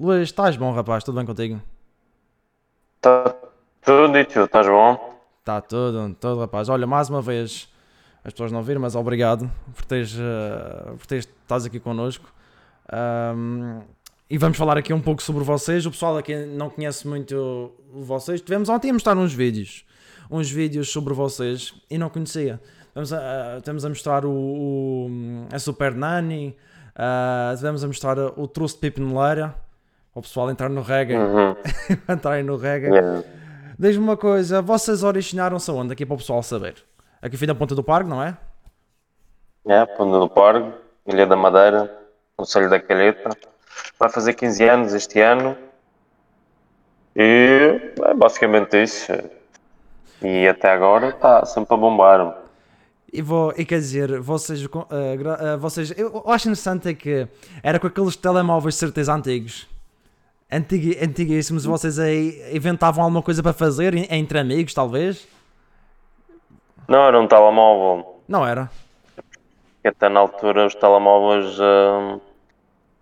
[0.00, 1.04] Luís, estás bom, rapaz?
[1.04, 1.60] Tudo bem contigo?
[3.02, 3.34] Tá
[3.82, 5.20] tudo e tu, estás bom?
[5.40, 6.70] Está tudo, tudo, rapaz.
[6.70, 7.68] Olha, mais uma vez,
[8.24, 12.32] as pessoas não viram, mas obrigado por teres, uh, por teres estás aqui connosco.
[12.90, 13.82] Um,
[14.30, 15.84] e vamos falar aqui um pouco sobre vocês.
[15.84, 18.40] O pessoal aqui não conhece muito vocês.
[18.40, 19.84] Tivemos ontem a mostrar uns vídeos,
[20.30, 22.58] uns vídeos sobre vocês e não conhecia.
[22.86, 25.10] Estamos a, estamos a mostrar o, o,
[25.52, 26.56] a Super Nani,
[26.96, 29.54] uh, estamos a mostrar o Truce de Pipo Neleira,
[30.14, 31.56] o pessoal entrar no reggae, Uhum.
[32.08, 32.88] entrarem no reggae.
[32.88, 33.22] Yeah.
[33.78, 35.92] Diz-me uma coisa, vocês originaram-se aonde?
[35.92, 36.76] Aqui para o pessoal saber.
[37.22, 38.36] Aqui fim da Ponta do Parque, não é?
[39.66, 40.72] Yeah, Ponta do Parque,
[41.06, 41.90] Ilha da Madeira,
[42.36, 43.30] Conselho da Calheta.
[43.98, 45.56] Vai fazer 15 anos este ano.
[47.16, 49.12] E é basicamente isso.
[50.22, 52.36] E até agora está sempre a bombar.
[53.12, 57.26] E, vou, e quer dizer, vocês, uh, vocês eu, eu acho interessante é que
[57.62, 59.66] era com aqueles telemóveis de certeza antigos.
[60.52, 65.26] Antiguíssimos, vocês aí inventavam alguma coisa para fazer en- entre amigos, talvez?
[66.88, 68.20] Não era um telemóvel.
[68.26, 68.68] Não era?
[69.84, 72.20] Até na altura os telemóveis, hum,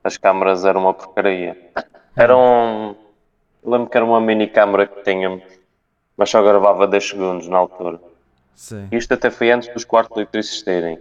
[0.04, 1.56] as câmaras eram uma porcaria.
[2.14, 2.94] Era um.
[3.64, 5.42] Lembro que era uma mini câmara que tínhamos,
[6.16, 7.98] mas só gravava 10 segundos na altura.
[8.54, 8.88] Sim.
[8.92, 10.98] Isto até foi antes dos quartos de existirem.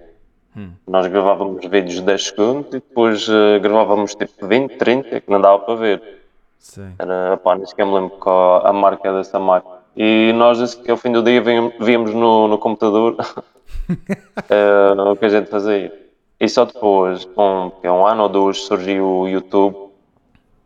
[0.56, 0.72] Hum.
[0.88, 5.40] Nós gravávamos vídeos de 10 segundos e depois eh, gravávamos tipo 20, 30, que não
[5.42, 6.17] dava para ver.
[6.60, 6.94] Sim.
[7.00, 9.78] Era, pá, nem sequer me lembro qual a marca dessa máquina.
[9.96, 13.16] E nós, ao fim do dia, víamos, no, no computador
[14.50, 15.92] eh, o que a gente fazia.
[16.40, 19.88] E só depois, um, que é um ano ou dois, surgiu o YouTube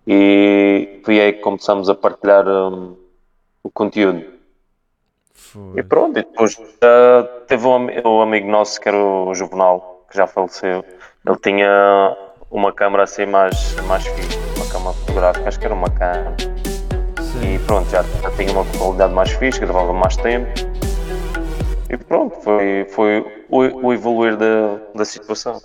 [0.05, 2.97] e foi aí que começamos a partilhar hum,
[3.63, 4.25] o conteúdo.
[5.33, 5.79] Foi.
[5.79, 10.17] E pronto, e depois já teve um, um amigo nosso que era o Juvenal, que
[10.17, 10.83] já faleceu.
[11.25, 12.17] Ele tinha
[12.49, 14.03] uma câmera assim mais, mais
[14.71, 15.87] fixe, uma câmera fotográfica, acho que era uma.
[17.21, 17.55] Sim.
[17.55, 20.49] E pronto, já, já tinha uma qualidade mais fixe, gravava mais tempo.
[21.89, 25.61] E pronto, foi, foi o, o evoluir da, da situação.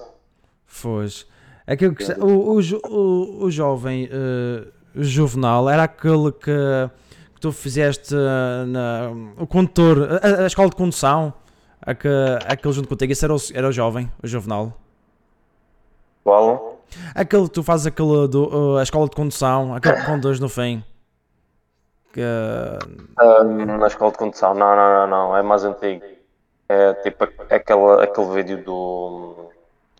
[0.83, 1.27] Pois.
[1.66, 6.91] Aquilo que, o, o, o, jovem eh, juvenal era aquele que,
[7.34, 11.34] que tu fizeste eh, na, o condutor, a, a escola de condução,
[11.83, 12.09] a que,
[12.47, 14.81] aquele junto contigo, esse era o, era o jovem, o juvenal.
[16.22, 16.75] Qual?
[17.14, 20.48] Aquele que tu fazes aquele do, eh, a escola de condução, aquele que conduz no
[20.48, 20.82] fim.
[22.12, 22.22] Que,
[23.20, 26.02] Hum, na escola de condução, não, não, não, não, é mais antigo.
[26.69, 29.50] É tipo aquele, aquele vídeo do,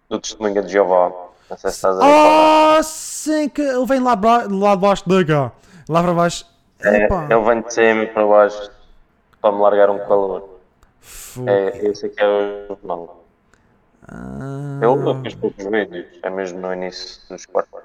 [0.09, 1.13] do Testemunha de Jeová.
[1.49, 2.11] Não sei se estás a ver.
[2.11, 4.19] Ah, sim, que ele vem lá,
[4.51, 5.53] lá de baixo cá.
[5.89, 6.47] Lá para baixo.
[6.83, 8.71] É, ele vem de cima para baixo
[9.41, 10.49] para me largar um calor.
[11.01, 11.49] Fogo.
[11.49, 13.26] É, esse aqui é o jornal.
[14.09, 17.81] Ah, Ele fez poucos vídeos, é mesmo no início dos quartos.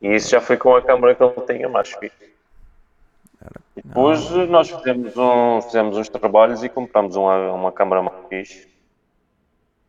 [0.00, 2.28] E isso já foi com a câmera que ele tinha mais fixe.
[3.76, 8.68] Depois nós fizemos, um, fizemos uns trabalhos e compramos uma, uma câmera mais fixe.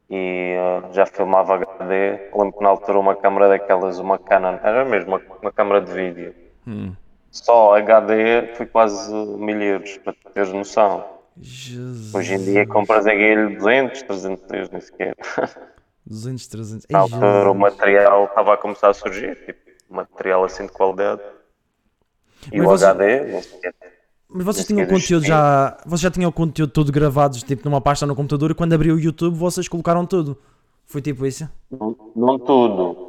[0.09, 2.29] E eh, já filmava HD.
[2.33, 5.91] Lembro que na altura uma câmera daquelas, uma Canon, era mesmo uma, uma câmera de
[5.91, 6.35] vídeo.
[6.67, 6.93] hum.
[7.31, 11.18] Só HD foi quase mil euros, para teres noção.
[11.41, 12.13] Jesus.
[12.13, 15.15] Hoje em dia compras aquele 200, 300 euros, nem sequer.
[16.05, 16.85] 200, 300.
[16.89, 21.21] Ei, Na altura o material estava a começar a surgir, tipo, material assim de qualidade.
[22.51, 23.73] E Mas o você- HD, sequer.
[24.31, 25.77] Mas vocês tinham o conteúdo já.
[25.85, 28.95] Vocês já tinham o conteúdo todo gravado, tipo numa pasta no computador, e quando abriu
[28.95, 30.37] o YouTube vocês colocaram tudo.
[30.85, 31.49] Foi tipo isso?
[31.71, 33.08] Não, não tudo.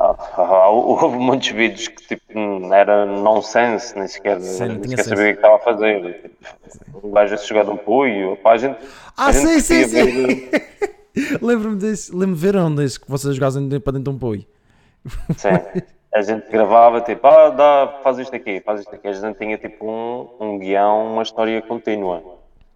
[0.00, 5.32] Ah, houve muitos vídeos que tipo, era nonsense, nem sequer, Sim, nem sequer sabia o
[5.32, 6.32] que estava a fazer.
[7.04, 8.78] Um gajo a jogar de um puio, pá, a gente.
[9.14, 10.50] Ah, a gente sim, sim, sim.
[11.42, 12.12] Lembro-me disso.
[12.12, 14.46] Lembro-me de ver onde que vocês jogassem para dentro de um poi.
[15.36, 15.50] Sim.
[16.12, 19.06] A gente gravava tipo, ah, dá, faz isto aqui, faz isto aqui.
[19.06, 22.20] A gente tinha tipo um, um guião, uma história contínua.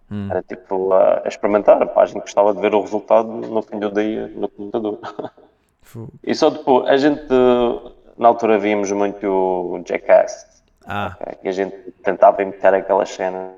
[0.09, 0.29] Hum.
[0.31, 3.77] Era tipo a, a experimentar, pá, a gente gostava de ver o resultado no fim
[3.77, 4.99] do dia no computador.
[6.23, 7.23] E só depois, a gente
[8.17, 11.37] na altura víamos muito o Jackass, Ah, ok?
[11.43, 13.53] e a gente tentava imitar aquela cena.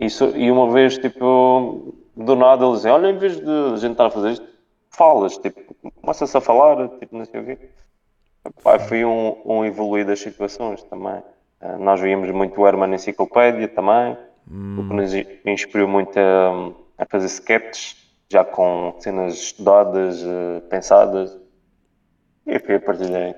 [0.00, 3.92] E, e uma vez, tipo, do nada eles dizem, olha, em vez de a gente
[3.92, 4.46] estar a fazer isto,
[4.90, 7.58] falas, tipo, começa-se a falar, tipo, não sei o quê.
[8.62, 11.22] Pá, foi um, um evoluir das situações também.
[11.60, 14.16] Eh, nós víamos muito o Herman Enciclopédia também,
[14.46, 15.12] o que nos
[15.46, 16.70] inspirou muito a,
[17.02, 17.96] a fazer sketches,
[18.34, 21.38] já com cenas estudadas, eh, pensadas.
[22.44, 23.34] E fui a partir daí.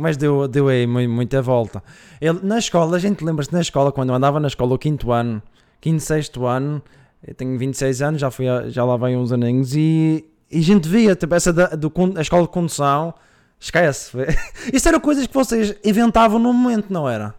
[0.00, 1.82] Mas deu, deu aí mu- muita volta.
[2.20, 5.10] Ele, na escola, a gente lembra-se na escola, quando eu andava na escola o quinto
[5.12, 5.42] ano,
[5.80, 6.80] quinto, sexto ano,
[7.26, 10.62] eu tenho 26 anos, já, fui a- já lá vem uns aninhos, e, e a
[10.62, 13.12] gente via tipo, essa da, do, a escola de condução,
[13.58, 14.12] Esquece.
[14.72, 17.34] Isso eram coisas que vocês inventavam no momento, não era?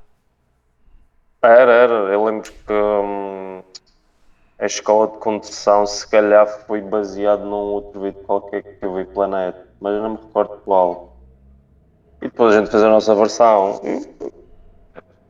[1.44, 1.94] Era, era.
[2.12, 3.62] Eu lembro que hum,
[4.60, 9.06] a escola de condução se calhar foi baseado num outro vídeo qualquer que eu vi
[9.06, 11.18] pela net, mas eu não me recordo qual.
[12.22, 13.80] E depois a gente fez a nossa versão.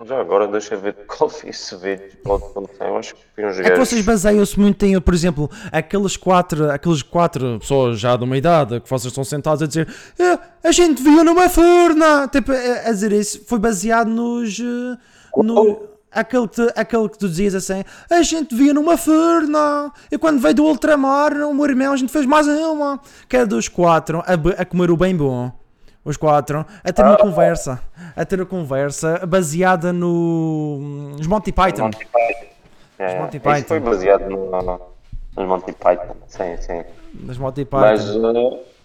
[0.06, 2.88] Já agora deixa eu ver qual foi esse vídeo qual de condução.
[2.88, 6.70] Eu acho que foi uns É que vocês baseiam-se muito em, por exemplo, aqueles quatro,
[6.72, 9.88] aqueles quatro pessoas já de uma idade que vocês estão sentados a dizer
[10.20, 12.28] "É, a gente via numa furna.
[12.30, 14.60] Tipo, a a dizer isso foi baseado nos.
[14.60, 14.98] eh,
[15.44, 19.92] No, aquele, que, tu- aquele que tu dizias assim, a gente via numa furna.
[20.12, 23.00] E quando veio do ultramar, o meu irmão, a gente fez mais uma.
[23.30, 25.52] Que era dos quatro a, a comer o bem bom.
[26.06, 27.82] Os quatro, a ter uma conversa,
[28.16, 31.84] a ter uma conversa baseada no, nos Monty Python.
[31.84, 32.46] Monty Python.
[32.98, 33.68] É, Monty Isso Python.
[33.68, 34.82] foi baseado no, no-
[35.36, 36.16] nos Monty Python.
[36.28, 36.84] Sim, sim.
[37.14, 38.06] Nas Monty Mas.
[38.06, 38.58] Python.
[38.64, 38.78] eh,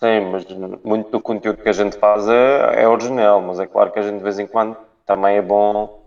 [0.00, 0.46] Sim, mas
[0.84, 4.02] muito do conteúdo que a gente faz é, é original, mas é claro que a
[4.02, 4.76] gente de vez em quando
[5.08, 6.06] também é bom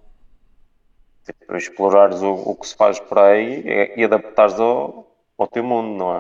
[1.26, 5.64] tipo, explorares o, o que se faz por aí e, e adaptares ao, ao teu
[5.64, 6.20] mundo, não é?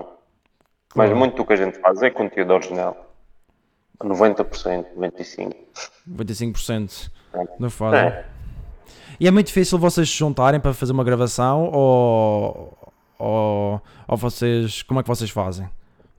[0.93, 1.15] Mas Claro.
[1.15, 3.07] muito do que a gente faz é conteúdo original.
[4.03, 5.55] 90%, 95%.
[6.09, 7.43] 25% É.
[7.59, 7.99] não fazem.
[7.99, 8.25] É.
[9.19, 12.77] E é muito difícil vocês se juntarem para fazer uma gravação ou,
[13.19, 14.81] ou, ou vocês.
[14.83, 15.69] Como é que vocês fazem?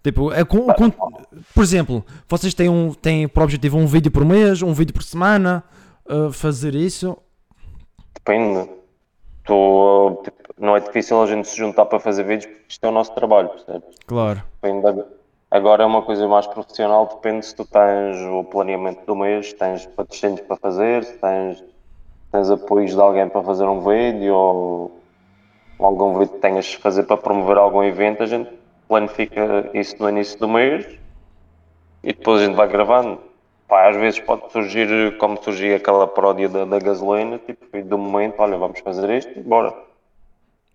[0.02, 4.24] Tipo, é com, com- por exemplo, vocês têm, um, têm por objetivo um vídeo por
[4.24, 5.62] mês, um vídeo por semana,
[6.08, 7.16] uh, fazer isso.
[8.14, 8.70] Depende.
[9.44, 12.88] Tu, tipo, não é difícil a gente se juntar para fazer vídeos porque isto é
[12.88, 13.96] o nosso trabalho, percebes?
[14.06, 15.04] Claro, Depende ag-
[15.50, 19.54] Agora é uma coisa mais profissional, depende se tu tens o planeamento do mês, se
[19.54, 21.62] tens patrocínios para fazer, se tens,
[22.30, 25.02] tens apoios de alguém para fazer um vídeo ou,
[25.78, 28.48] ou algum vídeo que tenhas de fazer para promover algum evento, a gente
[28.88, 30.86] planifica isso no início do mês
[32.02, 33.20] e depois a gente vai gravando.
[33.72, 37.96] Pá, às vezes pode surgir, como surgia aquela paródia da, da gasolina, tipo, e do
[37.96, 39.72] momento, olha, vamos fazer isto e bora.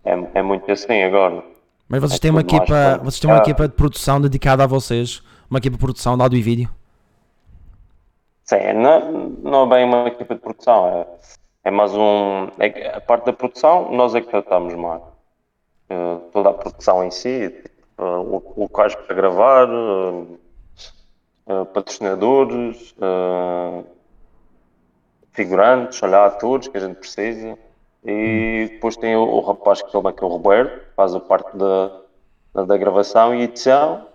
[0.04, 1.44] É, é muito assim agora.
[1.88, 3.42] mas vocês É têm uma equipa, vocês têm uma Ah.
[3.44, 6.70] equipa de produção dedicada a vocês, uma equipa de produção de áudio e vídeo.
[8.46, 11.06] Sim, não, não é bem uma equipa de produção, é,
[11.66, 12.48] é mais um.
[12.58, 15.04] é a parte da produção, nós é que tratamos mais.
[15.92, 20.24] Eh, toda a produção em si, tipo, lo- locais para gravar, eh,
[21.48, 23.84] eh, patrocinadores, eh,
[25.32, 27.58] figurantes, olhar atores que a gente precisa.
[28.06, 31.20] E depois tem o, o rapaz que filma, que é o Roberto, que faz a
[31.20, 31.92] parte da,
[32.54, 34.08] da, da gravação e edição.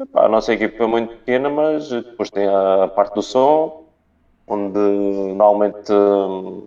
[0.00, 3.84] Epá, a nossa equipa é muito pequena, mas depois tem a, a parte do som,
[4.46, 6.66] onde normalmente hum,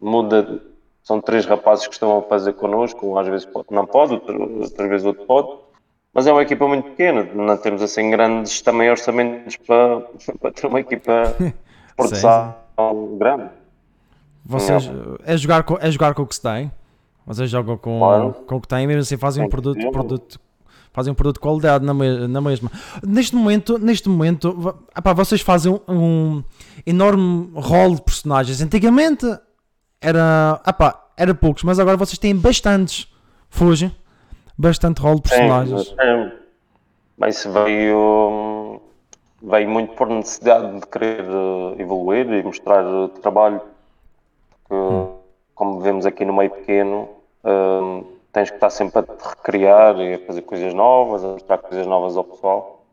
[0.00, 0.60] muda.
[1.02, 4.88] São três rapazes que estão a fazer connosco, um às vezes não pode, outro- outras
[4.88, 5.48] vezes outro pode.
[6.14, 10.00] Mas é uma equipa muito pequena, não temos assim grandes também orçamentos para,
[10.40, 11.34] para ter uma equipa
[11.96, 12.54] produção
[13.18, 13.50] grande.
[14.44, 14.90] Vocês
[15.24, 16.70] é jogar com, é jogar com o que se tem.
[17.24, 18.32] Vocês jogam com, Claro.
[18.46, 20.40] com o que têm, mesmo assim fazem um produto, produto
[20.92, 22.70] fazem um produto de qualidade na, na mesma.
[23.06, 24.74] Neste momento, neste momento,
[25.14, 26.42] vocês fazem um,
[26.84, 28.60] enorme rol de personagens.
[28.60, 29.24] Antigamente
[30.00, 33.08] era, epá, era poucos, mas agora vocês têm bastantes.
[33.48, 33.94] Fugem.
[34.62, 35.92] Bastante rol de personagens.
[37.18, 38.80] Mas isso veio,
[39.42, 42.84] veio muito por necessidade de querer eh, evoluir e mostrar
[43.20, 43.60] trabalho.
[44.68, 45.12] Porque,
[45.56, 47.08] como vemos aqui no meio pequeno,
[47.42, 51.58] eh, tens que estar sempre a te recriar e a fazer coisas novas, a mostrar
[51.58, 52.84] coisas novas ao pessoal.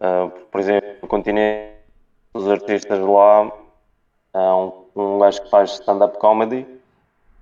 [0.00, 1.74] Eh, por exemplo, no continente,
[2.32, 3.52] os artistas lá,
[4.32, 6.66] há um, um gajo que faz stand-up comedy,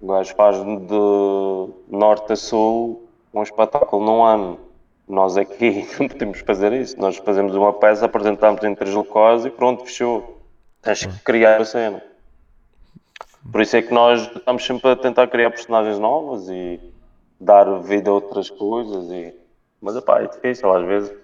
[0.02, 4.58] o gajo faz de norte a sul um espetáculo num ano.
[5.08, 6.98] Nós aqui não podemos fazer isso.
[6.98, 10.42] Nós fazemos uma peça, apresentamos em três locais e pronto, fechou.
[10.82, 12.02] Tens que criar a cena.
[13.50, 16.80] Por isso é que nós estamos sempre a tentar criar personagens novas e
[17.40, 19.08] dar vida a outras coisas.
[19.08, 19.32] E...
[19.80, 21.16] Mas epá, é difícil às vezes.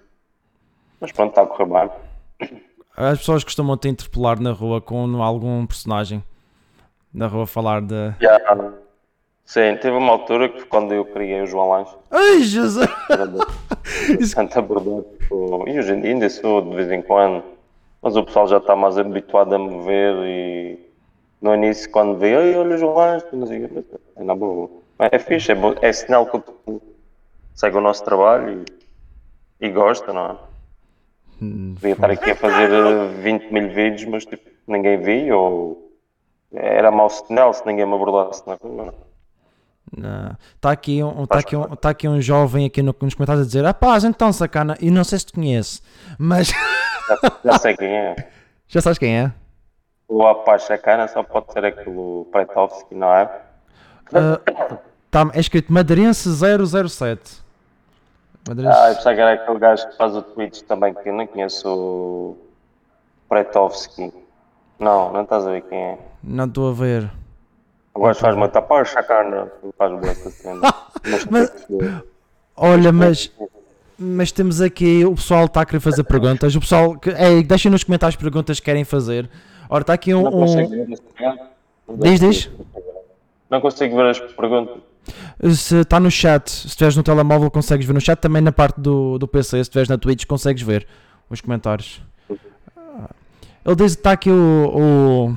[1.01, 2.59] Mas pronto, está a correr bem.
[2.95, 6.23] As pessoas costumam te interpelar na rua com algum personagem.
[7.13, 8.13] Na rua falar de.
[8.19, 8.39] Já.
[9.45, 12.87] Sim, teve uma altura que quando eu criei o João Lanche, Ai Jesus!
[14.35, 15.01] tanta abordar.
[15.19, 17.43] Tipo, e hoje em dia ainda sou de vez em quando,
[17.99, 20.79] mas o pessoal já está mais habituado a me ver e
[21.41, 23.83] no início quando vê, Ei, olha o João o quê,
[24.15, 24.69] é na boa.
[24.99, 26.81] É fixe, é, bo- é sinal que o pessoal
[27.55, 28.63] segue o nosso trabalho
[29.59, 30.35] e, e gosta, não é?
[31.41, 35.88] Devia estar aqui a fazer eh, 20 mil vídeos, mas tipo, ninguém via ou
[36.53, 38.93] era mau sinal se ninguém me abordasse na rua.
[39.95, 40.37] não?
[40.55, 43.47] Está aqui, um, tá aqui, um, tá aqui um jovem aqui no- nos comentários a
[43.47, 44.75] dizer: Ah pá, a gente tão sacana.
[44.79, 45.81] E não sei se te conhece,
[46.17, 48.15] mas Já, já sei quem é.
[48.67, 49.31] já sabes quem é?
[50.07, 53.29] O rapaz sacana só pode ser aquele Pretovski, não é?
[55.11, 57.43] Tá, é escrito Madeirense 007.
[58.47, 58.77] Madeirense.
[58.79, 61.27] Ah, eu pensava que era aquele gajo que faz o Twitch também, que eu não
[61.27, 62.37] conheço o
[63.27, 64.11] Pretovski.
[64.79, 65.97] Não, não estás a ver quem é.
[66.23, 67.09] Não estou a ver.
[67.93, 70.73] O gajo faz uma tapa, sacana, faz essa cena.
[71.29, 71.67] Mas,
[72.55, 73.31] Olha, mas,
[73.97, 75.05] mas temos aqui.
[75.05, 76.53] O pessoal está a querer fazer perguntas.
[76.55, 76.97] O pessoal.
[77.15, 79.29] É, deixem nos comentários perguntas que querem fazer.
[79.69, 80.23] Ora, está aqui um.
[80.23, 81.39] não um- consigo ver gajo.
[81.89, 82.49] Diz, diz.
[83.49, 84.75] Não consigo ver as perguntas.
[85.55, 88.19] se está no chat, se estiveres no telemóvel, consegues ver no chat.
[88.19, 90.85] Também na parte do, do PC, se estiveres na Twitch, consegues ver
[91.29, 92.01] os comentários.
[93.65, 94.71] Ele diz que está aqui o.
[95.33, 95.35] o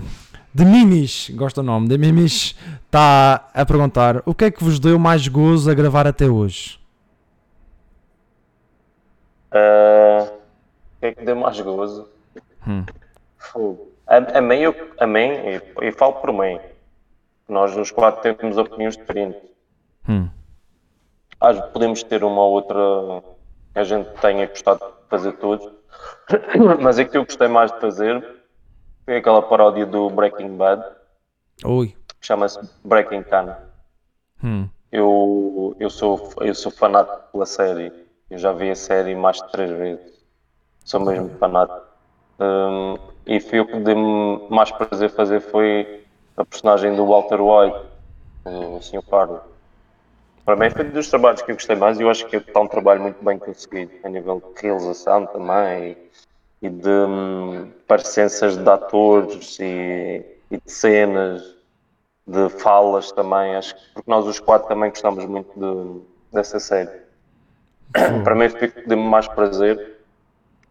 [0.55, 4.79] de Mimis, gosta do nome, de Mimis, está a perguntar o que é que vos
[4.79, 6.79] deu mais gozo a gravar até hoje?
[9.51, 10.29] Ah,
[10.97, 12.07] O que é que deu mais gozo?
[12.67, 12.85] Hum.
[14.07, 15.31] A, a mim, eu, a mim
[15.81, 16.61] e, e falo por mim,
[17.49, 19.41] nós os quatro temos opiniões diferentes.
[20.09, 20.29] Hum.
[21.41, 22.79] Às vezes podemos ter uma ou outra
[23.73, 25.67] que a gente tenha gostado de fazer todos,
[26.81, 28.43] mas a que eu gostei mais de fazer
[29.05, 30.85] foi aquela paródia do Breaking Bad,
[31.65, 31.89] Ui.
[31.89, 33.57] que chama-se Breaking Can.
[34.43, 34.69] Hum.
[34.91, 37.93] Eu, eu, sou, eu sou fanático pela série.
[38.31, 40.23] Eu já vi a série mais de três vezes.
[40.85, 41.81] Sou mesmo fanático.
[42.39, 46.05] Hum, e foi o que deu-me mais prazer fazer foi
[46.37, 47.79] a personagem do Walter White,
[48.45, 49.03] o Sr.
[49.09, 49.41] Carlos.
[50.45, 52.67] Para mim foi dos trabalhos que eu gostei mais e eu acho que está um
[52.69, 55.97] trabalho muito bem conseguido a nível de realização também
[56.63, 61.43] e, de hum, parecenças de atores e, e de cenas
[62.27, 66.91] de falas também, acho que porque nós os quatro também gostamos muito de- dessa série.
[68.23, 69.81] Para mim foi deu-me mais prazer,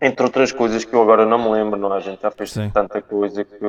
[0.01, 1.97] entre outras coisas que eu agora não me lembro, não é?
[1.97, 2.69] A gente já fez Sim.
[2.71, 3.65] tanta coisa que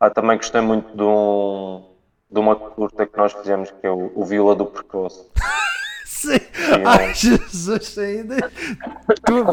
[0.00, 1.97] ah, também gostei muito de, um,
[2.30, 5.24] de uma curta que nós fizemos que é o, o Viola do Percoce.
[6.04, 6.40] Sim.
[6.84, 8.50] Ai, Jesus, ainda.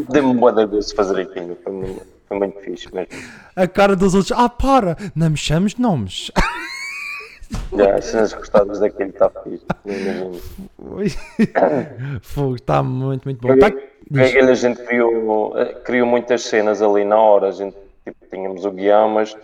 [0.10, 3.10] Deu-me boa da vez fazer aquilo, foi, muito- foi muito fixe mesmo.
[3.56, 4.32] A cara dos outros.
[4.38, 4.98] Ah, para!
[5.16, 6.32] Não me chames nomes.
[7.78, 9.66] Já, as cenas gostadas daquilo está fixe.
[12.22, 13.58] Fogo, está muito, muito bom.
[13.60, 13.68] Tá...
[13.68, 18.64] Aquele a gente criou, eh, criou muitas cenas ali na hora, a gente tipo, tínhamos
[18.66, 19.36] o guião, mas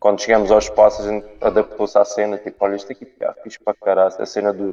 [0.00, 3.58] quando chegamos ao espaço a gente adaptou-se à cena, tipo, olha isto aqui fica fixe
[3.58, 4.72] para caralho, a cena do,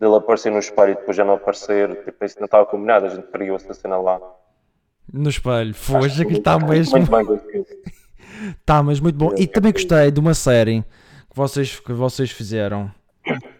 [0.00, 3.08] dele aparecer no espelho e depois já não aparecer, tipo, isso não estava combinado, a
[3.08, 4.20] gente criou essa cena lá.
[5.12, 5.72] No espelho.
[5.74, 6.98] Fogo, aquilo está mesmo.
[6.98, 7.64] Muito bem.
[8.60, 9.32] Está, mas muito bom.
[9.36, 10.82] E também gostei de uma série
[11.30, 12.90] que vocês, que vocês fizeram.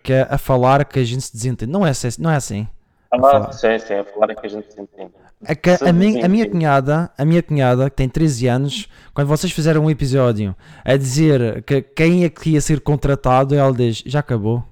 [0.02, 1.70] Que é a falar que a gente se desentende.
[1.70, 2.68] Não é, assim- não é assim.
[3.12, 5.12] Ah, sim, sim, a falar é que a gente se entende.
[5.48, 9.28] É a, Se minha, a minha cunhada, a minha cunhada, que tem 13 anos, quando
[9.28, 14.02] vocês fizeram um episódio a dizer que quem é que ia ser contratado, ela diz,
[14.04, 14.64] já acabou.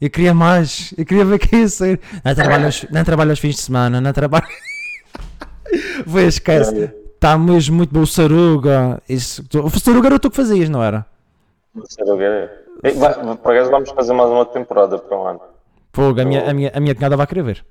[0.00, 2.00] Eu queria mais, eu queria ver quem ia ser.
[2.24, 4.46] Não trabalho aos, não trabalho aos fins de semana, não trabalho.
[6.06, 6.92] Foi, esquece.
[7.14, 8.00] Está mesmo muito bom.
[8.00, 9.00] O Saruga.
[9.08, 11.06] Isso, o Saruga era tu que fazias, não era?
[11.74, 11.82] O
[12.20, 12.50] é.
[12.94, 15.40] Vai- Por acaso vamos fazer mais uma temporada para um ano.
[15.92, 17.64] Fogo, a minha, a minha, a minha cunhada vai querer ver.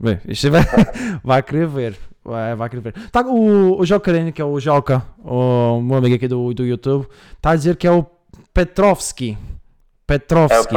[0.00, 0.62] Bem, isto vai,
[1.24, 1.98] vai querer ver.
[2.24, 3.10] Vai, vai querer ver.
[3.10, 7.08] Tá, o, o Jocarino, que é o Joca, o meu amigo aqui do, do YouTube,
[7.34, 8.04] está a dizer que é o
[8.52, 9.32] Petrovski.
[9.32, 10.76] É o Petrovski.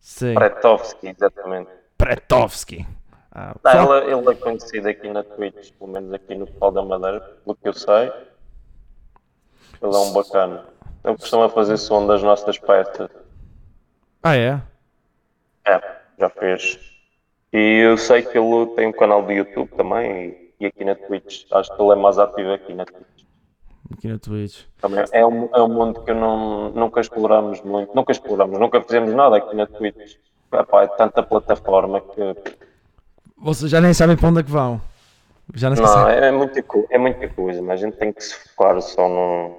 [0.00, 0.34] Sim.
[0.34, 1.70] Pretovski, exatamente.
[1.96, 2.86] Petrovski.
[3.32, 6.82] Ah, Não, ele, ele é conhecido aqui na Twitch, pelo menos aqui no Pau da
[6.82, 8.10] Madeira, pelo que eu sei.
[9.82, 10.64] Ele é um bacana.
[11.04, 13.08] Ele costuma fazer som das nossas peças.
[14.22, 14.60] ah, é?
[15.64, 15.80] É,
[16.18, 16.89] já fez.
[17.52, 21.46] E eu sei que ele tem um canal do YouTube também e, aqui na Twitch.
[21.50, 23.24] Acho que ele é mais ativo aqui na Twitch.
[23.92, 24.64] Aqui na Twitch.
[24.80, 27.94] Também é um, é um mundo que não, nunca exploramos muito.
[27.94, 30.16] Nunca exploramos, nunca fizemos nada aqui na Twitch.
[30.52, 32.36] Epá, é tanta plataforma que.
[33.36, 34.80] Vocês já nem sabem para onde é que vão.
[35.54, 35.76] Já não.
[35.76, 39.08] Não, é, é muita, é muita coisa, mas a gente tem que se focar só
[39.08, 39.58] no.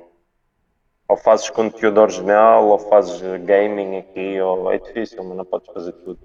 [1.09, 5.91] Ou fazes conteúdo original, ou fazes gaming aqui, ou é difícil, mas não podes fazer
[5.91, 6.19] tudo.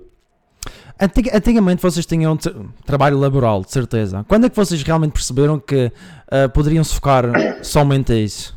[1.00, 4.24] Antig- Antigamente vocês tinham tra- trabalho laboral, de certeza.
[4.28, 5.92] Quando é que vocês realmente perceberam que
[6.30, 7.24] ah, poderiam se focar
[7.62, 8.56] somente a isso?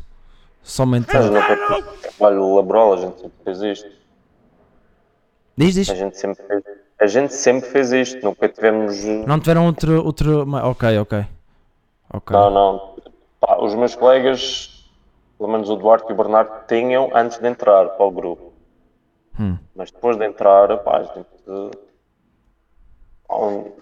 [0.62, 1.20] Somente a...
[2.00, 3.90] trabalho laboral, a gente sempre fez isto.
[5.56, 5.90] Diz, diz.
[5.90, 6.62] A gente sempre fez,
[7.00, 9.04] a gente sempre fez isto, nunca tivemos.
[9.04, 10.04] eh, Não tiveram outro.
[10.04, 10.46] outro...
[10.68, 11.26] Ok, ok.
[12.12, 12.34] Ok.
[12.36, 12.94] Não, não.
[13.40, 14.86] Pá, os meus colegas,
[15.38, 18.52] pelo menos o Duarte e o Bernardo, tinham antes de entrar para o grupo.
[19.38, 19.56] Hum.
[19.74, 21.78] Mas depois de entrar, pá, a gente.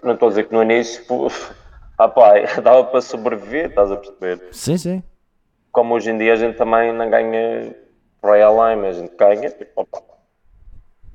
[0.03, 1.05] Não estou a dizer que no início.
[1.05, 1.27] pô,
[1.97, 2.07] Ah,
[2.63, 4.41] dava para sobreviver, estás a perceber?
[4.51, 5.03] Sim, sim.
[5.71, 7.75] Como hoje em dia a gente também não ganha
[8.21, 10.01] por aí além, mas a gente ganha, tipo, opa,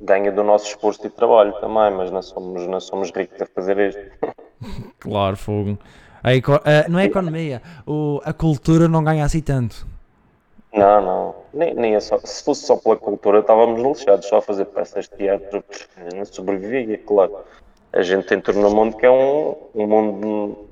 [0.00, 3.79] ganha do nosso esforço e trabalho também, mas não somos, não somos ricos a fazer
[3.79, 4.35] isto.
[4.99, 5.79] Claro, fogo.
[6.23, 9.87] A a- não é a economia, o, a cultura não ganha assim tanto.
[10.73, 11.35] Não, não.
[11.53, 15.07] Nem, nem é só, se fosse só pela cultura, estávamos lixados só a fazer peças
[15.09, 15.62] de teatro.
[16.17, 17.45] Não sobrevivia, claro.
[17.95, 20.69] A gente entrou num mundo que é um, um mundo.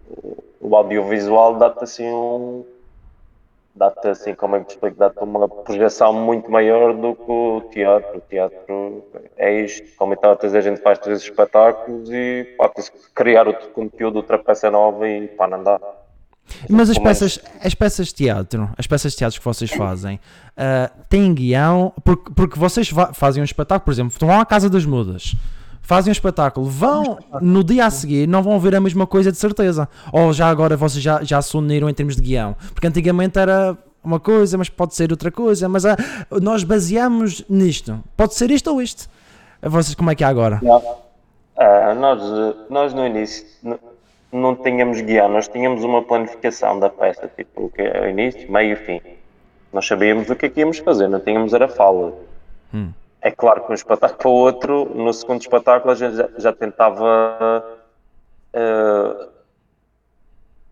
[0.61, 2.65] O audiovisual dá-te assim um.
[3.75, 4.99] Dá-te assim, como é que te explico?
[4.99, 8.19] Dá-te uma projeção muito maior do que o teatro.
[8.19, 9.05] O teatro
[9.37, 9.97] é isto.
[9.97, 14.39] Como então, a gente faz três espetáculos e pá, tens que criar outro conteúdo, outra
[14.39, 15.81] peça nova e pá, não dá.
[16.69, 20.21] Mas as peças, as peças de teatro, as peças de teatro que vocês fazem,
[20.57, 24.85] ah, têm guião, porque, porque vocês fazem um espetáculo, por exemplo, vão à Casa das
[24.85, 25.35] Mudas,
[25.83, 29.37] fazem um espetáculo, vão no dia a seguir, não vão ver a mesma coisa de
[29.39, 29.89] certeza.
[30.13, 33.77] Ou já agora vocês já, já se uniram em termos de guião, porque antigamente era
[34.03, 35.97] uma coisa, mas pode ser outra coisa, mas ah,
[36.41, 39.09] nós baseamos nisto, pode ser isto ou isto.
[39.61, 40.61] Vocês, como é que é agora?
[41.57, 42.21] Ah, nós,
[42.71, 43.79] nós no início n-
[44.33, 48.51] não tínhamos guião, nós tínhamos uma planificação da peça, tipo, o que é o início,
[48.51, 49.01] meio e fim.
[49.73, 52.13] Nós sabíamos o que é que íamos fazer, não tínhamos era fala.
[53.23, 56.53] É claro que um espetáculo para o outro, no segundo espetáculo a gente já, já
[56.53, 57.81] tentava
[58.53, 59.29] eh,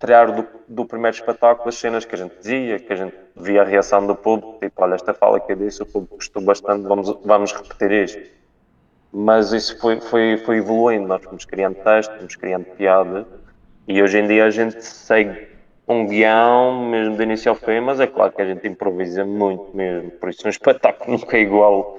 [0.00, 3.62] tirar do, do primeiro espetáculo as cenas que a gente dizia, que a gente via
[3.62, 6.86] a reação do público, tipo, olha, esta fala que eu disse, o público gostou bastante,
[6.86, 8.40] vamos, vamos repetir isto
[9.12, 11.08] mas isso foi, foi, foi evoluindo.
[11.08, 13.26] Nós fomos criando texto, fomos criando piada
[13.88, 15.48] e hoje em dia a gente segue
[15.88, 19.76] um guião, mesmo de início ao fim, mas é claro que a gente improvisa muito
[19.76, 20.10] mesmo.
[20.12, 21.98] Por isso, um espetáculo nunca é igual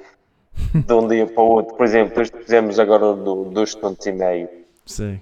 [0.74, 1.76] de um dia para o outro.
[1.76, 4.50] Por exemplo, este fizemos agora do, dos Stunts e meio.
[4.86, 5.22] Sim.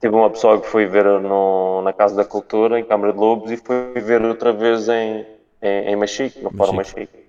[0.00, 3.50] Teve uma pessoa que foi ver no, na Casa da Cultura, em Câmara de Lobos,
[3.50, 5.24] e foi ver outra vez em,
[5.62, 7.26] em, em Machique, no Fórum Machique.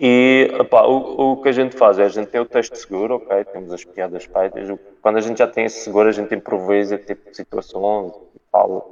[0.00, 3.16] E epá, o, o que a gente faz é a gente tem o texto seguro,
[3.16, 3.44] ok?
[3.44, 4.78] Temos as piadas feitas.
[5.00, 8.12] Quando a gente já tem esse seguro, a gente improvisa tipo situações,
[8.50, 8.82] fala.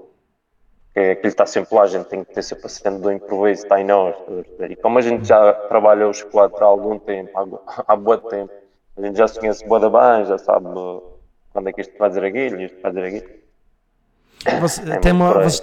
[0.92, 3.81] Que aquilo está sempre lá, a gente tem que ter sempre a do improviso, está
[3.81, 4.16] em nós.
[4.26, 4.72] perceber?
[4.72, 8.53] E como a gente já trabalha o chocolate há algum tempo, há, há boa tempo,
[8.96, 10.66] a gente já se conhece boa da bem, já sabe
[11.53, 13.40] quando é que isto vai dizer aquilo, isto vai dizer aquilo.
[14.61, 15.61] Você, É tem uma, vocês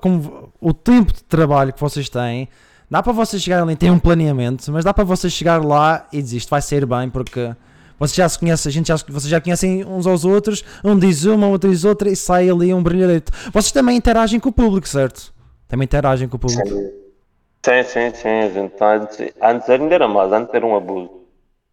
[0.00, 2.48] como o tempo de trabalho que vocês têm,
[2.90, 6.20] dá para vocês chegarem ali, tem um planeamento, mas dá para vocês chegar lá e
[6.20, 7.54] dizer isto vai ser bem, porque
[7.98, 11.24] vocês já se conhecem, a gente já, vocês já conhecem uns aos outros, um diz
[11.24, 13.32] uma, outro diz outra e sai ali um brilharete.
[13.52, 15.32] Vocês também interagem com o público, certo?
[15.66, 16.68] Também interagem com o público.
[16.68, 18.28] Sim, sim, sim.
[18.28, 21.10] A gente tá- antes, antes ainda era mais, antes era um abuso.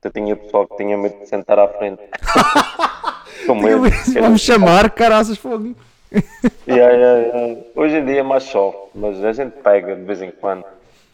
[0.04, 2.02] Eu tinha pessoal que tinha medo de sentar à frente.
[3.48, 3.82] Com medo.
[4.22, 5.76] Vamos chamar, caraças, fogo.
[6.68, 7.62] Yeah, yeah, yeah.
[7.76, 10.64] Hoje em dia é mais soft, mas a gente pega de vez em quando.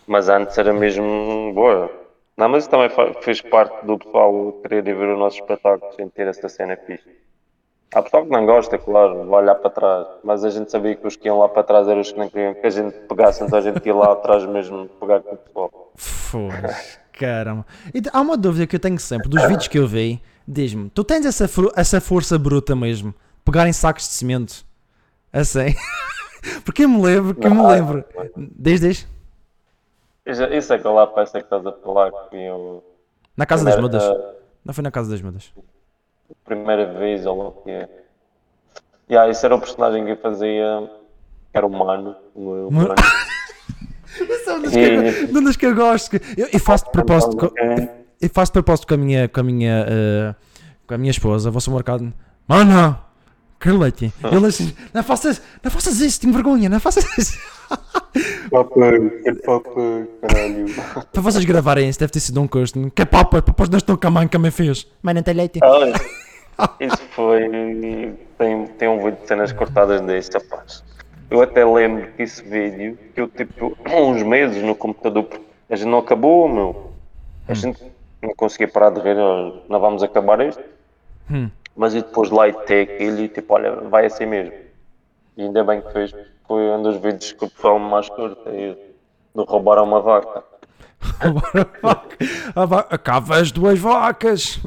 [0.05, 1.89] Mas antes era mesmo boa.
[2.41, 2.89] Não, mas também
[3.21, 7.07] fez parte do pessoal querer ir ver o nosso espetáculo sem ter essa cena fixe.
[7.93, 11.05] Há pessoal que não gosta, claro, vai olhar para trás, mas a gente sabia que
[11.05, 13.43] os que iam lá para trás eram os que não queriam que a gente pegasse,
[13.43, 15.91] então a gente ia lá atrás mesmo pegar com o pessoal.
[15.95, 17.63] Foda-se, caramba.
[17.93, 20.19] E há uma dúvida que eu tenho sempre dos vídeos que eu vi.
[20.47, 23.13] Diz-me, tu tens essa, essa força bruta mesmo?
[23.45, 24.65] Pegar em sacos de cimento?
[25.31, 25.75] Assim?
[26.65, 28.03] Porque eu me lembro, que eu me lembro.
[28.35, 29.07] Diz, diz.
[30.25, 32.83] Isso, é aquela peça que estás a falar que eu.
[33.35, 34.17] Na Casa das primeira- Mudas.
[34.17, 34.33] a
[34.65, 35.51] Não foi na Casa das Mudas.
[36.45, 37.89] primeira vez, ou lá o que é.
[39.09, 40.89] Yeah, isso era o personagem que eu fazia.
[41.51, 42.15] que Era humano.
[42.35, 42.85] o meu Mano.
[42.85, 42.95] humano.
[44.21, 46.15] Isso é um dos que eu, um dos que eu gosto.
[46.37, 47.35] Eu, eu faço de propósito.
[47.37, 47.53] co-
[48.21, 50.35] Eu faço de propósito com a minha, com a minha, eh,
[50.85, 51.49] com a minha esposa.
[51.49, 52.13] Vou ao mercado.
[52.47, 52.97] Mano,
[53.61, 54.11] Carlete.
[54.23, 57.39] Ele assim, não faças, não faças isso, tenho vergonha, não faças isso.
[58.49, 58.99] Papai,
[60.19, 60.65] caralho.
[61.13, 62.91] Para vocês gravarem isso, deve ter sido um custo.
[62.91, 64.87] Que papa, papas não estão com a mãe que me fez.
[65.03, 65.59] Mãe, não tem leite.
[65.63, 65.93] Olha,
[66.81, 67.47] isso foi.
[68.37, 70.83] Tem, tem um vídeo de cenas cortadas deste, rapaz.
[71.29, 75.29] Eu até lembro que esse vídeo, que eu tipo, uns meses no computador,
[75.69, 76.91] a gente não acabou, meu.
[77.47, 77.81] A gente
[78.21, 79.15] não conseguia parar de rir,
[79.69, 80.63] não vamos acabar isto.
[81.29, 81.49] Hum.
[81.75, 84.53] Mas eu depois lá e ter aquilo e tipo, olha, vai assim mesmo.
[85.37, 86.13] E ainda bem que fez,
[86.47, 88.75] foi um dos vídeos que o pessoal mais curta, é
[89.33, 90.43] do roubar a uma vaca.
[92.89, 94.59] Acaba as duas vacas.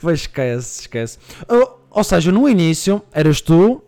[0.00, 1.18] Pois esquece, esquece.
[1.48, 3.82] Ou, ou seja, no início eras tu,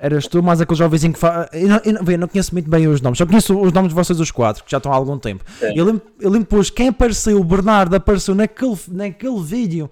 [0.00, 1.48] Eras tu, mais aquele jovenzinho que faz.
[1.52, 3.96] Eu, não- eu, eu não conheço muito bem os nomes, só conheço os nomes de
[3.96, 5.44] vocês, os quatro, que já estão há algum tempo.
[5.84, 9.90] Lembro, eu lembro depois, quem apareceu, o Bernardo apareceu naquele, naquele vídeo.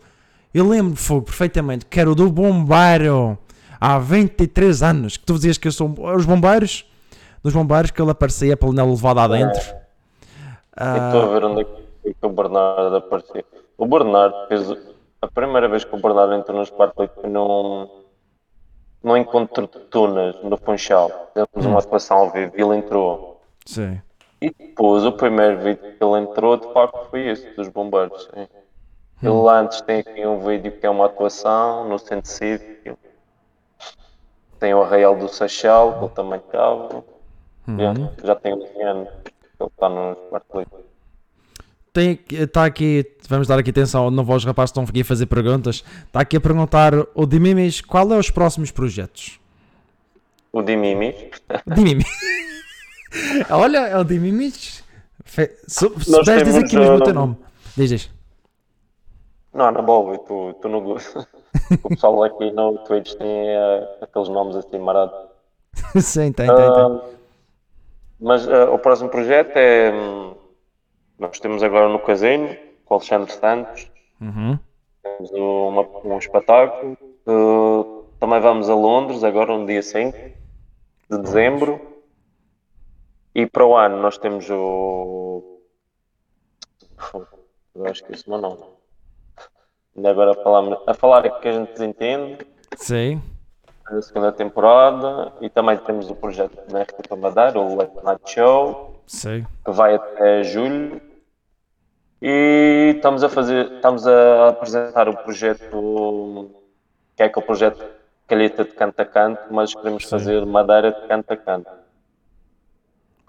[0.56, 3.36] Eu lembro, fogo, perfeitamente, que era o do bombeiro.
[3.78, 5.18] Há 23 anos.
[5.18, 5.94] Que tu dizias que eu sou.
[6.16, 6.90] Os bombeiros?
[7.42, 9.60] Dos bombeiros que ele aparecia pela levada adentro.
[9.60, 9.74] E
[10.74, 13.44] Ah, estou a ver onde é que o Bernardo apareceu.
[13.76, 14.66] O Bernardo fez.
[15.20, 17.86] A primeira vez que o Bernardo entrou no Sparklet foi num.
[19.04, 21.10] num encontro de tunas no Funchal.
[21.34, 23.42] Fizemos uma atuação ao vivo e ele entrou.
[23.66, 24.00] sim.
[24.40, 28.28] E depois o primeiro vídeo que ele entrou de facto foi esse, dos bombeiros.
[28.34, 28.46] sim.
[29.22, 32.98] Ele antes tem aqui um vídeo que é uma atuação no centro cívico.
[34.58, 37.04] Tem o Arraial do Seixal, que ele também estava.
[37.68, 40.68] Já, já tem 11 anos que ele está no Sparklet.
[41.92, 45.04] Tem, está aqui, vamos dar aqui atenção, não vou aos rapazes que estão aqui a
[45.04, 45.82] fazer perguntas.
[46.06, 49.40] Está aqui a perguntar o Dimimis qual é os próximos projetos?
[50.52, 51.14] O Dimimis.
[51.66, 52.06] Dimimis.
[53.48, 54.84] Olha, é o Dimimis.
[55.24, 57.36] Se, puderes dizer aqui mesmo o teu nome.
[57.76, 58.15] Diz, diz.
[59.56, 60.96] Não, na boa, tu, tu no
[61.82, 65.16] O pessoal aqui no Twitch tem eh, aqueles nomes assim marados.
[66.00, 66.56] Sim, tem, tem, tem.
[66.56, 67.00] Ah,
[68.20, 69.90] mas ah, o próximo projeto é.
[69.92, 70.34] hum,
[71.18, 73.90] Nós temos agora no Casino, com o Alexandre Santos,
[74.20, 74.58] Uhum.
[75.02, 76.96] temos uma, um espetáculo.
[77.26, 80.16] Ah, também vamos a Londres, agora no dia 5
[81.10, 81.80] de dezembro.
[83.34, 85.60] E para o ano nós temos o.
[87.74, 88.75] Eu acho que isso não nome.
[89.96, 92.46] Ainda agora a falar, a falar é que a gente desentende.
[92.76, 93.22] Sim.
[93.86, 99.00] a segunda temporada e também temos o projeto na RTP Madeira, o Late Night Show,
[99.06, 99.46] Sei.
[99.64, 101.00] que vai até julho.
[102.20, 106.50] E estamos a fazer, estamos a apresentar o projeto,
[107.14, 111.32] que é aquele projeto Calheta de canto a canto, mas queremos fazer Madeira de canto
[111.32, 111.70] a canto.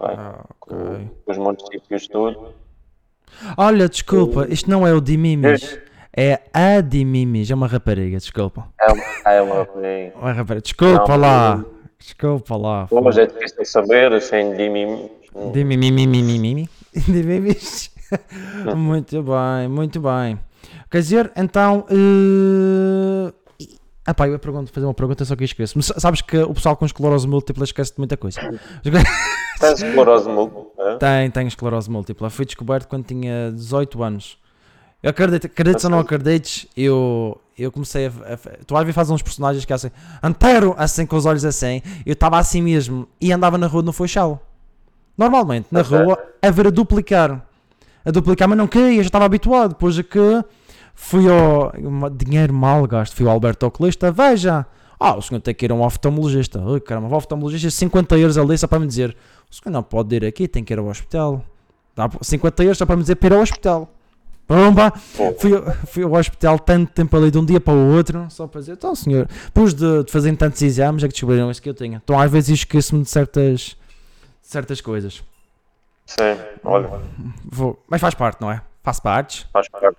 [0.00, 1.10] Ah, com, ok.
[1.24, 2.52] com os municípios todos.
[3.56, 5.78] Olha, desculpa, isto não é o Dimimis.
[6.20, 8.66] É a Dimimis, é uma rapariga, desculpa.
[8.80, 11.64] É uma, é uma, é, Uma rapariga, desculpa Não, lá.
[11.96, 12.88] Desculpa lá.
[12.90, 15.08] mas é difícil saber, sem de mim.
[15.52, 16.68] Dimimimimimimi.
[17.06, 17.92] Dimimis.
[18.76, 20.40] Muito bem, muito bem.
[20.90, 21.86] Quer dizer, então.
[21.88, 23.32] Uh...
[24.04, 25.80] Ah pá, eu ia pergunto- fazer uma pergunta, só que eu esqueço.
[25.82, 28.40] Sabes que o pessoal com esclerose múltipla esquece de muita coisa.
[29.60, 30.64] Tens esclerose múltipla?
[30.78, 30.96] é?
[30.96, 32.28] Tem, tem esclerose múltipla.
[32.30, 34.38] Foi descoberto quando tinha 18 anos.
[35.02, 39.10] Eu acredito, acredites ou não acredites, eu, eu comecei a, a- Tu às vezes fazes
[39.12, 39.90] uns personagens que é assim,
[40.22, 41.80] antero, assim com os olhos assim.
[42.04, 44.42] Eu estava assim mesmo e andava na rua no Foixal.
[45.16, 45.96] Normalmente, na Ok.
[45.98, 47.44] rua, a ver a duplicar.
[48.04, 49.70] A duplicar, mas não queria, já estava habituado.
[49.70, 50.18] Depois é que
[50.94, 51.72] fui ao.
[52.10, 54.66] Dinheiro mal gasto, fui ao Alberto Oculista, veja.
[54.98, 56.60] Ah, o senhor tem que ir a um oftalmologista.
[56.66, 59.16] Ai caramba, o oftalmologista, 50 euros ali só para me dizer:
[59.50, 61.44] o senhor não pode ir aqui, tem que ir ao hospital.
[61.94, 63.88] Dá 50 euros só para me dizer para ir ao hospital.
[64.48, 64.90] Pumba!
[65.38, 65.50] Fui,
[65.86, 68.72] fui ao hospital tanto tempo ali de um dia para o outro, só para dizer,
[68.72, 72.00] então senhor, depois de, de fazerem tantos exames é que descobriram isso que eu tinha.
[72.02, 73.76] Então às vezes esqueço-me de certas,
[74.40, 75.22] certas coisas.
[76.06, 76.88] Sim, olha,
[77.44, 78.62] Vou- mas faz parte, não é?
[78.82, 79.46] Faz parte.
[79.52, 79.98] faz parte.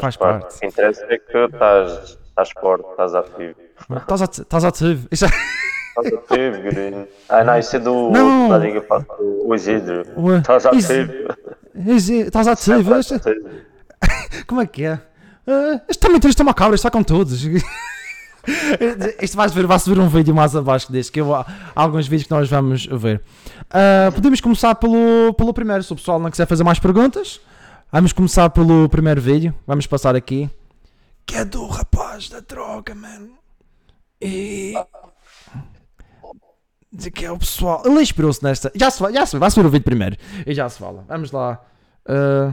[0.00, 0.56] Faz parte.
[0.56, 3.54] O que interessa é que estás, estás forte, estás ativo.
[3.98, 5.08] Estás ati- Estás ativo.
[5.12, 7.06] Isso é- Estás ativo, gringo.
[7.28, 8.10] Ah, não, isso é do.
[8.10, 8.48] Não.
[8.48, 8.80] Da Liga
[9.20, 10.02] o Isidro.
[10.38, 11.34] Estás ativo.
[11.74, 13.69] Estás ativo.
[14.46, 15.00] Como é que é?
[15.46, 17.42] Ah, isto também isto é uma cabra, isto está com todos.
[19.20, 22.26] Isto vais ver, vai-se ver um vídeo mais abaixo deste, que eu, há alguns vídeos
[22.26, 23.22] que nós vamos ver.
[23.68, 27.40] Ah, podemos começar pelo, pelo primeiro, se o pessoal não quiser fazer mais perguntas.
[27.92, 30.48] Vamos começar pelo primeiro vídeo, vamos passar aqui.
[31.26, 33.30] Que é do rapaz da droga, mano.
[34.20, 34.74] E...
[36.92, 37.82] Dizer que é o pessoal...
[37.84, 38.72] Ele inspirou-se nesta...
[38.74, 40.16] Já se, já se vai ver o vídeo primeiro.
[40.46, 41.04] E já se fala.
[41.08, 41.60] Vamos lá.
[42.06, 42.52] Ah,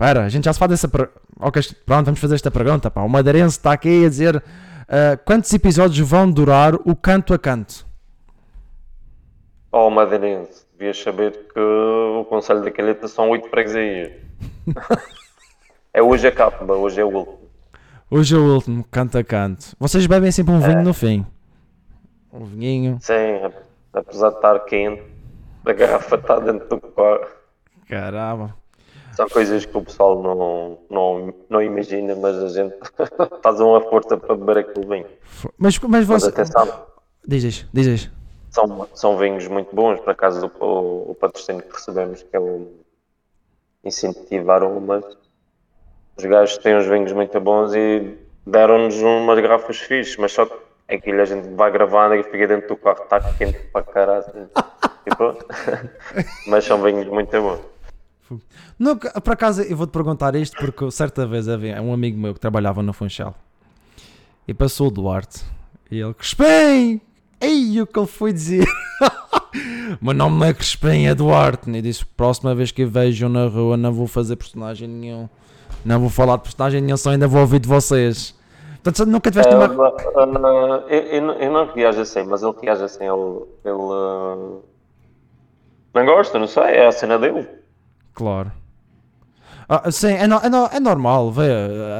[0.00, 1.10] Espera, a gente já se faz essa per...
[1.38, 2.90] Ok, pronto, vamos fazer esta pergunta.
[2.90, 3.02] Pá.
[3.02, 4.42] O madeirense está aqui a dizer
[4.88, 7.86] ah, quantos episódios vão durar o canto a canto?
[9.70, 14.12] Oh, Madeirense, devias saber que o Conselho da Calheta são oito freguesias.
[15.92, 17.38] é hoje a capa, hoje é o último.
[18.10, 19.76] Hoje é o último, canto a canto.
[19.78, 21.26] Vocês bebem sempre um vinho no fim.
[22.32, 22.96] Um vinhinho.
[23.02, 23.52] Sim,
[23.92, 25.02] apesar de estar quente,
[25.66, 27.26] a garrafa está dentro do carro.
[27.86, 28.59] Caramba.
[29.20, 32.74] São coisas que o pessoal não, não, não imagina, mas a gente
[33.42, 35.06] faz uma força para beber aquele vinho.
[35.58, 36.30] Mas, mas Mas você.
[36.30, 36.86] atenção,
[37.26, 38.10] Diz, diz, diz, diz.
[38.50, 42.40] são, são vinhos muito bons, por acaso o, o, o patrocínio que recebemos, que é
[42.40, 42.66] o
[43.84, 45.04] Incentivar Umas,
[46.16, 50.54] os gajos têm uns vinhos muito bons e deram-nos umas garrafas fixes, mas só que
[50.88, 54.50] aquilo a gente vai gravando e fica dentro do carro, está quente para caralho.
[55.06, 55.46] E pronto.
[56.46, 57.60] Mas são vinhos muito bons.
[58.78, 62.40] Nunca, por acaso, eu vou-te perguntar isto porque certa vez havia um amigo meu que
[62.40, 63.34] trabalhava no Funchal
[64.46, 65.44] e passou o Duarte
[65.90, 67.00] e ele, Crespem!
[67.40, 68.66] Ei, o que ele foi dizer?
[70.00, 71.68] Meu nome não é Crespem, é Duarte.
[71.70, 75.28] E disse: próxima vez que vejo na rua, não vou fazer personagem nenhum,
[75.84, 78.38] não vou falar de personagem nenhum, só ainda vou ouvir de vocês.
[78.82, 79.68] Portanto, nunca tiveste uma.
[79.68, 83.44] Uh, uh, eu, eu, eu não reajo assim, mas ele reage assim, ele.
[83.64, 84.62] ele uh,
[85.92, 87.48] não gosta, não sei, é a cena dele.
[88.14, 88.52] Claro.
[89.68, 91.44] Ah, sim, é, no, é, no, é normal, vê,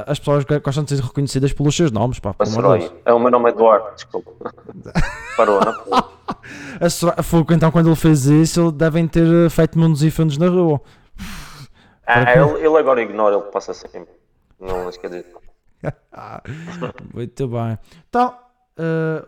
[0.05, 2.93] as pessoas gostam de ser reconhecidas pelos seus nomes, pá, de Deus.
[3.05, 4.33] É, o meu nome é Eduardo, desculpa.
[5.37, 6.11] Parou, não?
[6.81, 10.37] A Soraya- Fogo, então quando ele fez isso, ele devem ter feito mundos e fundos
[10.37, 10.81] na rua.
[12.05, 14.13] Ah, ele, ele agora ignora, ele passa sempre.
[14.59, 15.27] Não, mas quer dizer.
[17.15, 17.79] Muito bem.
[18.09, 18.35] Então,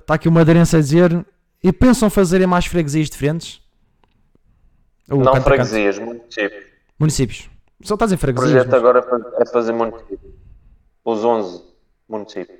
[0.01, 1.25] está aqui uma aderência a dizer,
[1.62, 3.62] e pensam fazer em mais freguesias diferentes?
[5.09, 5.68] Ou Não canto a canto?
[7.07, 7.51] Municípios.
[7.83, 8.53] Só estás em O freguesias.
[8.53, 10.33] projeto agora é faz- é fazer municípios.
[11.05, 11.65] Os 11
[12.09, 12.59] municípios.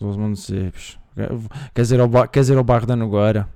[0.00, 0.98] mas- Os municípios.
[1.74, 3.46] Quer dizer, ao, ba- quer dizer, ao bairro da Nogueira.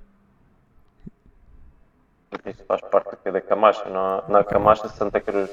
[2.46, 5.50] Isso faz parte aqui da Camacha, não, na Camacha de Santa Cruz.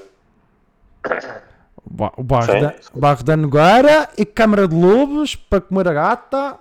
[1.83, 2.59] O ba- O bairro, Sim.
[2.61, 6.59] da, o bairro da Nogueira e Câmara de Lobos para comer a gata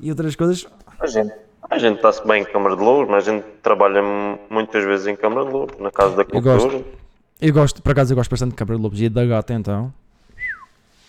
[0.00, 0.66] e outras coisas.
[0.98, 1.32] A gente,
[1.70, 5.06] a gente está-se bem em Câmara de Louros, mas a gente trabalha mu- muitas vezes
[5.06, 6.68] em Câmara de Louros, na Casa da Eu gosto.
[6.68, 6.84] Cultura.
[7.40, 9.92] Eu gosto, por acaso, eu gosto bastante de Câmara de Lobos e da gata, então.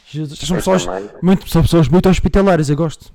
[0.08, 0.86] Jesus, são pessoas,
[1.22, 3.12] muito, são pessoas muito hospitalares, eu gosto.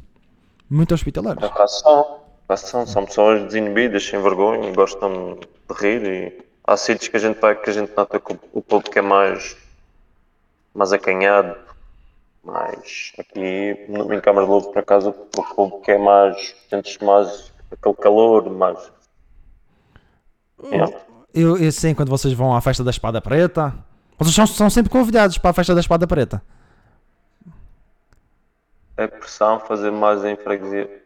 [0.68, 1.42] Muito hospitalares.
[1.50, 7.20] Ração, ração, são pessoas desinibidas, sem vergonha, gostam de rir e há sítios que a
[7.20, 9.56] gente vai que a gente nota que o- o público é mais,
[10.74, 11.54] mais acanhado,
[12.46, 17.52] mas aqui no- em Câmara de Louros, por acaso, o público é mais, sentes mais
[17.72, 18.78] aquele calor, mais.
[20.62, 20.96] Yeah.
[21.34, 23.74] Eu, eu sei quando vocês vão à festa da Espada Preta.
[24.16, 26.40] Vocês são, são sempre convidados para a festa da Espada Preta.
[28.96, 31.02] A pressão fazer mais em freguesia.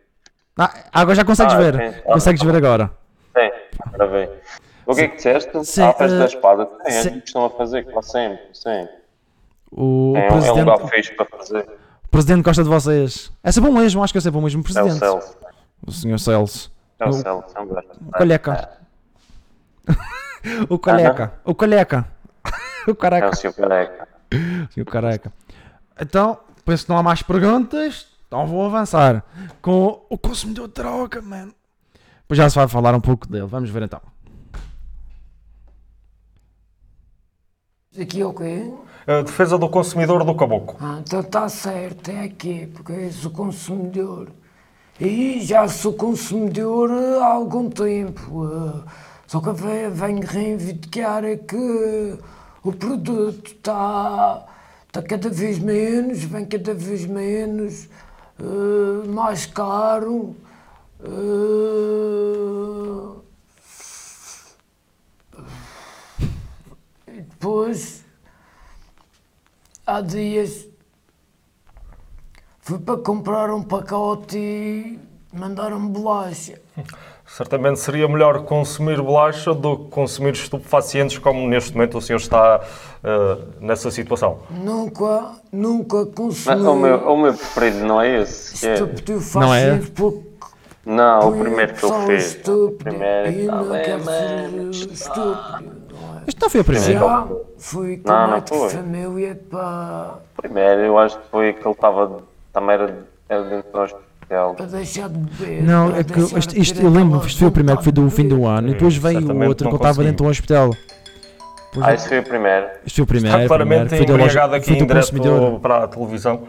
[0.57, 1.74] Ah, agora já consegues Ah, ver.
[1.94, 2.00] sim.
[2.03, 2.90] Consegues ver agora.
[3.37, 3.50] Sim,
[3.90, 4.42] para ver.
[4.87, 5.64] O que é que disseste?
[5.64, 6.64] Sim, ah, a festa eh, da espada.
[6.66, 7.09] Sim, a sim.
[7.09, 8.88] gente costuma fazer, claro, sempre, sim.
[9.70, 10.61] O, o É, um- é um presidente,
[11.12, 11.68] lugar para fazer.
[12.04, 13.33] o presidente gosta de vocês.
[13.42, 14.98] É sempre o mesmo, acho que é sempre o mesmo É o presidente.
[14.98, 15.37] Celso.
[15.87, 16.72] o senhor Celso.
[16.98, 17.64] É o O- Celso, é um.
[18.09, 18.70] O Colheca.
[20.68, 21.33] o Colheca.
[21.44, 22.06] O Colheca.
[22.87, 23.30] o É careca.
[23.30, 24.09] o seu careca.
[24.76, 25.33] O careca.
[26.00, 28.09] Então, penso que não há mais perguntas.
[28.26, 29.24] Então vou avançar
[29.61, 31.52] com o consumidor de droga, mano.
[32.28, 33.46] Pois já se vai falar um pouco dele.
[33.46, 34.00] Vamos ver então.
[38.00, 38.72] Aqui é o quê?
[39.06, 40.76] A defesa do consumidor do caboclo.
[40.80, 44.28] Ah, então está certo, é aqui, porque eu sou consumidor.
[45.00, 48.46] E já sou consumidor há algum tempo.
[48.46, 48.90] eh,
[49.26, 52.18] Só que ve- venho reivindicar é que
[52.64, 54.44] o produto está
[54.88, 57.88] está cada vez menos, vem cada vez menos,
[58.40, 60.34] eh, mais caro.
[67.08, 67.99] e depois
[69.90, 70.68] há dias
[72.61, 74.98] fui para comprar um pacote e
[75.33, 76.61] mandaram-me bolacha.
[77.26, 82.61] Certamente seria melhor consumir bolacha do que consumir estupefacientes, como neste momento o senhor está
[83.05, 84.40] eh, nessa situação.
[84.50, 88.66] Nunca, nunca Mas consumi o, meu, o meu preferido não é esse.
[88.66, 88.94] é- Não é?
[88.94, 90.29] estupefacientes porque
[90.85, 92.35] Não, o primeiro que eu pessoa fiz.
[92.35, 93.31] O estúpido primeiro.
[93.31, 95.80] e Tá não bem, quero ser estúpido.
[96.31, 96.33] É?
[96.33, 96.93] Isto não foi a primeira.
[96.93, 97.27] Já
[97.59, 98.71] fui com Não, não de foi.
[98.71, 102.23] família para, primeiro, eu acho que foi que ele estava.
[102.53, 104.55] Também era, era dentro do hospital.
[104.55, 105.62] para deixar de beber.
[105.62, 108.23] Não, é que isto, isto- eu lembro-me, isto foi o primeiro que foi do fim
[108.23, 110.71] de do ano, e depois veio o outro que eu estava dentro do hospital.
[111.73, 112.66] Depois- Ah, esse foi o primeiro.
[112.85, 113.37] Isto foi o primeiro.
[113.37, 115.61] Está claramente primeiro, foi embriagado aqui foi do em direto consumidor.
[115.61, 116.43] para a televisão.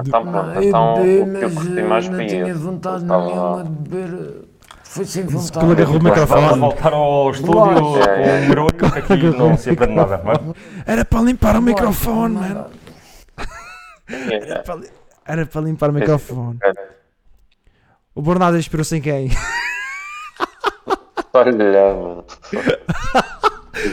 [0.00, 3.02] Então pronto, Não, então eu o que eu mas curti mais não foi vontade Ele
[3.02, 3.64] estava
[4.96, 5.72] Foi sem que ele vontade.
[5.72, 6.60] agarrou o Vamos microfone.
[6.60, 7.98] voltar ao estúdio com o
[8.48, 10.22] barulho, que aqui não se aprende nada.
[10.86, 10.92] é?
[10.92, 12.66] Era para limpar o microfone, mano.
[14.08, 14.90] É, Era para li-
[15.26, 16.58] Era para limpar o microfone.
[18.14, 19.30] O Bernardo inspirou-se em quem?
[21.34, 21.52] Olha,
[21.94, 22.24] mano.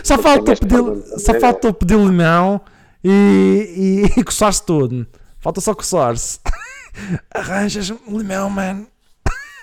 [0.04, 2.62] Só faltou Tinhas pedir, só faltou pedir limão
[3.04, 5.06] e, e, e coçar-se todo.
[5.40, 6.40] Falta só coçar-se.
[7.36, 8.88] Arranjas um limão, mano.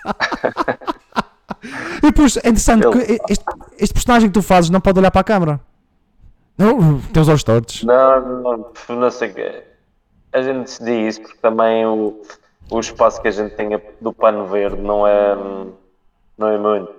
[1.63, 3.45] e depois é interessante Ele- que este,
[3.77, 5.59] este personagem que tu fazes não pode olhar para a câmara.
[6.57, 7.83] Não, tem os olhos tortos.
[7.83, 9.63] Não, não, não sei que.
[10.33, 12.21] A gente diz isso porque também o.
[12.69, 13.69] o espaço que a gente tem
[13.99, 15.35] do pano verde não é,
[16.37, 16.93] não é muito.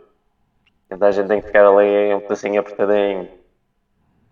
[0.90, 3.28] Então a gente tem que ficar ali um pedacinho apertadinho.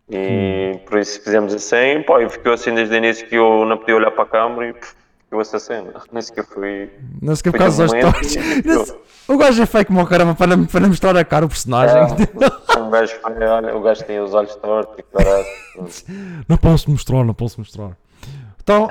[0.09, 3.79] E por isso fizemos assim, pô, e ficou assim desde o início que eu não
[3.79, 4.95] podia olhar para a câmera e pff,
[5.39, 5.93] essa cena.
[6.11, 6.91] Nem sequer fui.
[7.21, 9.01] Não sei que por causa das ficou.
[9.29, 11.97] O gajo é feio como o caramba para para mostrar a cara o personagem.
[11.97, 12.03] É,
[12.81, 15.47] um gajo foi, olha, o gajo tem os olhos tortos e caralho.
[16.49, 17.97] Não posso mostrar, não posso mostrar.
[18.61, 18.89] Então,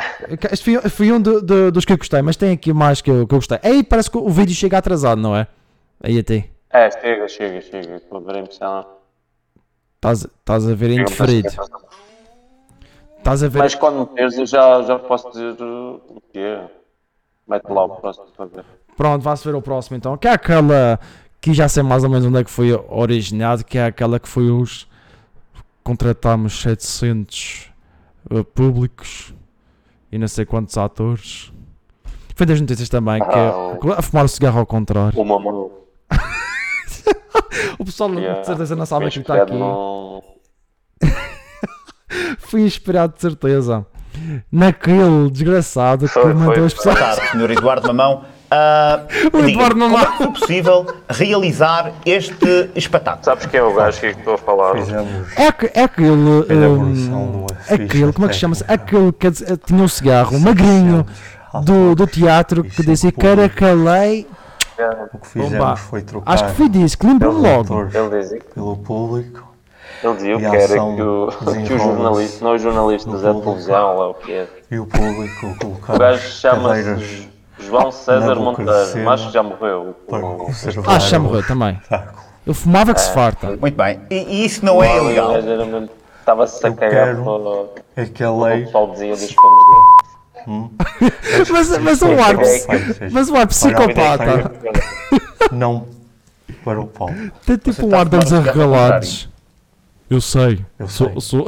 [0.50, 3.12] este foi, foi um do- do- dos que eu gostei, mas tem aqui mais que
[3.12, 3.60] eu, que eu gostei.
[3.62, 5.46] Aí parece que o vídeo chega atrasado, não é?
[6.02, 6.46] Aí até.
[6.70, 7.96] É, chega, chega, chega.
[7.98, 8.86] Estou a ver a impressão.
[9.98, 11.50] Estás a ver indeferido.
[13.30, 13.60] Estás a ver.
[13.60, 16.68] Mas quando meteres eu já, já posso dizer o que é.
[17.48, 18.66] Mete lá o próximo para ver.
[18.98, 20.18] Pronto, vá-se ver o próximo então.
[20.18, 21.00] Que é aquela
[21.42, 24.28] que já sei mais ou menos onde é que foi originado, que é aquela que
[24.28, 24.88] foi os.
[25.84, 27.72] Contratámos 700
[28.32, 29.34] uh, públicos
[30.12, 31.52] e não sei quantos atores.
[32.36, 35.20] Foi das notícias também, que Ah, é a fumar o cigarro ao contrário.
[35.20, 35.72] Uma mão.
[37.80, 38.42] O pessoal Yeah.
[38.42, 39.54] de certeza não sabe Foi que está aqui.
[39.54, 40.22] inspirado num-
[42.40, 43.86] Fui inspirado de certeza
[44.52, 46.66] naquele desgraçado que Foi, mandou foi.
[46.66, 46.96] as pessoas.
[46.98, 47.52] Boa tarde, Sr.
[47.52, 48.24] Eduardo Mamão.
[48.52, 50.00] Ah, O Eduardo Mamão.
[50.00, 53.24] Como é que foi possível realizar este espetáculo?
[53.24, 54.76] Sabes quem é o gajo que estou a falar?
[55.36, 56.12] É, que- é aquele.
[56.42, 58.64] UFC aquele, como é que se chama-se?
[58.68, 61.06] Aquele que tinha o cigarro, o 600 magrinho
[61.64, 63.38] do, do teatro que Isso dizia é público.
[63.56, 64.28] Caracalei.
[65.14, 67.86] O que fizemos Opa, foi trocar Acho que foi disso, que lembro-me logo.
[67.86, 69.49] dizia, pelo público.
[70.04, 73.14] Ele dizia o que a era que o, que o desenrola-se jornalista, não os jornalistas,
[73.24, 73.42] é público.
[73.44, 74.48] televisão, lá o que é.
[74.72, 78.72] E o público colocar O gajo chama-se João César de Monteiro,
[79.04, 79.96] mas já morreu.
[80.08, 80.48] O-
[80.88, 81.80] Ah, já morreu também.
[82.48, 82.94] Eu fumava É.
[82.94, 83.58] que se farta.
[83.58, 84.00] Muito bem.
[84.10, 85.34] E, e isso não é ilegal?
[86.20, 90.10] Estava-se a cagar para É que a para o lei pessoal dizia dos filmes dele.
[91.52, 92.36] Mas, mas o ar,
[93.12, 94.52] mas o ar psicopata
[95.52, 95.86] não
[96.64, 97.10] para o pau.
[97.46, 99.30] tem tipo Você um está ar a um ao arregalados.
[100.10, 101.22] Eu sei, Eu sou, sei.
[101.22, 101.46] sou,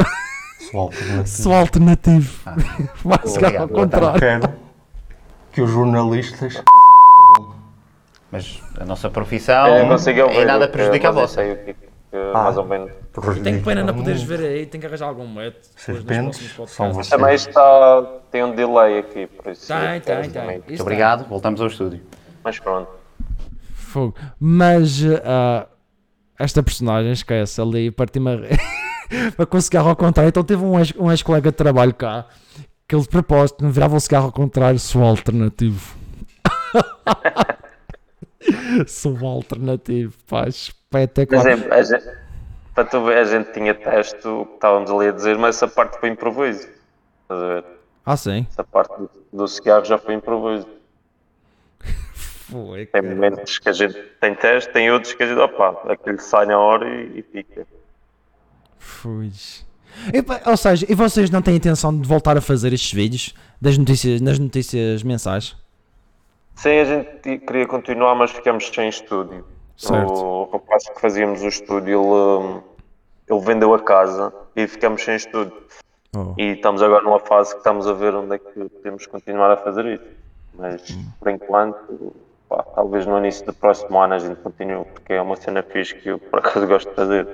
[0.69, 1.27] Sou alternativo.
[1.27, 2.39] sou alternativo.
[3.25, 3.69] Cigarro ao Obrigado.
[3.69, 4.19] Eu contrário.
[4.19, 4.53] quero
[5.51, 6.61] que os jornalistas
[8.31, 11.33] Mas a nossa profissão É, consigo ouvir, em nada prejudica a mas eu vossa.
[11.41, 12.91] sei o que, que mais ou menos.
[13.43, 15.65] Tenho pena não poderes ver aí, tenho que arranjar algum método.
[15.75, 17.09] Serpentes são vocês.
[17.09, 19.67] Também está, tem um delay aqui, por isso.
[19.67, 20.55] Tem, tem, tem.
[20.57, 21.27] Isto Muito obrigado.
[21.27, 22.01] Voltamos ao estúdio.
[22.43, 22.89] Mas pronto.
[23.73, 24.15] Fogo.
[24.39, 25.67] Mas ah,
[26.41, 30.29] esta personagem, esquece, ali partiu-me a para com o cigarro ao contrário.
[30.29, 32.25] Então teve um ex- um ex-colega de trabalho cá
[32.87, 35.95] que ele de propósito me virava o cigarro ao contrário, sou alternativo.
[38.87, 41.45] sou alternativo, pá, espetacular.
[41.47, 42.03] exemplo, a gente,
[42.73, 45.67] para tu ver, a gente tinha teste, o que estávamos ali a dizer, mas essa
[45.67, 46.67] parte foi improviso.
[47.23, 47.65] Estás a ver?
[48.05, 48.45] Ah, sim.
[48.49, 50.67] Essa parte do, do cigarro já foi improviso.
[52.51, 56.19] Foi, Tem momentos que a gente tem teste, tem outros que a gente, opá, aquilo
[56.19, 57.65] sai na hora e, e fica.
[58.77, 59.31] Foi.
[60.13, 63.77] E, ou seja, e vocês não têm intenção de voltar a fazer estes vídeos das
[63.77, 65.55] notícias, nas notícias mensais?
[66.55, 69.45] Sim, a gente queria continuar, mas ficamos sem estúdio.
[69.77, 70.11] Certo.
[70.11, 72.61] O rapaz que fazíamos o estúdio, ele, hum,
[73.29, 75.53] ele vendeu a casa e ficamos sem estúdio.
[76.13, 76.35] Oh.
[76.37, 79.57] E estamos agora numa fase que estamos a ver onde é que podemos continuar a
[79.57, 80.03] fazer isso.
[80.53, 80.81] Mas,
[81.17, 82.13] por enquanto,
[82.51, 85.95] pá, talvez no início do próximo ano a gente continue, porque é uma cena fixe
[85.95, 87.27] que eu, por acaso, gosto de fazer.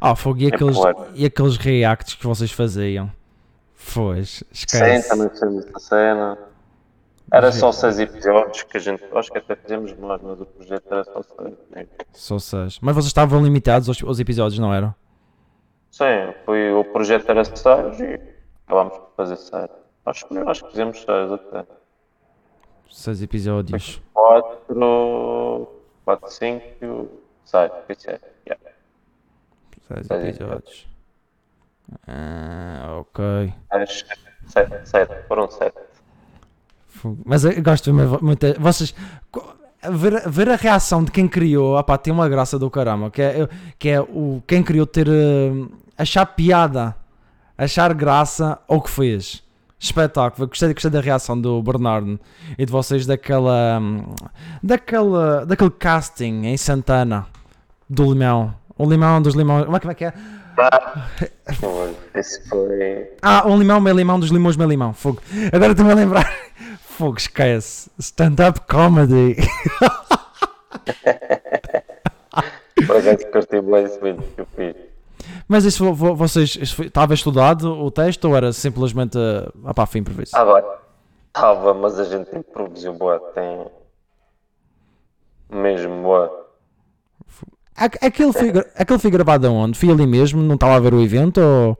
[0.00, 1.06] Ah, fogo, e aqueles, claro.
[1.14, 3.10] e aqueles reacts que vocês faziam?
[3.74, 5.08] Foi, Sim, esquece.
[5.08, 6.38] também fizemos essa cena.
[7.32, 10.86] Era só seis episódios que a gente, acho que até fizemos mais, mas o projeto
[10.90, 11.54] era só seis.
[11.70, 11.86] né?
[12.12, 12.78] Só seis.
[12.80, 14.94] Mas vocês estavam limitados aos, aos episódios, não eram?
[15.90, 18.20] Sim, foi, o projeto era seis e
[18.66, 19.68] acabámos por fazer seis.
[20.06, 21.64] Acho que, acho que fizemos seis até.
[22.90, 24.00] Seis episódios.
[24.12, 25.68] Quatro,
[26.04, 27.08] quatro, cinco,
[27.44, 27.70] seis.
[27.98, 28.20] Seis.
[28.46, 28.64] Yeah.
[29.88, 30.88] Seis Seis episódios.
[32.06, 33.52] Ah, ok.
[33.70, 35.76] Acho que Sete, sete, foram sete.
[37.24, 38.54] Mas eu gosto muita.
[38.58, 38.94] Vocês.
[39.90, 43.48] Ver, ver a reação de quem criou, opá, tem uma graça do caramba, que é,
[43.78, 45.06] que é o, quem criou ter.
[45.08, 45.66] eh,
[45.98, 46.96] achar piada,
[47.58, 49.42] achar graça ao que fez.
[49.78, 50.48] Espetáculo.
[50.48, 52.18] Gostei, gostei da reação do Bernardo
[52.56, 53.78] e de vocês daquela.
[53.80, 54.04] hum,
[54.62, 55.44] daquela.
[55.44, 57.26] daquele casting em Santana
[57.88, 58.54] do Limão.
[58.78, 59.64] O Limão dos Limões.
[59.64, 60.12] Como é- como é que é?
[62.14, 63.10] Esse foi.
[63.20, 64.92] Ah, um limão, meio limão, dos limões, meio limão.
[64.94, 65.20] Fogo.
[65.52, 66.32] Agora estou-me a lembrar.
[66.80, 67.90] Fogo, esquece.
[67.98, 69.36] Stand-up comedy.
[72.86, 74.76] Por acaso curti bem esse vídeo que eu fiz.
[75.48, 79.18] Mas isso, vo- vo- vocês, isso foi- estava estudado o texto ou era simplesmente.
[79.64, 80.32] ah pá, foi improviso?
[80.32, 80.62] Vai.
[81.28, 83.18] Estava, mas a gente improvisou boa.
[83.34, 83.66] Tem.
[85.50, 86.44] Mesmo boa.
[87.76, 89.78] A- Aquele foi, aquele foi gravado aonde?
[89.78, 90.42] Foi ali mesmo?
[90.42, 91.78] Não estava a ver o evento ou,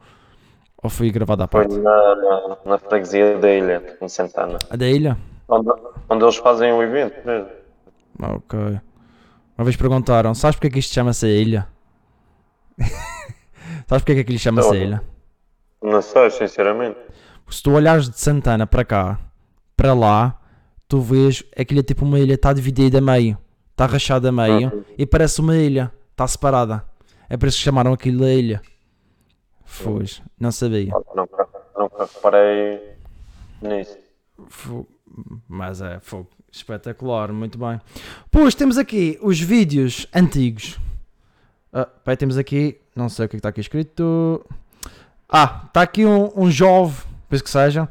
[0.82, 1.78] ou foi gravado à Foi parte?
[1.80, 4.58] na, na, na freguesia da ilha, em Santana.
[4.70, 5.16] A da ilha?
[5.48, 5.70] Onde,
[6.10, 7.48] onde eles fazem o evento mesmo.
[8.20, 8.58] Ok.
[9.56, 11.68] Uma vez perguntaram, sabes porque é que isto chama-se a ilha?
[13.86, 14.78] sabes porque é que aquilo chama-se a Não.
[14.78, 15.02] ilha?
[15.82, 16.98] Não sei, sinceramente.
[17.48, 19.20] Se tu olhares de Santana para cá,
[19.76, 20.40] para lá,
[20.88, 23.36] tu vês aquilo é tipo uma ilha, está dividida a meio,
[23.70, 26.84] está rachada a meio e parece uma ilha, está separada.
[27.28, 28.62] É por isso que chamaram aquilo de ilha.
[29.64, 30.04] Foi,
[30.38, 30.92] não sabia.
[31.14, 32.80] Nunca, nunca reparei
[33.60, 33.98] nisso.
[35.48, 36.30] Mas é, fogo.
[36.50, 37.80] Espetacular, muito bem.
[38.30, 40.78] Pois temos aqui os vídeos antigos.
[41.72, 44.44] Ah, temos aqui, não sei o que é está aqui escrito.
[45.28, 46.96] Ah, está aqui um, um jovem,
[47.28, 47.88] penso que seja.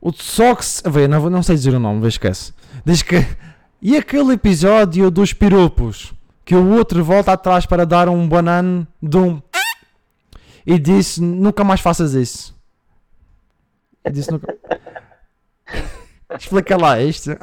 [0.00, 2.52] O Sox, a ver, não, não sei dizer o nome, esquece.
[2.84, 3.16] Diz que.
[3.84, 9.16] E aquele episódio dos pirupos, que o outro volta atrás para dar um banano de
[9.16, 9.42] um.
[10.64, 12.54] E disse: Nunca mais faças isso.
[14.04, 14.56] E disse: Nunca.
[16.38, 17.36] Explica lá isto.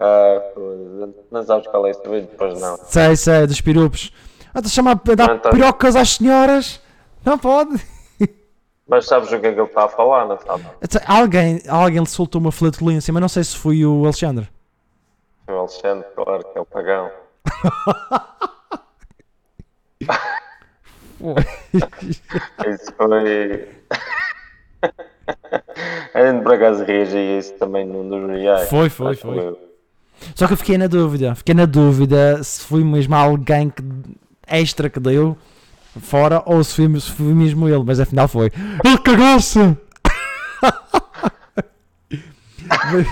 [0.00, 1.14] Ah, foda-se.
[1.30, 2.28] não sabes qual é vídeo?
[2.30, 2.76] Depois não.
[2.78, 4.10] Sei, sei, dos pirupos.
[4.54, 5.50] Ah, tu chama a dar tá.
[5.50, 6.80] pirocas às senhoras?
[7.24, 7.80] Não pode.
[8.88, 10.64] Mas sabes o que é que ele está a falar, não sabe?
[11.06, 14.48] Alguém, alguém lhe soltou uma flatulência, mas não sei se foi o Alexandre.
[15.46, 17.08] O Alexandre, claro que é o pagão.
[22.66, 23.68] Isso foi.
[26.14, 28.68] a gente por acaso reagia a isso também num dos reais.
[28.68, 29.69] Foi, foi, foi.
[30.34, 31.34] Só que eu fiquei na dúvida.
[31.34, 33.82] Fiquei na dúvida se foi mesmo alguém que,
[34.46, 35.36] extra que deu
[36.00, 38.50] fora ou se foi, se foi mesmo ele, mas afinal foi.
[38.84, 39.58] Ele cagou-se!
[42.70, 43.06] mas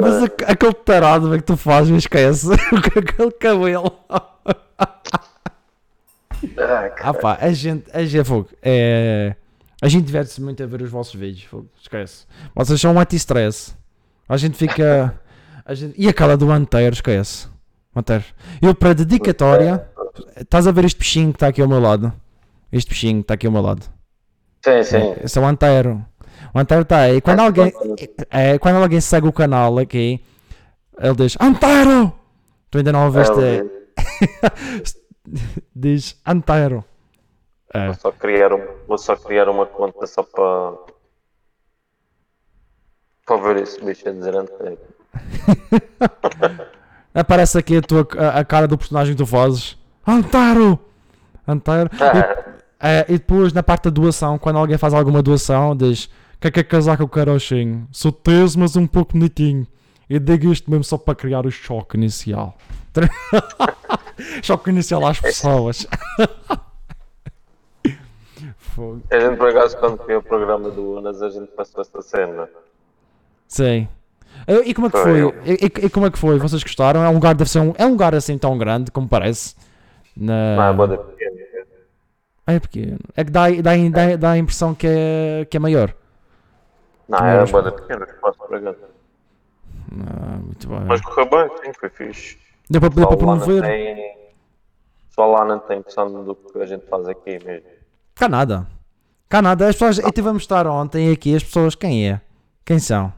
[0.00, 2.48] mas aquele tarado que tu fazes, me esquece.
[2.52, 3.92] Aquele cabelo.
[4.08, 4.24] Ah,
[7.00, 9.34] Ah pá, a gente, a gente, fogo, é,
[9.80, 12.26] a gente diverte-se muito a ver os vossos vídeos, fogo, esquece.
[12.54, 13.74] Vocês são um anti-stress.
[14.28, 15.18] A gente fica,
[15.74, 17.48] gente, e aquela do Antero, esquece.
[17.94, 18.24] Antero.
[18.62, 19.88] Eu para dedicatória,
[20.36, 22.12] estás a ver este peixinho que está aqui ao meu lado?
[22.72, 23.82] Este peixinho que está aqui ao meu lado.
[24.64, 25.14] Sim, sim.
[25.22, 26.04] Esse é o Antero.
[26.54, 27.20] O Antero está aí.
[27.20, 27.72] Quando alguém,
[28.30, 30.24] é, quando alguém segue o canal aqui,
[30.98, 32.12] ele diz Antero!
[32.70, 33.38] Tu ainda não ouviste?
[33.40, 33.64] É,
[35.74, 36.84] diz Antero.
[37.72, 37.86] É.
[37.86, 40.78] Vou só criar, um, vou só criar uma conta só para.
[43.26, 44.54] para ver esse bicho a dizer antes.
[47.14, 49.76] Aparece aqui a, tua, a, a cara do personagem que tu fazes.
[50.06, 50.78] Antero!
[51.46, 51.90] Antero.
[52.00, 56.08] Ah, E, é, e depois na parte da doação, quando alguém faz alguma doação, diz
[56.40, 57.86] que quer casar com o carochinho.
[57.90, 59.66] Sou teso, mas um pouco bonitinho.
[60.08, 62.56] E digo isto mesmo só para criar o choque inicial.
[64.42, 65.86] choque inicial às pessoas.
[69.10, 72.48] A gente por acaso quando criou o programa do Unas a gente passou essa cena.
[73.48, 73.88] Sim.
[74.48, 75.20] E como é que foi?
[75.44, 76.38] E, e- como é que foi?
[76.38, 77.04] Vocês gostaram?
[77.04, 79.54] É um lugar, deve ser um, é um lugar assim tão grande como parece.
[80.16, 80.56] Na...
[80.56, 81.36] Não, é boa da pequena.
[82.46, 82.98] É pequeno.
[83.14, 85.94] É que dá, dá, dá, dá a impressão que é, que é maior.
[87.06, 88.38] Não, Também era era boa da pequena, espaço.
[89.90, 90.80] Ah, muito bem.
[90.86, 92.38] Mas correu bem, sim, foi fixe.
[92.70, 93.62] Deu para, deu para promover?
[93.62, 94.16] tem.
[95.10, 97.66] Só lá não tem noção do que a gente faz aqui mesmo.
[98.14, 98.66] Cá nada.
[99.28, 99.68] Cá nada.
[99.68, 99.98] As pessoas.
[99.98, 101.34] E tivemos estar ontem aqui.
[101.34, 101.74] As pessoas.
[101.74, 102.20] Quem é?
[102.64, 103.12] Quem são?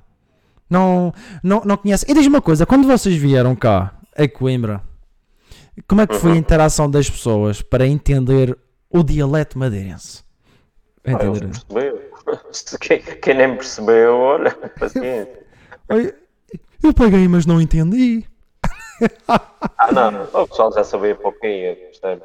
[0.70, 1.12] Não,
[1.42, 2.08] não, não conhecem.
[2.10, 4.80] E diz uma coisa: quando vocês vieram cá, a Coimbra,
[5.88, 8.56] como é que foi a interação das pessoas para entender
[8.88, 10.22] o dialeto madeirense?
[11.04, 11.66] Ah, eles
[12.80, 15.40] quem, quem nem percebeu, olha, paciência.
[15.88, 16.14] Ai,
[16.82, 18.24] Eu paguei, mas não entendi.
[19.26, 22.22] Ah, não, o pessoal já sabia para o que ia, percebe?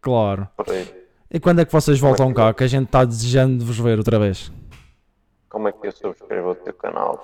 [0.00, 0.48] Claro.
[1.30, 2.52] E quando é que vocês voltam cá?
[2.52, 4.50] Que a gente está desejando de vos ver outra vez.
[5.52, 7.20] Como é que eu subscrevo o teu canal?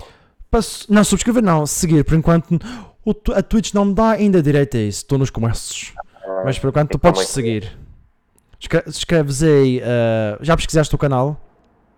[0.89, 1.67] Não subscrever, não.
[1.67, 2.59] Seguir, por enquanto.
[3.05, 4.99] o tu- a Twitch não me dá ainda direito a isso.
[4.99, 5.95] Estou nos começos.
[6.45, 7.79] Mas por enquanto tu podes é que- seguir.
[8.61, 9.81] Escre- Escreves aí.
[9.83, 11.41] ah, já pesquisaste o canal?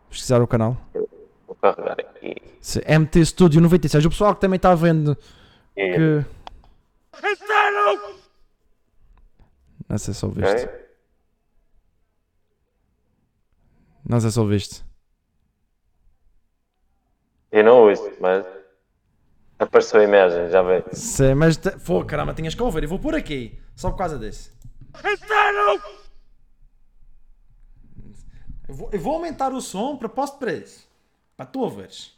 [0.09, 0.77] Pesquisar o canal?
[1.47, 2.37] Vou carregar aqui.
[2.61, 4.05] Se- MT Studio 96.
[4.05, 5.17] O pessoal que também está vendo
[5.77, 6.25] E, que.
[9.89, 10.55] Não sei se ouviste.
[10.65, 10.69] ok?
[14.09, 14.85] Não sei se ouviste.
[17.53, 18.45] Eu não ouço, mas
[19.59, 20.85] apareceu a imagem, já veio.
[20.93, 21.57] Sei, mas.
[21.57, 22.85] te- Pô, caramba, tinhas que ouvir.
[22.85, 23.61] Eu vou por aqui.
[23.75, 24.51] Só por causa desse.
[28.69, 30.89] Eu vou, eu vou aumentar o som para posto preço.
[31.37, 32.17] Para tu ouveres.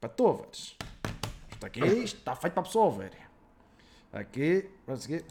[0.00, 0.76] Para tu ouveres.
[1.52, 3.12] Isto aqui isto está feito para a pessoa ouvir.
[4.12, 5.24] Aqui, vai seguir.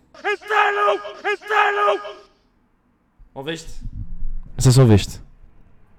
[3.34, 3.82] Ouviste?
[4.56, 5.22] Não sei se ouviste.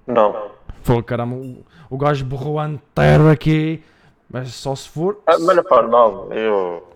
[0.05, 0.51] Não.
[0.83, 3.83] Pô, caramba, o, o gajo borrou inteiro aqui.
[4.29, 5.21] Mas só se for.
[5.27, 6.31] Ah, Mas não faz mal.
[6.33, 6.87] Eu.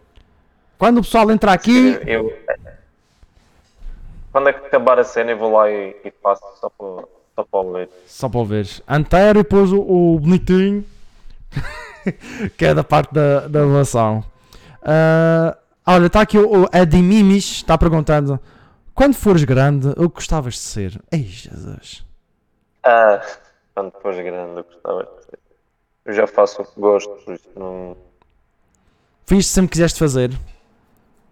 [0.77, 1.99] Quando o pessoal entrar aqui.
[2.05, 2.31] eu
[4.37, 7.43] quando é que acabar a cena, eu vou lá e, e faço só para, só
[7.43, 7.89] para ouvir.
[8.05, 8.83] Só para ouvires.
[8.87, 10.85] Antero e depois o, o bonitinho.
[12.55, 14.23] que é da parte da, da relação.
[14.83, 15.57] Ah,
[15.87, 16.67] olha, está aqui o, o
[17.01, 17.45] Mimis.
[17.45, 18.39] Está perguntando:
[18.93, 21.01] Quando fores grande, o que gostavas de ser?
[21.11, 22.05] Ei, Jesus.
[22.83, 23.19] Ah,
[23.77, 25.39] quando fores grande, eu gostava de ser.
[26.05, 27.95] Eu já faço o que gosto, por isso não.
[29.23, 30.31] Foi isto que sempre quiseste fazer?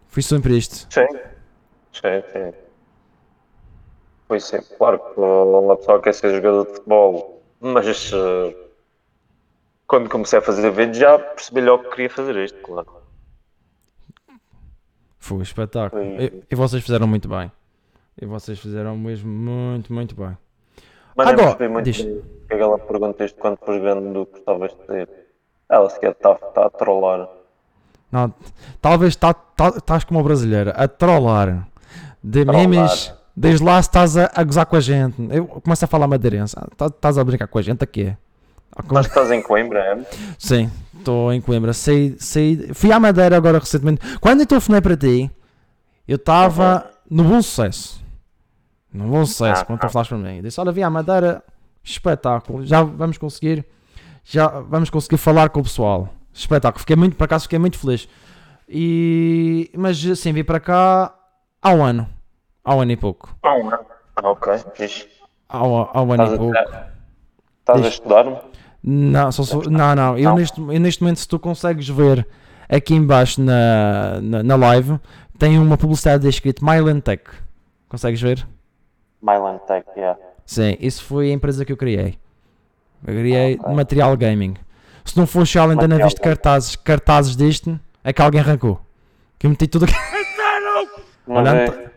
[0.10, 0.88] Foi sempre isto?
[0.94, 1.08] Sim.
[1.92, 2.54] Sim, sim.
[4.28, 4.68] Foi sempre.
[4.78, 8.56] Claro que uma pessoa quer ser jogador de futebol, mas eh,
[9.88, 13.02] quando comecei a fazer vídeos já percebi logo que queria fazer isto, claro.
[15.18, 16.04] Foi um espetáculo.
[16.22, 17.52] E, e vocês fizeram muito bem.
[18.22, 20.38] E vocês fizeram mesmo muito, muito bem.
[21.16, 21.98] Mas Agora, percebi muito diz.
[21.98, 25.10] que ela pergunta isto quando fores grande do que gostavas de ser.
[25.70, 27.28] Ela sequer está tá a trollar.
[28.12, 28.34] Não,
[28.82, 31.68] talvez estás tá, estás como o brasileiro, a trollar.
[32.24, 32.68] De Trollar.
[32.68, 35.16] memes, desde lá estás a, a gozar com a gente.
[35.32, 36.56] Eu começo a falar madeirense.
[36.58, 38.16] Ah, tá- Estás a brincar com a gente aqui?
[38.76, 40.06] Ah, Mas estás em Coimbra, é?
[40.38, 41.72] Sim, estou em Coimbra.
[41.74, 44.18] Sei, sei, fui à Madeira agora recentemente.
[44.20, 45.32] Quando eu telefonei para ti,
[46.08, 48.04] eu estava no bom sucesso.
[48.96, 50.38] No bom sucesso, Ah, quando tu falaste para mim.
[50.38, 51.44] Eu disse: Olha, vi à Madeira,
[51.84, 52.66] espetáculo.
[52.66, 53.66] Já vamos conseguir,
[54.24, 56.10] já vamos conseguir falar com o pessoal.
[56.34, 56.80] Espetáculo.
[56.80, 58.08] Fiquei muito, por acaso, fiquei muito feliz.
[58.68, 61.14] E, mas assim, vim para cá
[61.62, 62.08] há um ano.
[62.64, 63.36] Há um ano e pouco.
[63.44, 63.80] Ah, não.
[64.16, 64.54] Ah, ok.
[64.74, 65.08] Fixe.
[65.48, 66.58] Há, um- há um ano Estás e a, pouco.
[67.60, 68.38] estás a estudar-me?
[68.84, 70.18] Não, só sou- não, não.
[70.18, 70.36] Eu Não.
[70.38, 72.28] neste, eu neste momento, se tu consegues ver
[72.68, 75.00] aqui embaixo na, na, na live,
[75.38, 77.24] tem uma publicidade escrito Mylan Tech.
[77.88, 78.48] Consegues ver?
[79.26, 80.20] Myland Tech, yeah.
[80.46, 82.18] Sim, isso foi a empresa que eu criei.
[83.06, 83.74] Eu criei Ok.
[83.74, 84.56] material gaming.
[85.04, 88.80] Se não fosse ela ainda não viste cartazes, cartazes disto, é que alguém arrancou.
[89.40, 89.94] Que eu meti tudo aqui.
[91.28, 91.90] Olha, é,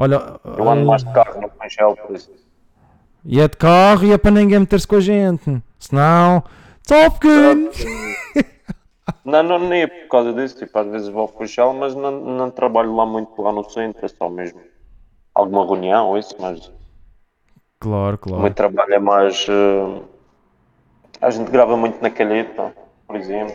[0.00, 2.30] Olha, eu ando mais de carro no Panchel, por isso.
[3.24, 5.60] e é de carro e é para ninguém meter-se com a gente.
[5.78, 6.44] Senão,
[6.86, 7.68] Top Gun!
[9.24, 10.56] Não, não, nem é por causa disso.
[10.58, 14.04] Tipo, às vezes vou ao Funchal, mas não, não trabalho lá muito lá no centro.
[14.04, 14.60] É só mesmo
[15.38, 16.70] alguma reunião ou isso, mas
[17.80, 18.40] Claro, o claro.
[18.40, 19.46] meu trabalho é mais.
[19.48, 20.02] eh,
[21.20, 22.74] a gente grava muito na calheta,
[23.06, 23.54] por exemplo.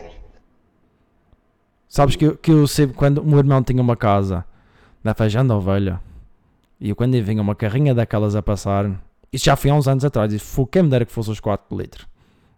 [1.88, 4.44] Sabes que, eu- que eu sei quando o meu irmão tinha uma casa
[5.02, 6.00] na feijão da ovelha
[6.80, 8.90] e eu, quando vinha uma carrinha daquelas a passar,
[9.32, 11.40] isso já foi há uns anos atrás, e foi quem me dera que fosse os
[11.40, 12.06] 4 litros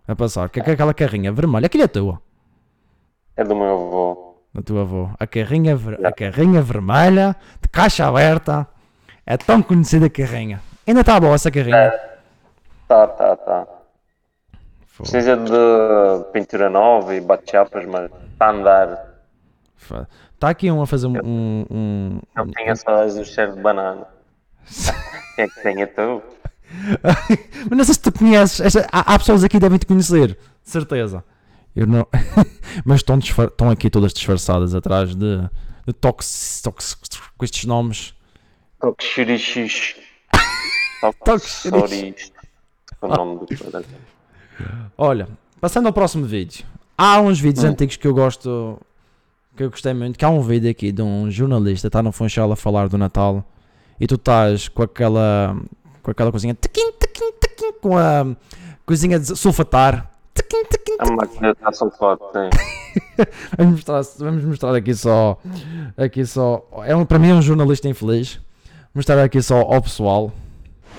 [0.08, 2.20] a passar, que é aquela carrinha vermelha, aquilo é tua,
[3.34, 4.02] É do meu avô.
[4.52, 8.66] da tua avó, a carrinha, ver- a carrinha vermelha, de caixa aberta,
[9.26, 10.62] é tão conhecida a carrinha.
[10.86, 11.92] Ainda está boa essa carrinha.
[12.88, 13.66] Tá, tá, tá.
[14.86, 15.10] Fogo.
[15.10, 19.06] Precisa de pintura nova e bate-chapas, mas está a andar.
[19.78, 20.06] Está
[20.38, 21.16] Tá aqui um a fazer um.
[21.24, 24.06] um, um- Não tinha só o cheiro de banana.
[25.34, 26.22] Quem é que tem a tu?
[27.70, 28.60] Mas não sei se tu conheces.
[28.60, 30.38] esta- há, há pessoas aqui que devem te conhecer, de
[30.70, 31.22] certeza.
[31.74, 32.06] Eu não.
[32.84, 35.38] Mas estão, estão aqui todas disfarçadas atrás de,
[35.86, 36.94] de tox, tox,
[37.36, 38.14] com estes nomes.
[38.86, 39.96] Toxirixix.
[41.24, 42.32] Toxirixix.
[43.02, 43.88] O nome do produto.
[44.96, 45.28] Olha,
[45.60, 46.64] passando ao próximo vídeo.
[46.96, 47.68] Há uns vídeos Hum.
[47.70, 48.80] antigos que eu gosto.
[49.56, 50.16] Que eu gostei muito.
[50.18, 53.44] Que há um vídeo aqui de um jornalista está no Funchal a falar do Natal
[53.98, 55.56] e tu estás com aquela.
[56.02, 56.54] com aquela coisinha.
[56.54, 58.24] Taquim, taquim, taquim, com a
[58.86, 60.10] coisinha de sulfatar.
[60.32, 62.50] Taquim, taquim, A máquina está sulfato, sim.
[63.58, 65.38] Vamos mostrar, vamos mostrar aqui só.
[65.96, 66.66] Aqui só.
[66.84, 68.40] É um, para mim é um jornalista infeliz.
[68.96, 70.32] Mostrar aqui só ao pessoal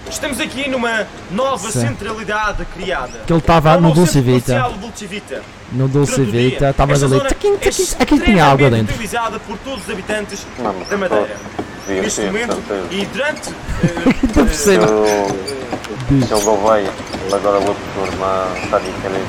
[0.07, 1.81] Estamos aqui numa nova Sim.
[1.81, 3.19] centralidade criada.
[3.25, 4.53] que ele estava É no Dulce Vita.
[4.53, 5.41] comercial Dulce Vita.
[5.73, 7.19] No Dulce Vita, estava esta ali.
[7.21, 7.83] Taquim, é taquim.
[7.99, 8.93] Aqui tinha água dentro.
[8.93, 10.45] utilizada por todos os habitantes
[10.89, 11.35] da Madeira.
[11.89, 12.57] Neste momento
[12.91, 13.49] e durante.
[14.23, 14.85] Estou a perceber.
[14.85, 16.89] O seu Gouveia,
[17.25, 19.25] ele agora locutor na Rádio Calheta.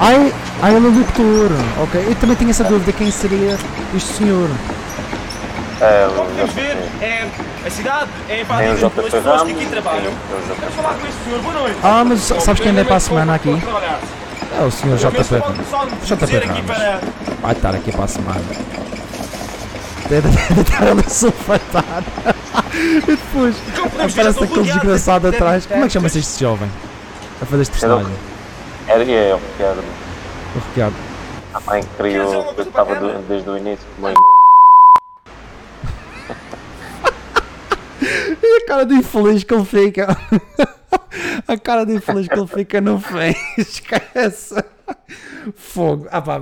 [0.00, 0.32] Ai,
[0.62, 1.50] ai, ele é locutor.
[1.84, 2.90] Ok, eu também tinha essa dúvida.
[2.92, 3.56] Quem seria
[3.94, 4.48] este senhor?
[5.82, 7.26] É, Como o podemos ver, é,
[7.66, 10.12] a cidade é o invadida pelas pessoas que aqui trabalham.
[10.12, 10.60] o.
[10.60, 11.76] Quero falar com este senhor, boa noite.
[11.82, 13.50] Ah, mas sabes quem anda para a semana aqui?
[13.50, 15.18] É o senhor JP.
[16.04, 16.66] JP Ramos.
[16.66, 17.00] para.
[17.40, 18.40] Vai estar aqui para a semana.
[20.08, 22.04] Deitar ali sulfatar.
[22.74, 23.54] E depois
[23.98, 25.66] aparece aquele desgraçado atrás.
[25.66, 26.70] Como é que chama-se este jovem?
[27.40, 28.12] A fazer este personagem.
[28.88, 30.94] Era eu, que era O Ricardo.
[31.52, 32.94] a mãe que criou, que estava
[33.28, 33.86] desde o início.
[33.98, 34.14] Mãe.
[38.02, 40.08] E a cara de infeliz que ele fica.
[41.46, 43.34] A cara de infeliz que ele fica no fim.
[43.58, 44.54] Esquece.
[45.54, 46.06] Fogo.
[46.10, 46.40] Ah pá.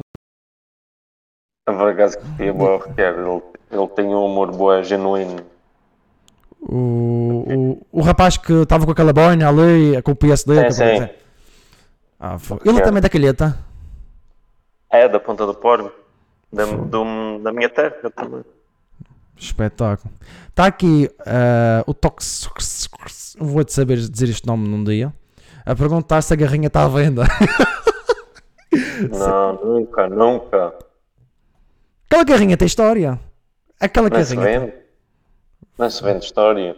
[1.66, 2.84] Por acaso que tinha boa.
[2.96, 5.36] Ele, ele tem um humor boa, genuíno.
[6.60, 10.64] O, o, o rapaz que estava com aquela boina ali, com o PSD.
[10.64, 11.08] Que sim.
[12.18, 12.62] Ah, fogo.
[12.64, 13.58] Ele também é da calheta.
[14.90, 15.92] É da Ponta do Porto.
[16.52, 18.44] Da, do- da minha terra também.
[19.40, 20.12] Espetáculo.
[20.48, 22.48] Está aqui ah, o Tox.
[23.38, 25.12] Vou-te saber dizer este nome num dia.
[25.64, 27.24] A perguntar se a garrinha está à venda.
[29.10, 30.74] Não, nunca, nunca.
[32.06, 33.18] Aquela garrinha tem história.
[33.80, 34.60] Aquela Não se garrinha.
[34.60, 34.72] vende.
[35.78, 36.76] Não se vende história.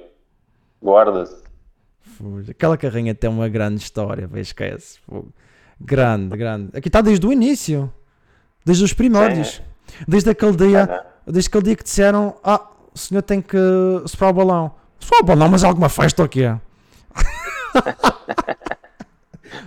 [0.81, 1.43] Guarda-se.
[2.49, 5.01] Aquela carrinha tem uma grande história, vê, esquece.
[5.81, 6.77] Grande, grande.
[6.77, 7.93] Aqui está desde o início.
[8.65, 9.61] Desde os primórdios.
[10.07, 11.12] Desde aquele dia.
[11.27, 12.61] Desde aquele dia que disseram: Ah,
[12.95, 13.57] o senhor tem que
[14.07, 14.73] soprar o balão.
[14.99, 16.47] Soprar o balão, mas alguma festa ou quê?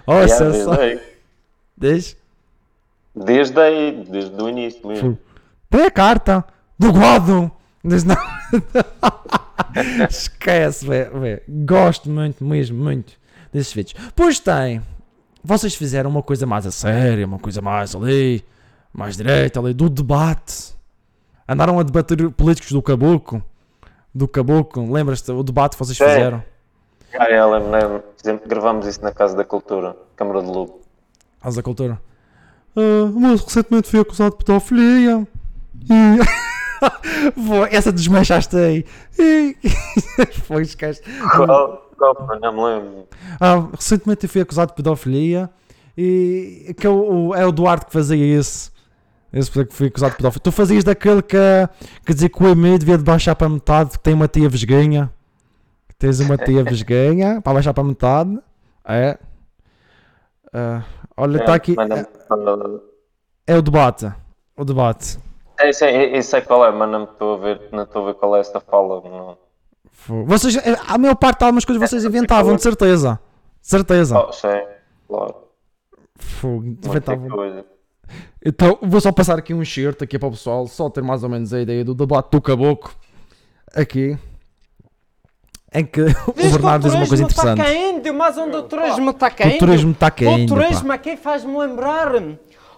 [0.08, 0.52] Olha Yeah, só.
[0.52, 1.00] desde aí.
[1.78, 2.18] Diz?
[3.16, 5.18] Desde aí, desde o início mesmo.
[5.70, 6.44] Tem a carta
[6.78, 7.52] do Godo.
[7.84, 8.16] Diz não.
[10.10, 11.42] Esquece, vê.
[11.48, 13.14] Gosto muito, mesmo, muito
[13.54, 14.00] desses vídeos.
[14.16, 14.82] Pois tem.
[15.44, 18.44] Vocês fizeram uma coisa mais a sério, uma coisa mais ali,
[18.92, 20.74] mais direita ali, do debate.
[21.48, 23.44] Andaram a debater políticos do Caboclo.
[24.14, 25.32] Do Caboclo, lembras-te?
[25.32, 26.06] O debate que vocês Sim.
[26.06, 26.44] fizeram.
[27.18, 28.02] Ah, é, lembro-me.
[28.18, 30.82] Fizemos- Gravámos isso na Casa da Cultura, Câmara de Lugo.
[31.42, 32.02] Casa da Cultura.
[32.76, 35.28] Ah, mas recentemente fui acusado de pedofilia.
[35.90, 36.46] E.
[37.72, 38.86] Essa desmanchaste aí.
[39.18, 39.56] E...
[40.44, 41.02] Foi, esquece.
[41.36, 41.90] Qual?
[41.98, 42.28] Qual?
[42.42, 43.08] Não me lembro.
[43.40, 45.50] Ah, recentemente eu fui acusado de pedofilia
[45.98, 48.72] e que é o, o- é o Duarte que fazia isso.
[49.36, 50.42] Esse que fui acusado de pedofilia.
[50.44, 51.38] Tu fazias daquele que,
[52.06, 55.12] que dizia que o EMI devia de baixar para metade, que tem uma tia vesguinha.
[55.90, 58.40] Que tens uma tia vesguinha para baixar para metade.
[58.86, 59.18] É.
[60.54, 60.84] Ah,
[61.18, 61.76] olha, está aqui.
[61.76, 62.82] Manda-me- manda-
[63.46, 64.10] É o debate.
[64.56, 65.20] O debate.
[65.60, 68.06] É, isso, é, isso é qual é, mas não estou a ver, não estou a
[68.08, 69.02] ver qual é esta fala.
[69.02, 69.38] Não.
[70.26, 73.20] Vocês, eh, a maior parte de algumas coisas vocês inventavam, de certeza.
[73.62, 74.18] De certeza.
[74.18, 74.48] Oh, sim,
[75.10, 75.36] claro.
[76.18, 77.28] Fogo, inventavam.
[77.30, 77.66] coisa.
[78.48, 81.30] Então, vou só passar aqui um shirt aqui para o pessoal, só ter mais ou
[81.30, 82.92] menos a ideia do debate do caboclo.
[83.76, 84.16] Aqui.
[85.74, 87.58] Em que o Bernardo diz uma coisa Está interessante.
[87.66, 89.56] caindo, mas onde o turismo está caindo?
[89.56, 90.54] O turismo está caindo.
[90.54, 90.62] O pá.
[90.64, 92.12] turismo aqui faz-me lembrar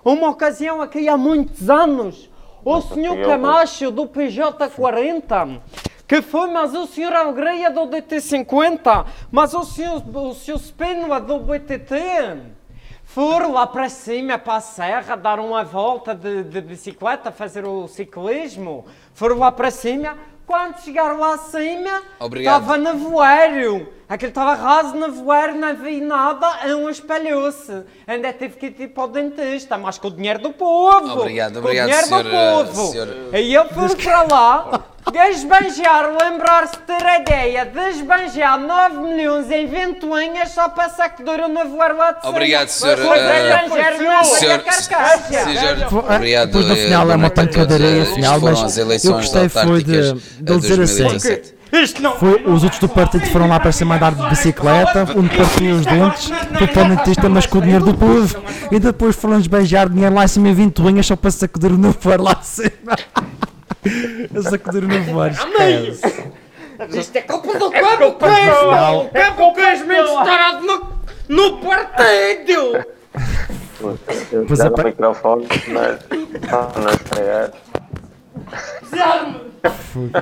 [0.06, 2.30] uma ocasião aqui há muitos anos.
[2.64, 5.60] O senhor eu- Camacho do PJ40,
[6.08, 11.40] que foi, mas o senhor Alegria do DT50, mas o senhor, o senhor Spínola do
[11.40, 12.56] BTT.
[13.18, 17.88] Foram lá para cima, para a serra, dar uma volta de, de bicicleta, fazer o
[17.88, 18.86] ciclismo.
[19.12, 20.16] Foram lá para cima.
[20.46, 22.62] Quando chegaram lá acima, Obrigado.
[22.62, 23.92] estava nevoeiro.
[24.10, 26.48] Aquilo estava raso, nevoeiro, não vi nada,
[26.78, 27.84] um espalhou-se.
[28.08, 31.20] Ainda tive que ir tipo ao dentista, mas com o dinheiro do povo.
[31.20, 32.92] Obrigado, com obrigado, o dinheiro senhor, do eh, povo.
[32.94, 39.52] senhor- Aí eu fui para lá, desbanjar, lembrar-se de ter a ideia, desbanjar 9 milhões
[39.52, 42.32] em ventoinhas só para sacudir o nevoeiro lá de cima.
[42.32, 43.60] Obrigado, senhor, Foi eh, na
[44.24, 44.64] senhor-
[45.44, 48.62] senhor- ah, Obrigado, Depois no eh, final é uma a pancadaria Eh, final, isto foram
[48.62, 51.57] mas as eu eleições gostei foi de, de dizer assim.
[51.72, 51.84] 2017.
[51.84, 55.36] Isto não Foi, os outros do partido foram lá para cima andar de bicicleta, onde
[55.36, 56.30] partiam os dentes,
[56.74, 58.42] para o dentista, mas com o dinheiro do povo.
[58.72, 62.24] E depois foram-nos beijar dinheiro lá em cima em vintoinhas só para sacudir o nevoeiro
[62.24, 62.96] lá acima.
[64.36, 66.34] A sacudir o nevoeiro, esquece.
[66.94, 69.06] Isto é culpa do Cabo Queijo!
[69.06, 70.90] O Cabo Queijo me estourado no,
[71.30, 72.86] no partido!
[74.48, 74.84] Pois é, pá.
[74.84, 76.00] microfone, mas
[76.52, 77.52] ah, não estrear.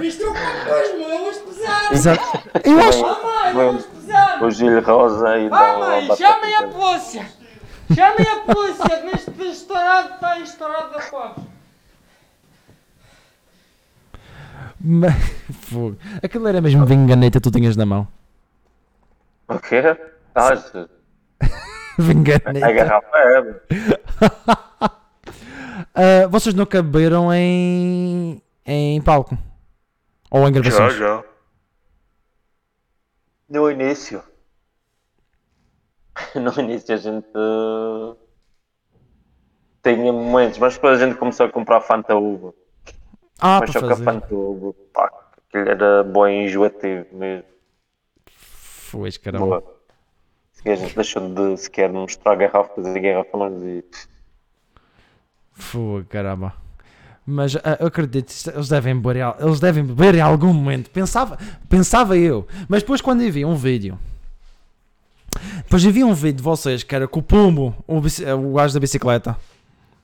[0.02, 1.92] Isto é o Cabo Queijo, meu, vamos pesar!
[1.94, 2.24] Exato.
[2.64, 3.54] Eu acho.
[3.54, 4.44] Vamos pesar!
[4.44, 7.26] O Gil Rosa e dá mãe, uma chamem a polícia!
[7.94, 11.36] Chamem a polícia neste estourado, está estourado a pau!
[14.80, 15.14] Mas,
[15.70, 15.98] fogo.
[16.22, 18.08] Aquilo era mesmo vinganeta, tu tinhas na mão.
[19.48, 19.82] O quê?
[20.34, 20.76] Achas?
[20.76, 20.88] A
[22.00, 22.72] Vinganeta.
[22.72, 23.56] garrafa é.
[25.98, 28.42] Ah, vocês nunca beberam em.
[28.66, 29.38] Em palco?
[30.32, 30.96] Ou em gravações?
[30.96, 31.24] já.
[33.50, 34.24] No início.
[36.36, 37.28] No início a gente
[39.84, 42.54] tinha momentos, mas depois a gente começou a comprar Fanta Uva.
[43.40, 44.06] Ah, mas para só que a fazer.
[44.06, 47.46] Pantubo, pá, aquilo era bom e enjoativo mesmo.
[48.26, 49.46] Foi, caramba.
[49.46, 49.76] Boa.
[50.64, 53.84] E a gente deixou de sequer mostrar garrafas e garrafões e
[55.54, 56.56] Foi, caramba.
[57.26, 60.90] Mas ah, eu acredito, eles devem beber, em- eles devem beber em algum momento.
[60.92, 62.48] Pensava, pensava eu.
[62.70, 63.98] Mas depois quando eu vi um vídeo,
[65.58, 68.54] depois eu vi um vídeo de vocês que era com o Pumbo, o, bici- o
[68.54, 69.36] gajo da bicicleta.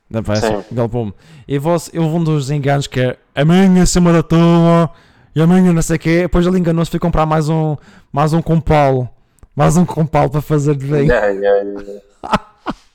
[0.09, 0.55] Da peça, Sim.
[0.71, 1.13] aquele Pumbo.
[1.47, 4.89] E você, houve um dos enganos que é amanhã se maratona
[5.33, 6.21] e amanhã não sei o quê.
[6.23, 7.77] Depois ele enganou-se foi comprar mais um,
[8.11, 9.07] mais um compalo.
[9.55, 11.07] Mais um compalo para fazer de bem.
[11.07, 12.01] Yeah, yeah, yeah.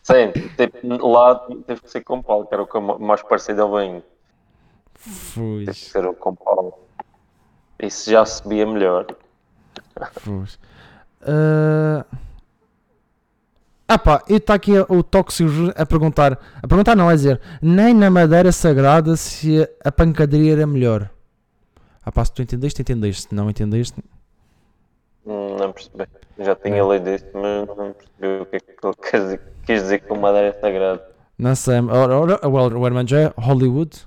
[0.02, 1.34] Sim, tipo, lá
[1.66, 4.02] teve que ser com pau, que era o que mais parecido ao bem.
[5.34, 6.86] Pois, ser o com pau.
[7.82, 9.06] Isso já se via melhor.
[10.24, 10.58] pois.
[11.22, 12.04] Ah,
[13.88, 15.04] Ah pá, e está aqui o
[15.48, 20.52] Júnior a perguntar, a perguntar não, é dizer, nem na Madeira Sagrada se a pancadaria
[20.54, 21.08] era melhor.
[22.04, 24.02] Ah pá, se tu entendeste, entendeste, se não entendeste,
[25.24, 26.06] Hum, Não percebi.
[26.38, 29.82] Já tinha lido isso, mas não percebi o que é que ele quis dizer, quis
[29.82, 31.02] dizer com madeira sagrada.
[31.38, 34.06] não sei, o Herman já é Hollywood,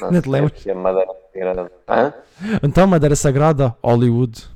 [0.00, 0.66] Não Não te lembras?
[0.66, 1.72] é madeira sagrada.
[1.88, 2.12] Hã?
[2.62, 4.48] então Madeira Sagrada, Hollywood.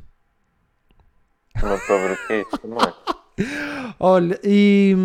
[1.63, 2.95] Não estou a ver o que é isso também.
[4.01, 4.97] Olha, e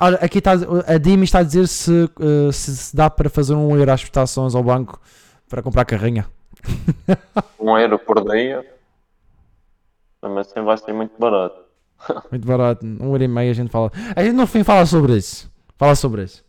[0.00, 3.54] olha, aqui está a Dimi está a dizer se, eh, se, se dá para fazer
[3.54, 4.98] um euro às prestações ao banco
[5.48, 6.26] para comprar carrinha.
[7.60, 8.64] Um euro por dia.
[10.22, 11.62] Mas assim vai ser muito barato.
[12.30, 13.90] Muito barato, um euro e meio a gente fala.
[14.16, 15.50] A gente no fim fala sobre isso.
[15.78, 16.44] Fala sobre isso.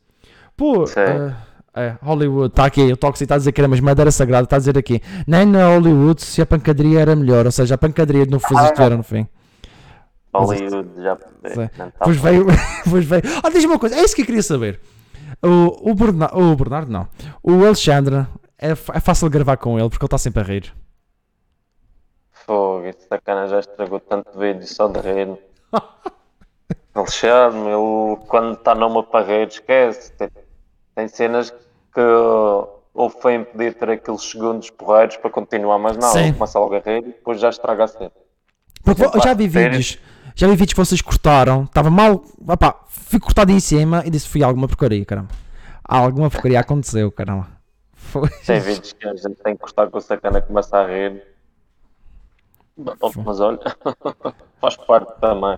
[0.57, 0.99] Pô, Sim.
[1.01, 1.35] eh,
[1.76, 4.55] é, Hollywood, está aqui, o Toxic está a dizer que era, mas Madeira Sagrada está
[4.55, 5.01] a dizer aqui.
[5.28, 8.82] Nem na Hollywood se a pancadaria era melhor, ou seja, a pancadaria não fez isto
[8.82, 9.28] era no fim.
[10.34, 11.17] Hollywood já
[11.47, 11.69] Sim.
[11.78, 12.23] não tá Pois bom.
[12.23, 12.45] veio,
[12.89, 13.23] pois veio.
[13.43, 14.80] Ah, diz-me uma coisa, é isso que eu queria saber.
[15.41, 17.07] O, o, Berna- o Bernardo, não.
[17.43, 18.26] O Alexandre,
[18.57, 20.73] é, é fácil gravar com ele porque ele está sempre a rir.
[22.32, 25.38] Fogo, esse sacana já estragou tanto vídeo só de rir.
[26.93, 30.11] Alexandre, ele quando está numa parreira esquece.
[30.13, 30.30] Tem,
[30.95, 31.57] tem cenas que
[32.01, 36.33] ou foi impedir ter aqueles segundos porreiros para continuar, mas não, Sim.
[36.33, 38.11] começa logo a rir e depois já estraga a cena.
[38.83, 39.99] Porque eu já vi vídeos,
[40.35, 44.29] já vi vídeos que vocês cortaram, estava mal, opá, fui cortado em cima e disse
[44.29, 45.29] fui alguma porcaria, caramba.
[45.83, 47.47] Alguma porcaria aconteceu, caramba.
[47.93, 48.29] Foi.
[48.45, 51.23] Tem vídeos que a gente tem que gostar que o sacana começa a rir.
[52.77, 53.59] Mas olha,
[54.66, 55.57] faz parte também.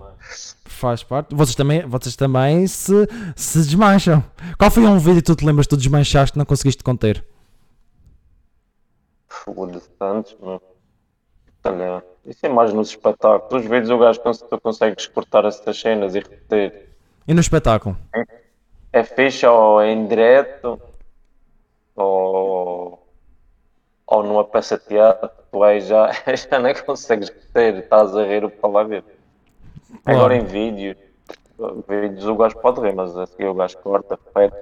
[0.64, 1.34] Faz parte.
[1.34, 4.22] Vocês também, vocês também se, se desmancham.
[4.58, 7.24] Qual foi um vídeo que tu te lembras que tu desmanchaste e não conseguiste conter?
[9.28, 10.60] Foda-se tantos, meu.
[11.64, 13.64] Olha, isso é mais nos espetáculos.
[13.64, 16.88] Os vídeos o gajo cons- tu consegues cortar essas cenas e repetir.
[17.26, 17.96] E no espetáculo?
[18.92, 20.80] É fixe ou é em direto
[21.94, 22.87] ou,
[24.08, 26.10] ou numa peça de teatro, tu aí já,
[26.50, 29.04] já não consegues repetir, estás a rir o que está lá ver.
[30.04, 30.96] Agora em vídeo,
[31.88, 34.56] vídeos o gajo pode rir, mas a seguir o gajo corta, repete.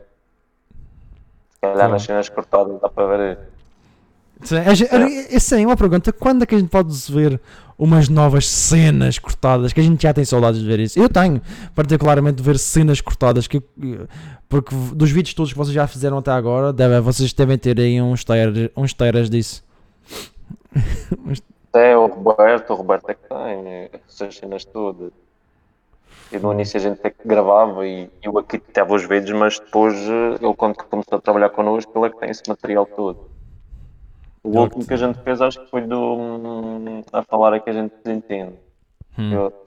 [1.53, 3.57] Se calhar nas cenas cortadas dá para ver isso.
[4.43, 6.13] Sim, gente- olha, essa é uma pergunta.
[6.13, 7.41] Quando é que a gente pode ver
[7.79, 9.73] umas novas cenas cortadas?
[9.73, 10.99] Que a gente já tem saudades de ver isso.
[10.99, 11.41] Eu tenho,
[11.75, 13.47] particularmente, de ver cenas cortadas.
[13.47, 13.63] Que,
[14.49, 18.01] porque dos vídeos todos que vocês já fizeram até agora, deve, vocês devem ter aí
[18.01, 19.65] uns teras, uns teras disso.
[21.77, 25.13] É o Roberto, o Roberto é que tem essas cenas todas.
[26.33, 29.61] E no início a gente é que gravava e eu aqui teve os vídeos, mas
[29.61, 33.29] depois eh, ele quando começou a trabalhar connosco, ele é que tem esse material todo.
[34.47, 37.61] O Ele último que- a gente fez acho que foi do hum, a falar é
[37.61, 38.55] que a gente desentende.
[39.19, 39.33] Hum.
[39.33, 39.67] Eu-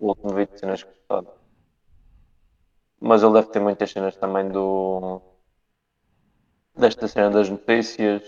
[0.00, 1.32] O último vídeo de cenas cortadas.
[3.00, 5.20] Mas ele deve ter muitas cenas também do
[6.76, 8.22] desta cena das notícias,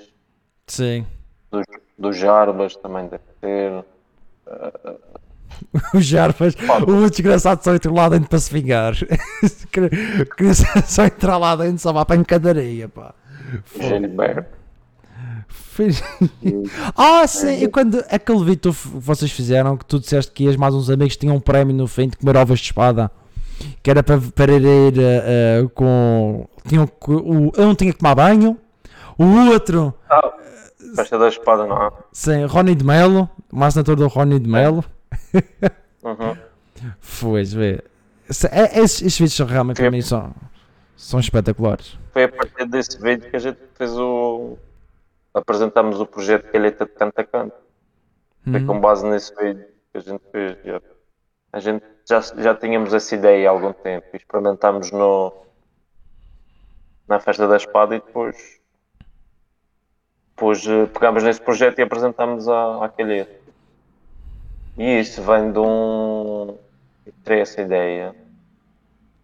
[0.67, 1.07] Sim.
[1.51, 1.65] dos,
[1.97, 3.85] dos Jarbas também deve ter.
[5.95, 6.55] Os Jarpas,
[6.87, 8.95] o muito desgraçado só entra lá dentro para se vingar.
[10.37, 13.15] Queria só entrar lá dentro só para a pancadaria, pá.
[13.79, 14.59] Gilberto.
[15.81, 16.03] Fez-
[16.97, 20.75] ah, sim, e quando aquele vídeo que vocês fizeram que tu disseste que ias mais
[20.75, 23.11] uns amigos tinham um prémio no fim de comer ovos de espada
[23.83, 26.47] que era para, para ir eh, com.
[26.67, 28.57] Tinham, o, um tinha que tomar banho,
[29.19, 30.33] o outro, Ah,
[30.97, 31.91] festa da espada, não é?
[32.13, 34.83] sim, Rony de Melo, o assinatura do Rony de Melo.
[36.03, 36.37] Uhum.
[37.01, 37.83] Foi, vê.
[38.51, 40.33] É- Esses, esses vídeos são realmente para mim são,
[40.97, 41.99] são espetaculares.
[42.13, 44.57] Foi a partir desse vídeo que a gente fez o.
[45.35, 47.57] apresentámos o projeto Calheta de Canto a Canto.
[48.45, 50.59] Foi com base nesse vídeo que a gente fez.
[50.65, 50.81] já.
[51.53, 55.33] A gente já, já tínhamos essa ideia há algum tempo experimentámos no.
[57.07, 58.61] na festa da espada e depois,
[60.31, 63.27] depois eh, pegámos nesse projeto e apresentámos à, àquele
[64.79, 66.57] E isso vem de um.
[67.07, 68.15] Eu terei essa ideia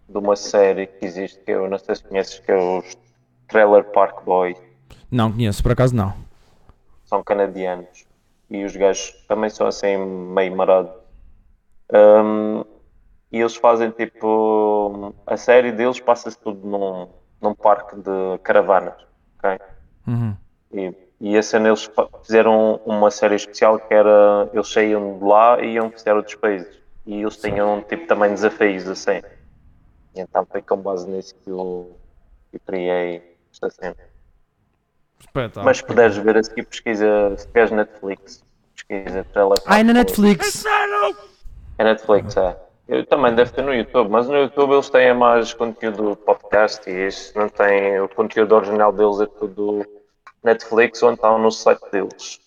[0.09, 2.97] de uma série que existe que eu não sei se conheces, que é os
[3.49, 4.66] Trailer Park Boys.
[5.11, 6.15] Não conheço, por acaso não.
[7.05, 8.07] São canadianos.
[8.51, 10.93] E os gajos também são assim meio marados.
[11.93, 12.65] Um,
[13.31, 15.15] e eles fazem tipo.
[15.27, 17.09] A série deles passa-se tudo num,
[17.41, 18.95] num parque de caravanas.
[19.39, 19.59] ok?
[20.07, 20.37] Uhum.
[20.73, 21.91] E, e a cena eles
[22.23, 24.49] fizeram uma série especial que era.
[24.53, 26.81] Eles saíam de lá e iam visitar outros países.
[27.05, 29.21] E eles tinham tipo também desafios assim.
[30.15, 31.97] E então foi com base nisso que eu,
[32.51, 33.97] que eu criei esta cena.
[35.21, 35.65] Espetáculo.
[35.65, 37.37] Mas se puderes ver a seguir, pesquisa.
[37.37, 38.45] Se tiveres Netflix,
[38.75, 39.59] pesquisa trailer.
[39.67, 39.93] Ai, na.
[39.93, 40.65] Netflix.
[41.79, 42.57] É Netflix, é.
[42.89, 47.09] Eu também deve ter no YouTube, mas no YouTube eles têm mais conteúdo podcast e
[47.09, 48.01] isso não tem.
[48.01, 49.85] O conteúdo original deles é tudo
[50.45, 52.41] Netflix ou então no site deles.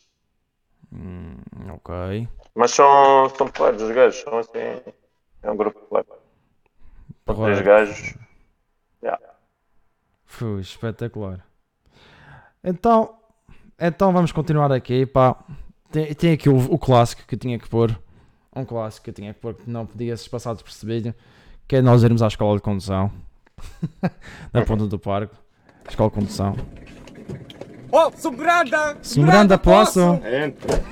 [1.73, 2.27] Ok.
[2.55, 4.81] Mas são, são porreiros, os gajos, são assim.
[5.43, 6.09] É um grupo porreiro.
[7.25, 8.15] São três gajos.
[9.03, 9.21] Yeah.
[10.25, 11.45] Fui, espetacular.
[12.63, 13.15] Então,
[13.79, 15.35] então vamos continuar aqui, pá.
[15.91, 17.97] Tem, tem aqui o, o clássico que eu tinha que pôr.
[18.55, 21.13] Um clássico que eu tinha que pôr que não podia ser passado despercebido.
[21.67, 23.11] Que é nós irmos à escola de condução.
[24.51, 25.35] Na ponta do parque.
[25.87, 26.55] Escola de condução.
[27.91, 28.97] Oh, Miranda!
[29.01, 29.99] Se Miranda posso.
[29.99, 30.83] Entra.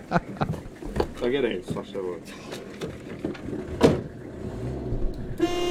[1.20, 2.18] Pagarei, se faz favor.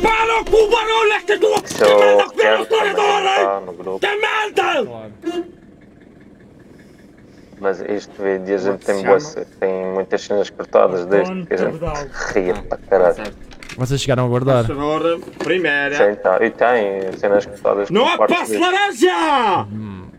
[0.04, 3.99] Para com o barulho, esta tua Isso eu quero está no grupo.
[4.06, 5.12] merda!
[7.60, 9.18] Mas este vídeo a gente tem, boa,
[9.60, 11.80] tem muitas cenas cortadas desde que a gente
[12.34, 13.34] ria para caralho.
[13.78, 14.66] Vocês chegaram a guardar.
[14.66, 15.95] Por favor, primeira.
[15.95, 16.43] Sim, tá.
[16.43, 19.66] E tem cenas cortadas Não há passo laranja!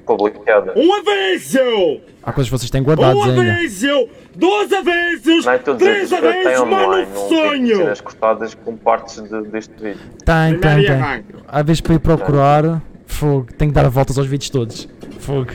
[0.04, 0.74] Publicadas.
[0.76, 2.00] Um aviso!
[2.22, 3.52] Há coisas que vocês têm guardados Um ainda.
[3.52, 4.08] aviso!
[4.34, 5.46] Dois avisos!
[5.46, 7.76] É Três tem avisos, mano, um sonho!
[7.76, 10.00] cenas cortadas com partes de- deste vídeo.
[10.24, 11.24] Tem, tem, tem.
[11.48, 13.46] Às vezes para ir procurar, fogo.
[13.56, 14.88] Tenho que dar voltas aos vídeos todos.
[15.20, 15.50] Fogo.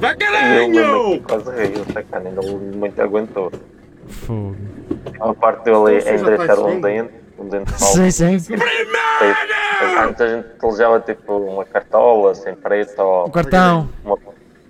[0.00, 0.72] Vai caralho!
[0.72, 2.42] que quase ri, o sacana ainda
[2.76, 3.50] muito aguentou.
[4.08, 4.56] Fogo.
[5.20, 7.94] A parte dele é já endireitar um dente, um dente falso.
[8.10, 8.54] Sim, sim.
[10.02, 13.88] Antes a gente utilizava tipo uma cartola assim preta ou O cartão.
[14.04, 14.18] uma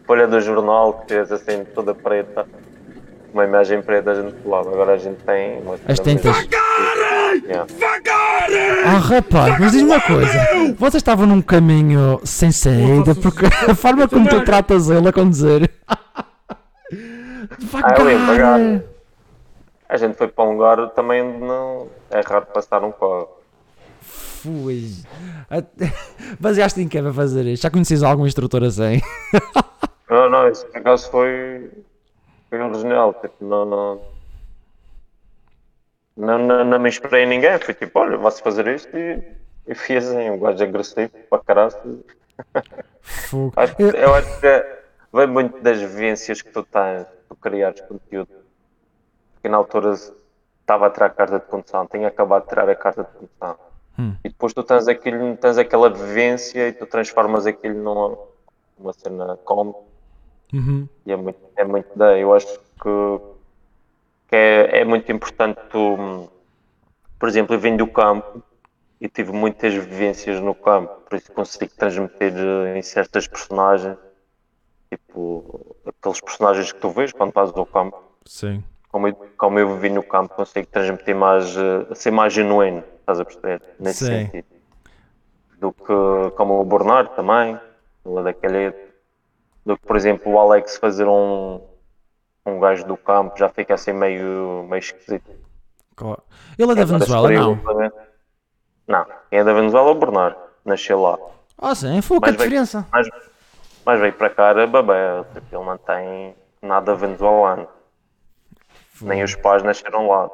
[0.06, 2.46] folha do jornal que fez assim toda preta,
[3.32, 4.70] uma imagem preta a gente colava.
[4.70, 6.36] Agora a gente tem uma As tintas.
[7.44, 7.66] Yeah.
[8.86, 10.32] Ah, rapaz, mas diz uma coisa.
[10.78, 15.68] Vocês estavam num caminho sem saída porque a forma como tu tratas ele a conduzir.
[15.86, 15.98] Ah,
[17.58, 17.94] Devagar.
[18.06, 18.82] devagar.
[19.88, 23.28] A gente foi para um lugar também onde não é raro passar um carro.
[24.00, 24.92] Fui.
[26.38, 27.62] Baseaste em que para fazer isto?
[27.62, 29.00] Já conheces algum instrutor assim?
[30.08, 31.68] Não, não, isso por acaso foi,
[32.48, 33.12] foi original.
[33.14, 34.02] Tipo, não, não,
[36.16, 37.58] não, não, não me inspirei em ninguém.
[37.58, 39.20] Fui tipo, olha, vai-se fazer isto e,
[39.66, 42.04] e fiz assim, um gajo agressivo para caralho.
[43.56, 44.66] Acho eu acho que
[45.12, 48.28] vem muito das vivências que tu tens, tu criares conteúdo.
[49.34, 49.94] Porque na altura
[50.66, 53.56] estava a tirar a carta de condução, tinha acabado de tirar a carta de condução.
[53.96, 54.16] Hum.
[54.24, 58.18] E depois tu tens, aquilo, tens aquela vivência e tu transformas aquilo numa,
[58.76, 59.78] numa cena cómica.
[60.52, 60.88] Uhum.
[61.06, 62.18] E é muito, é muito da.
[62.18, 62.46] Eu acho
[62.82, 63.20] que,
[64.28, 66.28] que é, é muito importante tu,
[67.18, 68.42] por exemplo, eu venho do campo
[69.00, 73.96] e tive muitas vivências no campo, por isso consigo transmitir eh, em certas personagens,
[74.90, 78.62] tipo aqueles personagens que tu vês quando vais ao campo, Sim.
[78.96, 83.20] Como eu, como eu vivi no campo, consigo transmitir mais, eh, ser mais genuíno, estás
[83.20, 83.60] a perceber?
[83.78, 84.24] Nesse Sim.
[84.24, 84.46] sentido.
[85.58, 87.60] Do que como o Bernardo também,
[88.06, 88.70] lá daquele
[89.66, 91.60] do que, por exemplo, o Alex fazer um,
[92.46, 95.30] um gajo do campo já fica assim meio, meio esquisito.
[95.94, 96.22] Claro.
[96.58, 97.52] Ele é da Venezuela, não?
[97.52, 97.94] obviamente-
[98.88, 101.18] Não, quem é da Venezuela é o Bernardo, nasceu lá.
[101.58, 102.86] Ah, sim, foi a Mas veio- diferença.
[102.90, 103.08] Mas,
[103.84, 105.18] mas veio para cá babé,
[105.52, 107.68] ele não tem nada venezuelano.
[109.02, 110.30] Nem os pais nasceram lá.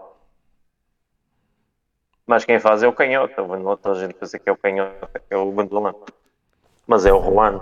[2.27, 5.09] Mas quem faz é o canhota, o venezuelano, a gente pensa que é o canhota,
[5.19, 6.05] que é o venezuelano.
[6.87, 7.61] Mas é o Juan.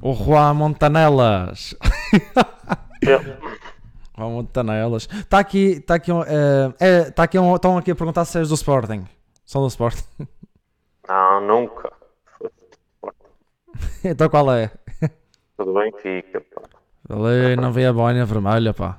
[0.00, 1.74] O Juan Montanelas.
[3.02, 5.08] Juan Montanelas.
[5.12, 8.48] Está aqui, está aqui, eh, é, tá aqui um, estão aqui a perguntar se és
[8.48, 9.04] do Sporting.
[9.44, 10.04] São do Sporting.
[11.08, 11.92] Não, nunca.
[14.04, 14.70] então qual é?
[15.56, 16.40] Tudo bem, fica.
[16.40, 16.62] pá.
[17.10, 18.98] Ali não vi a boina vermelha, pá.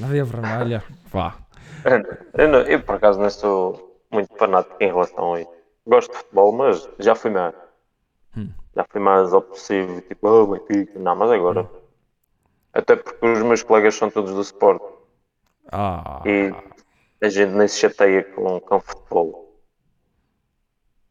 [0.00, 1.36] Não vi a vermelha, pá.
[2.34, 5.50] Eu, não- eu, por acaso não sou muito fanático em relação a isso.
[5.86, 7.54] gosto de futebol, mas já fui mais.
[8.76, 10.98] Já fui mais obsessivo, tipo, oh, Benfica.
[10.98, 11.68] Não, mas agora.
[12.72, 14.80] Até porque os meus colegas são todos do Sport
[15.72, 16.52] Ah, e
[17.22, 19.56] a gente nem se chateia com, com futebol.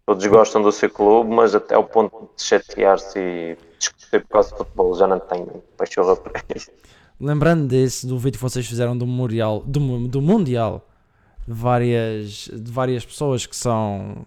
[0.05, 4.51] Todos gostam do seu clube, mas até ao ponto de chatear-se e discutir por causa
[4.51, 6.71] de futebol já não tenho paixão para isso.
[7.19, 10.87] Lembrando desse, do vídeo que vocês fizeram do Mundial, do, do mundial
[11.47, 14.25] de, várias, de várias pessoas que são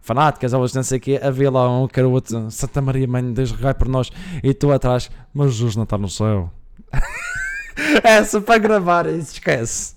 [0.00, 3.22] fanáticas, elas não sei o quê, havia lá um que era outro, Santa Maria Mãe
[3.22, 4.10] de Deus, rogai por nós,
[4.42, 6.50] e tu atrás, mas Jesus não está no céu.
[8.04, 9.96] Essa para gravar, isso esquece.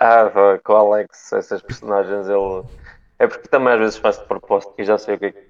[0.00, 0.30] Ah,
[0.62, 2.64] com o Alex, essas personagens, ele.
[3.18, 5.45] É porque também às vezes faço de propósito e já sei o que é que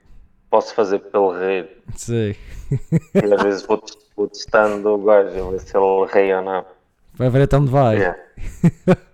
[0.57, 1.69] posso fazer pelo rir.
[1.95, 2.35] Sim.
[3.15, 3.83] E às vezes vou,
[4.17, 6.65] vou testando o gajo, ver se ele ri ou não.
[7.13, 7.97] Vai ver até onde vai.
[7.97, 8.19] Yeah.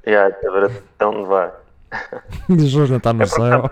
[0.06, 1.52] Yeah, a ver até onde vai.
[2.48, 3.70] Jesus não está no É porque céu.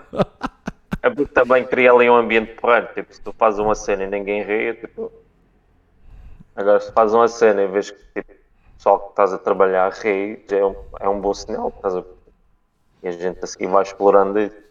[1.01, 2.89] É porque também cria ali um ambiente porreiro.
[2.93, 5.09] Tipo, se tu fazes uma cena e ninguém ri, tipo.
[6.53, 9.89] Agora, se fazes uma cena e vês que tipo, o pessoal que estás a trabalhar
[9.93, 11.71] ri, já é um, é um bom sinal.
[11.73, 12.03] Estás a...
[13.01, 14.70] E a gente a seguir vai explorando isso.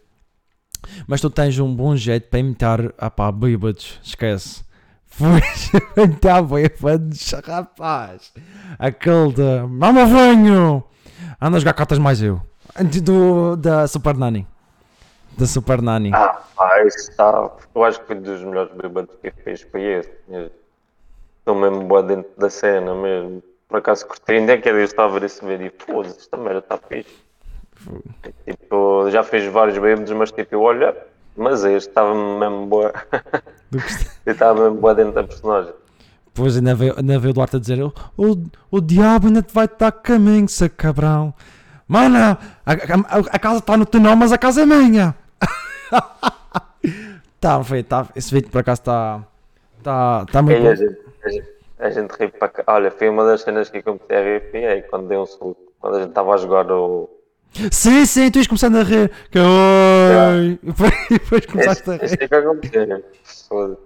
[1.07, 4.63] Mas tu tens um bom jeito para imitar, ah pá, bêbados, esquece.
[5.17, 8.33] Pois, imitar bêbados, rapaz.
[8.79, 10.83] Aquele de, mama venho,
[11.41, 12.41] anda a jogar cartas mais eu.
[12.79, 14.47] Antes do, da Super Nani.
[15.37, 16.11] Da Super Nani.
[16.13, 17.51] Ah, pá, está.
[17.73, 19.61] Eu acho que foi dos melhores bêbados que fez.
[19.61, 20.11] Foi esse.
[20.27, 20.51] mesmo.
[21.39, 23.43] Estou mesmo boa dentro da cena mesmo.
[23.67, 24.31] Por acaso curti.
[24.31, 27.30] Ainda é que eu estava a vídeo e foda-se, esta merda está fixe.
[28.45, 30.95] Tipo, já fez vários bêbados, mas tipo, eu olha,
[31.35, 32.93] mas este estava mesmo boa.
[34.25, 35.73] Eu estava mesmo boa dentro da personagem.
[36.33, 39.53] Depois ainda veio, ainda veio o Duarte a dizer: o, o, o diabo ainda te
[39.53, 41.33] vai te dar caminho, seu cabrão.
[41.87, 45.13] Mano, a, a, a casa está no teu nome, mas a casa é minha.
[47.39, 49.27] tá, foi, tá, esse vídeo por acaso está
[49.83, 50.75] tá, tá E muito a bom.
[50.75, 51.47] gente, a gente,
[51.79, 52.63] a gente ri para cá.
[52.67, 54.51] Olha, foi uma das cenas que eu comecei a rir.
[54.51, 55.55] Foi aí quando deu um.
[55.79, 57.09] Quando a gente estava a jogar o.
[57.71, 59.11] Sim, sim, tu ias começando a rir.
[59.29, 60.59] Que, oi,
[61.09, 62.17] e depois, começaste a rir.
[62.21, 63.03] é que aconteceu.
[63.49, 63.81] Foda-se.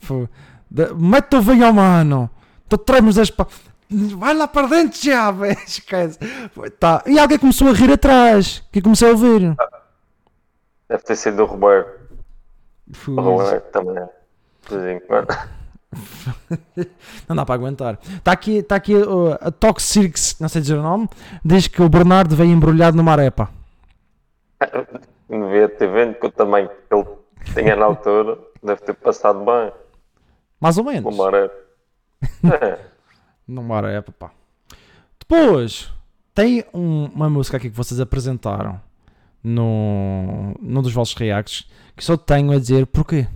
[0.00, 0.28] Foi.
[0.70, 2.30] Da- Mete o vinho, mano.
[2.68, 3.46] Tu tremos as pa...
[3.90, 5.56] Vai lá para dentro já, velho.
[5.66, 6.18] Esquece.
[6.78, 7.02] Tá.
[7.06, 8.62] E alguém começou a rir atrás.
[8.70, 9.56] Que comecei a ouvir.
[10.88, 11.98] Deve ter sido o Roberto.
[13.08, 14.08] O Roberto também.
[15.06, 15.28] Quando.
[17.28, 17.98] Não dá para aguentar.
[18.16, 21.08] Está aqui, tá aqui uh, a Toxirix, não sei dizer o nome,
[21.44, 23.48] diz que o Bernardo veio embrulhado numa arepa.
[25.28, 27.06] Devia ter vendo com o tamanho que ele
[27.54, 28.38] tinha na altura.
[28.62, 29.72] Deve ter passado bem.
[30.60, 31.14] Mais ou menos.
[31.14, 31.30] Uma.
[31.36, 32.78] É.
[33.46, 34.30] Numa arepa, pá.
[35.18, 35.90] Depois,
[36.34, 38.80] tem um- uma música aqui que vocês apresentaram
[39.42, 43.26] no, num dos vossos reacts que só tenho a dizer porquê.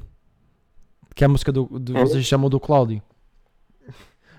[1.14, 3.02] Que é a música do, do vocês chamam do Cláudio.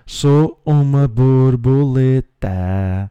[0.06, 3.10] Sou uma borboleta.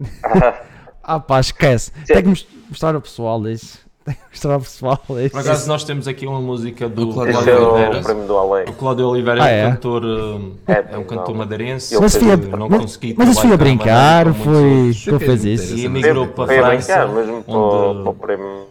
[1.02, 1.90] ah pá, esquece.
[2.06, 3.78] Tem que mos- mostrar ao pessoal isso.
[4.02, 5.30] Tem que mostrar ao pessoal isso.
[5.32, 8.02] Por acaso nós temos aqui uma música do Do Cláudio Cláudio Esse é o Oliveira.
[8.02, 8.64] prêmio do Além.
[8.68, 9.66] O Cláudio Oliveira Ah, é, é?
[9.66, 11.34] um cantor, uh, É, é um cantor não.
[11.34, 12.00] madeirense.
[12.00, 14.78] Mas fui a, não mas, consegui mas isso fui a brincar, foi.
[14.86, 15.04] outros.
[15.04, 15.74] Tu fez isso.
[15.76, 18.66] E emigrou para a Foi a França, brincar, mesmo para, o- para o onde prêmio.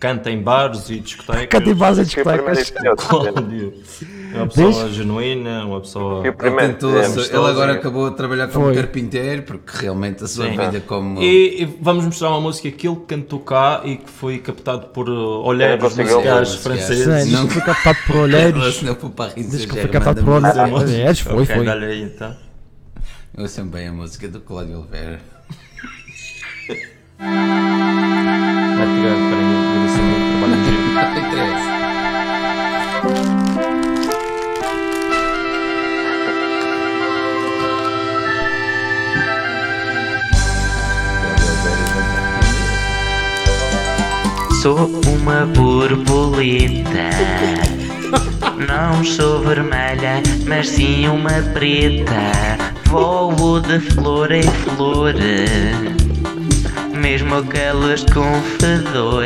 [0.00, 1.46] Canta em bares e discotecas.
[1.48, 3.06] Canta em Foi o primeiro discotecas.
[3.06, 3.74] Cláudio
[4.32, 6.20] é uma pessoa genuína, uma pessoa.
[6.20, 6.72] Foi Ele, primeiro.
[6.72, 8.74] tentou, é, ele agora acabou de trabalhar como Foi.
[8.76, 10.56] carpinteiro, porque realmente a sua Sim.
[10.56, 11.20] vida como.
[11.20, 15.08] E, e vamos mostrar uma música que ele cantou cá e que foi captado por
[15.10, 17.24] uh, olheiros musicais franceses.
[17.24, 18.82] Sim, Não- diz foi captado por olheiros.
[18.82, 21.20] não for para Diz que foi captado por olheiros.
[21.20, 21.64] foi, Ok, foi.
[21.64, 22.34] dá-lhe aí então.
[23.36, 25.20] Eu ouço bem a música do Cláudio Oliveira.
[27.18, 29.39] Vai tirar para
[44.60, 47.08] Sou uma borboleta.
[48.68, 52.12] Não sou vermelha, mas sim uma preta.
[52.84, 55.14] Voo de flor em flor.
[56.92, 59.24] Mesmo aquelas com fedor.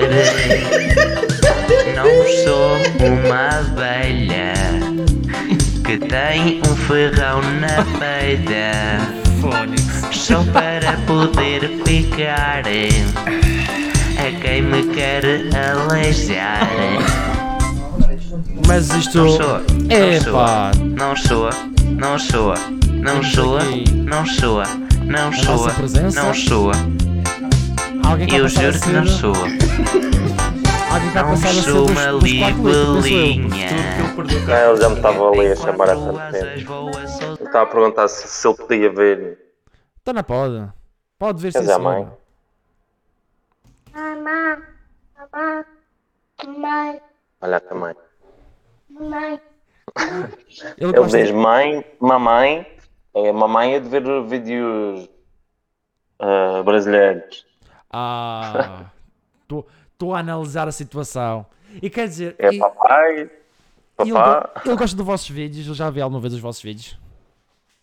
[1.97, 4.55] Não sou uma abelha
[5.85, 9.25] que tem um ferrão na peida.
[10.13, 12.63] Só para poder picar
[14.27, 15.23] a quem me quer
[15.55, 16.67] aleijar.
[18.67, 19.19] Mas isto.
[19.19, 20.71] Não sou, não sou, Epá!
[20.81, 21.51] não sou,
[21.91, 22.55] não sou,
[22.91, 23.23] não
[23.59, 24.63] aqui não sou,
[25.05, 25.33] não
[25.75, 26.23] presença.
[26.23, 26.71] não sou.
[28.07, 29.05] Alguém que Eu a juro que não
[31.37, 32.19] vai Não a sou uma eu.
[32.19, 33.67] libelinha.
[34.49, 36.73] É, ele já me estava ali a chamar há tanto asas tempo.
[36.73, 39.39] Eu estava a perguntar se, se ele podia ver.
[40.03, 40.67] Tá na pode.
[41.19, 41.99] Pode ver Quer sim, dizer, a senhora.
[42.01, 42.09] mãe.
[44.25, 44.63] Mamãe,
[45.19, 45.65] mamãe,
[46.47, 47.03] mamãe,
[47.43, 47.95] Olha também.
[48.89, 49.41] mamãe.
[50.79, 52.67] Ele Ele diz mãe, mamãe.
[53.13, 55.11] É, mamãe é de ver vídeos
[56.19, 57.47] ah, brasileiros.
[57.93, 58.87] Ah,
[59.43, 61.45] estou a analisar a situação.
[61.83, 63.31] E quer dizer, É e- papai, ele,
[64.65, 66.99] ele gosta dos vossos vídeos, eu já vi alguma vez os vossos vídeos.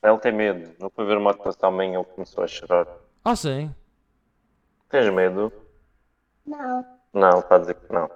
[0.01, 0.71] Ele tem medo.
[0.79, 2.87] Não foi ver uma atuação minha, ele começou a chorar.
[3.23, 3.73] Ah, sim.
[4.89, 5.53] Tens medo?
[6.45, 8.09] Não, Não, está a dizer que não.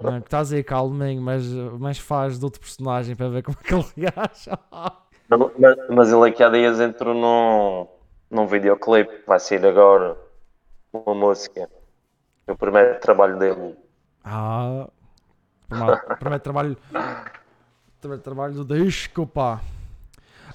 [0.00, 1.46] Não, que estás aí calminho, mas,
[1.78, 4.50] mas faz de outro personagem para ver como é que ele reage.
[5.28, 7.88] Não, Mas, mas ele aqui há dias entrou num,
[8.30, 10.16] num videoclipe que vai sair agora.
[10.92, 11.68] Uma música.
[12.46, 13.76] É o primeiro trabalho dele.
[14.24, 14.88] Ah,
[15.68, 16.76] primeiro, primeiro trabalho.
[18.00, 19.60] Primeiro trabalho do disco, pá.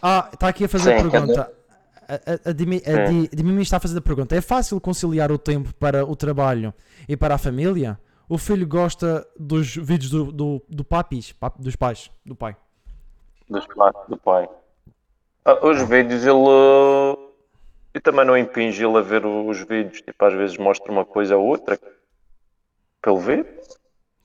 [0.01, 1.41] Ah, está aqui a fazer a Sim, pergunta.
[1.43, 1.60] A,
[2.15, 5.31] a, a, Dimi, a Di- a Dimi está a fazer a pergunta: é fácil conciliar
[5.31, 6.73] o tempo para o trabalho
[7.07, 7.99] e para a família?
[8.27, 12.55] O filho gosta dos vídeos do, do, do papis, pap- dos pais, do pai.
[13.49, 14.47] dos pais do pai.
[15.43, 17.31] Ah, os vídeos ele.
[17.93, 20.01] E também não impinge ele a ver os vídeos.
[20.01, 21.77] Tipo, às vezes mostra uma coisa ou outra
[23.01, 23.59] para ele ver.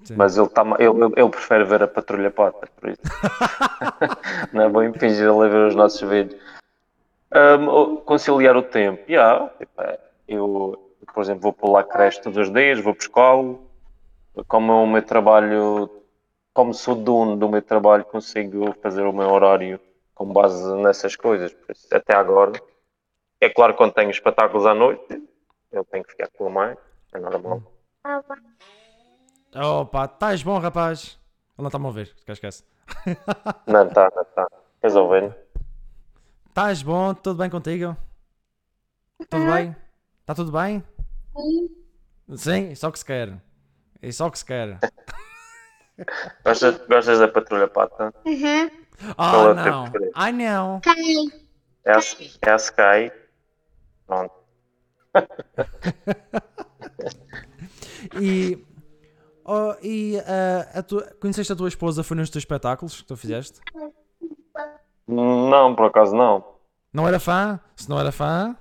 [0.05, 0.15] Sim.
[0.15, 3.01] Mas ele, tá, ele- ele prefere ver a Patrulha Pata, por isso.
[4.53, 6.41] não é bom impingir ele a ver os nossos vídeos.
[7.33, 9.03] O- conciliar o tempo.
[9.11, 9.99] Yeah, tipo, é,
[10.29, 13.67] eu, por exemplo, vou para lá creche todos os dias, vou buscá-lo.
[14.49, 15.91] Como o meu trabalho
[16.57, 19.79] como sou dono do meu trabalho, consigo fazer o meu horário
[20.15, 21.55] com base nessas coisas.
[21.93, 22.53] Até agora,
[23.39, 25.23] é claro que quando tenho espetáculos à noite,
[25.71, 26.77] eu tenho que ficar com a mãe,
[27.13, 27.61] é normal.
[29.55, 31.19] Opa, estás bom, rapaz?
[31.59, 32.65] Ele não está-me a ouvir, esquece, esquece.
[33.67, 34.49] Não está, não está.
[34.99, 35.37] Ouvir?
[36.57, 37.13] Estás bom?
[37.13, 37.95] Tudo bem contigo?
[39.29, 39.77] Tudo bem?
[40.23, 40.83] Está tudo bem?
[42.35, 43.43] Sim, só que se quer.
[44.01, 44.79] É só que se quer.
[46.43, 48.11] Gostas, gostas da Patrulha Pata?
[48.25, 48.71] uhum,
[49.17, 49.93] Qual o teu não.
[50.15, 50.81] Ai, não.
[51.85, 52.01] É a,
[52.41, 53.13] é a Sky.
[54.07, 54.35] Pronto.
[58.21, 58.65] E,
[59.45, 63.17] oh, e ah, a tua, conheceste a tua esposa foi nos teus espetáculos que tu
[63.17, 63.61] fizeste?
[65.07, 66.45] Não, por acaso não.
[66.93, 67.61] Não era fã?
[67.77, 68.57] Se não era fã,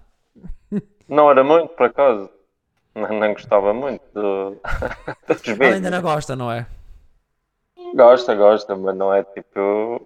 [1.08, 2.30] Não era muito, por acaso.
[2.94, 4.58] Não, não gostava muito do-
[5.28, 5.74] dos ela vídeos.
[5.76, 6.66] ainda não gosta, não é?
[7.96, 10.06] Gosta, gosta, mas não é tipo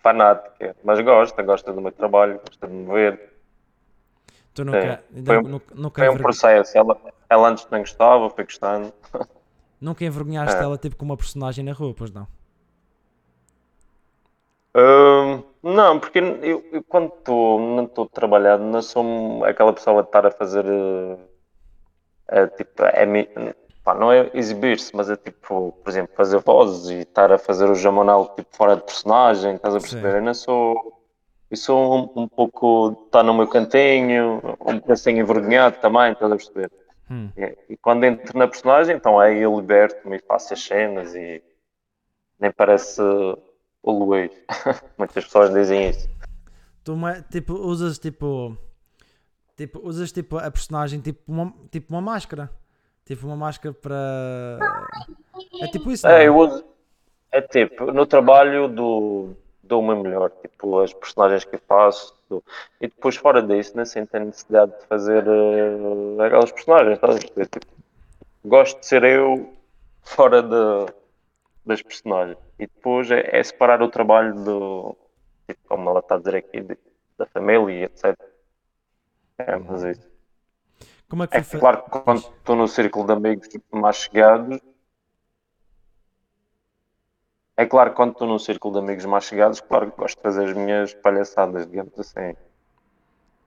[0.00, 0.76] fanática.
[0.84, 3.34] Mas gosta, gosta do meu trabalho, gosta de me ver.
[4.54, 5.24] Tu nunca, Sim.
[5.24, 6.76] Foi um- nu- nunca, Foi um processo.
[6.76, 6.96] Ela,
[7.28, 8.92] ela antes não gostava, foi gostando.
[9.80, 10.62] nunca envergonhaste É.
[10.62, 12.26] ela tipo com uma personagem na rua, pois não?
[15.62, 20.24] Não, porque eu, eu quando estou não estou trabalhado, não sou aquela pessoa de estar
[20.24, 21.16] a fazer eh,
[22.28, 23.06] é, tipo, é,
[23.82, 27.68] pá, não é exibir-se, mas é tipo, por exemplo, fazer vozes e estar a fazer
[27.68, 30.10] o jamonal tipo fora de personagem, estás a perceber?
[30.10, 30.16] Sim.
[30.16, 30.98] Eu não sou.
[31.50, 36.30] Eu sou um, um pouco estar no meu cantinho, um pouco assim envergonhado também, estás
[36.30, 36.70] a perceber?
[37.10, 37.30] Hum.
[37.36, 41.42] E, e quando entro na personagem, então aí eu liberto-me e faço as cenas e
[42.38, 43.00] nem parece
[43.82, 44.30] o Luís.
[44.98, 46.08] Muitas pessoas dizem isso.
[46.84, 46.96] Tu
[47.30, 48.56] tipo, usas tipo.
[49.56, 52.50] Tipo, usas tipo a personagem tipo uma, tipo uma máscara.
[53.04, 54.58] Tipo uma máscara para.
[55.60, 56.28] É tipo isso, É, é?
[56.28, 56.64] eu uso.
[57.30, 62.14] É tipo, no trabalho do, dou meu melhor, tipo, as personagens que eu faço.
[62.30, 62.42] do-
[62.80, 67.18] e depois, fora disso, nem sinto a necessidade de fazer eh, aquelas personagens, estás a
[67.18, 67.46] perceber?
[67.48, 67.66] Tipo,
[68.44, 69.52] gosto de ser eu
[70.02, 70.92] fora de,
[71.68, 72.38] das personagens.
[72.58, 74.96] E depois é, é separar o trabalho do.
[75.46, 76.78] Tipo, como ela está a dizer aqui, de-
[77.18, 78.16] da família etc.
[79.38, 80.08] É, mas é isso.
[81.08, 84.60] Como é que É foi claro que quando estou no círculo de amigos mais chegados.
[87.56, 90.22] É claro que quando estou num círculo de amigos mais chegados, claro que gosto de
[90.22, 92.34] fazer as minhas palhaçadas, digamos assim.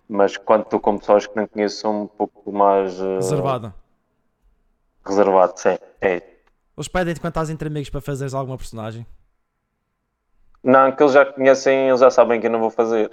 [0.08, 3.74] Mas quando estou com pessoas que não conheço, sou um pouco mais eh, reservada?
[5.06, 5.78] reservado, sim.
[6.02, 6.31] É.
[6.82, 9.06] Eles pedem-te quando estás entre amigos para fazeres alguma personagem.
[10.64, 13.08] Não, que eles já conhecem, eles já sabem que eu não vou fazer.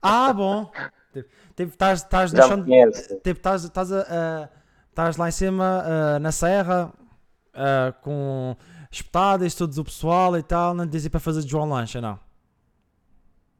[0.00, 0.70] Ah, bom!
[1.12, 2.64] Tipo, tipo, estás, estás no chão.
[2.64, 4.48] Tipo, estás, estás, a, a-
[4.88, 6.92] estás lá em cima, ah, na serra,
[7.54, 8.54] ah, com
[8.88, 10.72] espetadas, todo o pessoal e tal.
[10.72, 12.20] Não te dizem para fazer de João Lancha, não.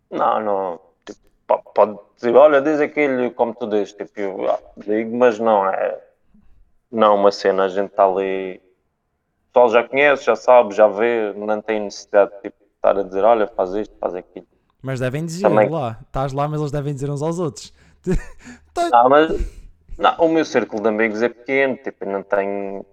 [0.09, 0.81] Não, não.
[1.05, 5.67] Tipo, pode dizer, olha, diz aquele como tu dizes, tipo, eu ah, digo, mas não
[5.69, 6.01] é.
[6.93, 8.68] Não, uma cena, a gente está ali.
[9.51, 13.03] O pessoal já conhece, já sabe, já vê, não tem necessidade tipo, de estar a
[13.03, 14.47] dizer, olha, faz isto, faz aquilo.
[14.83, 15.69] Mas devem dizer Também.
[15.69, 15.99] lá.
[16.07, 17.73] Estás lá, mas eles devem dizer uns aos outros.
[18.93, 19.33] Não, mas
[19.99, 22.87] não, o meu círculo de amigos é pequeno, tipo, não tenho.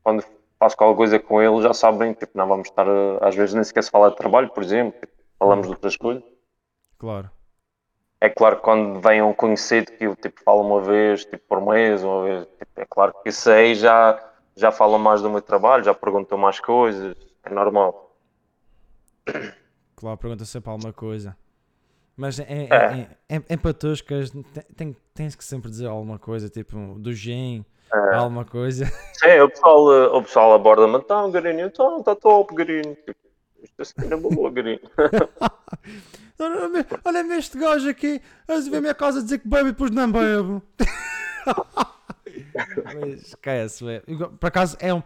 [0.00, 0.24] Quando
[0.60, 2.86] faço qualquer coisa com eles, já sabem, tipo, não vamos estar.
[3.20, 6.22] Às vezes nem sequer se fala de trabalho, por exemplo, tipo, falamos de outras coisas.
[6.96, 7.28] Claro.
[8.20, 11.60] É claro que quando vem um conhecido que eu tipo, falo uma vez, tipo por
[11.60, 14.18] mês, uma vez, tipo, é claro que isso aí já,
[14.56, 18.16] já fala mais do meu trabalho, já perguntam mais coisas, é normal.
[19.96, 21.36] Claro, pergunta sempre alguma coisa.
[22.16, 22.94] Mas em, É.
[23.28, 24.30] em, em, em patuscas
[24.76, 28.14] tem, tens que sempre dizer alguma coisa, tipo do gen, É.
[28.16, 28.84] alguma coisa.
[29.14, 32.96] Sim, o pessoal, o pessoal aborda-me, então, Garinho, então, está top, Garinho.
[33.62, 34.80] Isto é cena boa, Garinho.
[36.38, 39.90] Olha- Olha-me este gajo aqui, a ver a minha casa dizer que bebe e depois
[39.90, 40.62] não bebe.
[42.84, 43.84] Mas esquece.
[44.06, 45.02] Igual- Por acaso é um.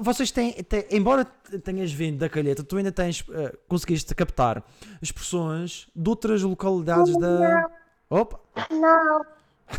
[0.00, 1.24] Vocês têm, têm- embora
[1.64, 3.24] tenhas vindo da calheta, tu ainda tens.
[3.32, 4.62] eh, conseguiste captar
[5.00, 7.68] expressões de outras localidades da.
[8.10, 8.40] Opa!
[8.70, 9.24] Não,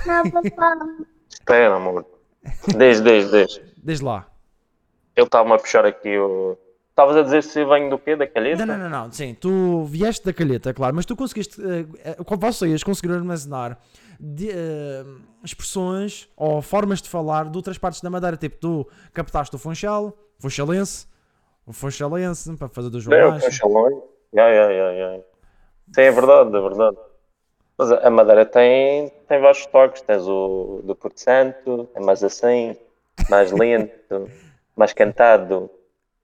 [0.06, 0.78] não, papá.
[1.30, 2.06] Espera, amor.
[2.78, 3.62] Diz, diz, diz.
[3.78, 4.28] Desde lá.
[5.16, 6.58] Ele estava-me a puxar aqui o.
[6.90, 8.16] Estavas a dizer se venho do quê?
[8.16, 8.66] Da calheta?
[8.66, 11.86] Não, não, não, não, sim, tu vieste da calheta, claro, mas tu conseguiste, eh,
[12.38, 13.80] vocês conseguiram armazenar
[14.20, 15.06] de, eh,
[15.44, 20.14] expressões ou formas de falar de outras partes da Madeira, tipo, tu captaste o Funchal,
[20.38, 21.08] Funchalense,
[21.66, 23.96] o Funchalense, para fazer do É, João o Puxalões.
[24.34, 25.22] Ya, ya, ya, ya.
[25.94, 26.98] Sim, é verdade, é verdade.
[27.78, 30.02] Mas a Madeira tem, tem vários toques.
[30.02, 32.76] Tens o do Porto Santo, é mais assim,
[33.30, 34.30] mais lento,
[34.76, 35.70] mais cantado.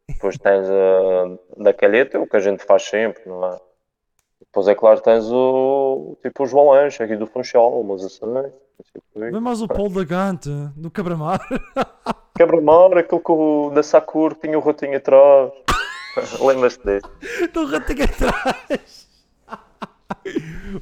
[0.07, 3.59] Depois tens a da calheta, o que a gente faz sempre, não é?
[4.55, 8.23] Depois é claro tens o tipo o João Lanche aqui do Funchal, mas assim.
[8.23, 8.53] o.
[9.13, 11.45] Vem mais o Paulo da Gante, do Cabramar.
[12.37, 15.51] Quebra-mar, aquele que o da Sakura tinha o ratinho atrás.
[16.39, 17.47] Lembras-te desse?
[17.49, 19.09] do ratinho atrás.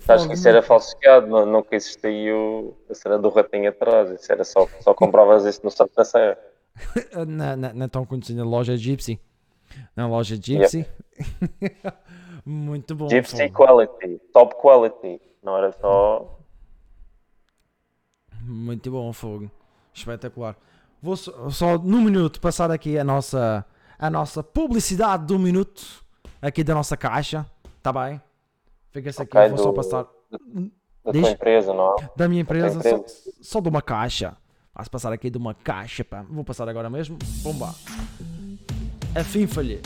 [0.07, 4.11] Acho que isso era falsificado, não, nunca existiu a cena do ratinho atrás.
[4.11, 6.37] Isso era só, só compravas isso no site da Serra.
[7.25, 9.19] na, na, na tão conhecida loja Gypsy.
[9.95, 10.85] Na loja Gypsy.
[12.45, 13.07] Muito bom.
[13.09, 13.51] Fogo.
[13.53, 15.21] quality, top quality.
[15.41, 16.37] Não era só.
[18.41, 19.49] Muito bom, fogo.
[19.93, 20.55] Espetacular.
[21.01, 23.65] Vou só, só num minuto passar aqui a nossa,
[23.97, 26.03] a nossa publicidade do minuto
[26.41, 27.45] aqui da nossa caixa.
[27.81, 28.21] Tá bem?
[28.91, 30.05] Fica-se aqui, Ok, vou só do- passar
[31.03, 31.21] Da Diz?
[31.21, 32.09] tua empresa, não é?
[32.15, 33.33] da minha empresa, só, empresa.
[33.41, 34.37] só de uma caixa.
[34.73, 36.23] Vai-se passar aqui de uma caixa, pá.
[36.29, 37.17] Vou passar agora mesmo.
[37.43, 37.75] Bomba.
[39.15, 39.81] Afim falhei.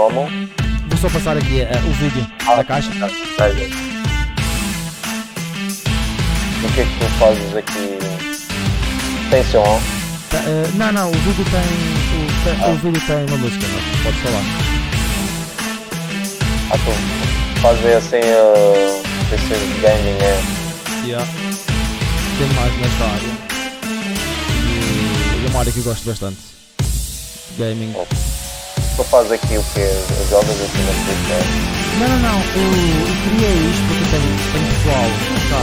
[0.00, 0.26] Como?
[0.88, 2.90] Vou só passar aqui eh, o vídeo da caixa.
[2.90, 3.68] Veja.
[6.64, 7.98] O que é que tu fazes aqui?
[9.28, 9.78] Tem som?
[10.30, 11.60] Tá, eh, não, não, o vídeo tem.
[11.60, 14.02] O, tem- o vídeo tem uma música, não.
[14.02, 14.44] Podes falar.
[16.70, 20.40] Ah, tu fazes assim uh, PC de gaming, é?
[21.06, 21.26] Yeah.
[22.38, 23.32] Tem mais nesta área.
[24.64, 26.38] E, é uma área que eu gosto bastante.
[27.58, 27.92] Gaming.
[29.00, 29.88] Tu fazes aqui o quê?
[30.28, 31.32] Jogas aqui na Twitch?
[32.00, 32.36] Não, não, não.
[32.52, 35.62] Eu, eu criei isto porque tenho, tenho pessoal que está.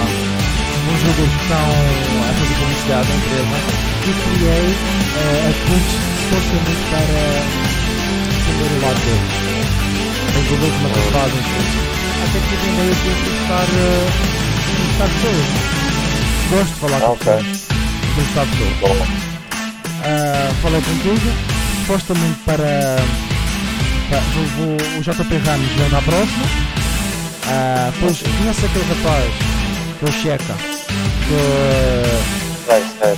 [0.89, 1.69] Uns jogadores que estão
[2.17, 3.57] a fazer publicidade na empresa.
[4.01, 4.65] E criei
[5.21, 7.21] eh, a Twitch supostamente para
[8.25, 9.33] defender o lado deles.
[10.33, 11.77] Tem jogadores que não fazem Twitch.
[12.17, 14.09] Até que tive a ideia de entrevistar, eh,
[14.73, 15.49] entrevistar pessoas.
[16.49, 17.21] Gosto de falar Ah, com ok.
[17.21, 17.45] pessoas.
[18.01, 18.75] Entrevistar pessoas.
[18.81, 18.97] Bom,
[20.09, 21.31] Ah, falei contigo,
[21.81, 22.95] supostamente para,
[24.33, 26.45] vou, vou- o JP Ramos vem na próxima.
[27.49, 29.33] Ah, pois conhece aquele rapaz
[29.99, 30.55] que é o Checa,
[31.27, 33.15] que vai ser, vai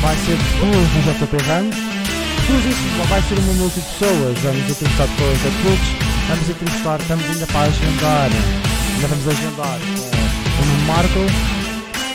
[0.00, 1.76] vai ser depois do JP Ramos.
[1.76, 4.38] Depois isso vai ser uma multi de pessoas.
[4.38, 5.88] Vamos entrevistar pessoas da Twitch,
[6.28, 8.30] vamos entrevistar, estamos ainda para agendar,
[8.94, 9.78] ainda vamos agendar
[10.56, 11.26] com o Marco,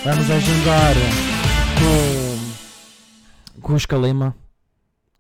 [0.04, 0.94] vamos agendar
[1.80, 2.38] com
[3.62, 4.36] com os Calema,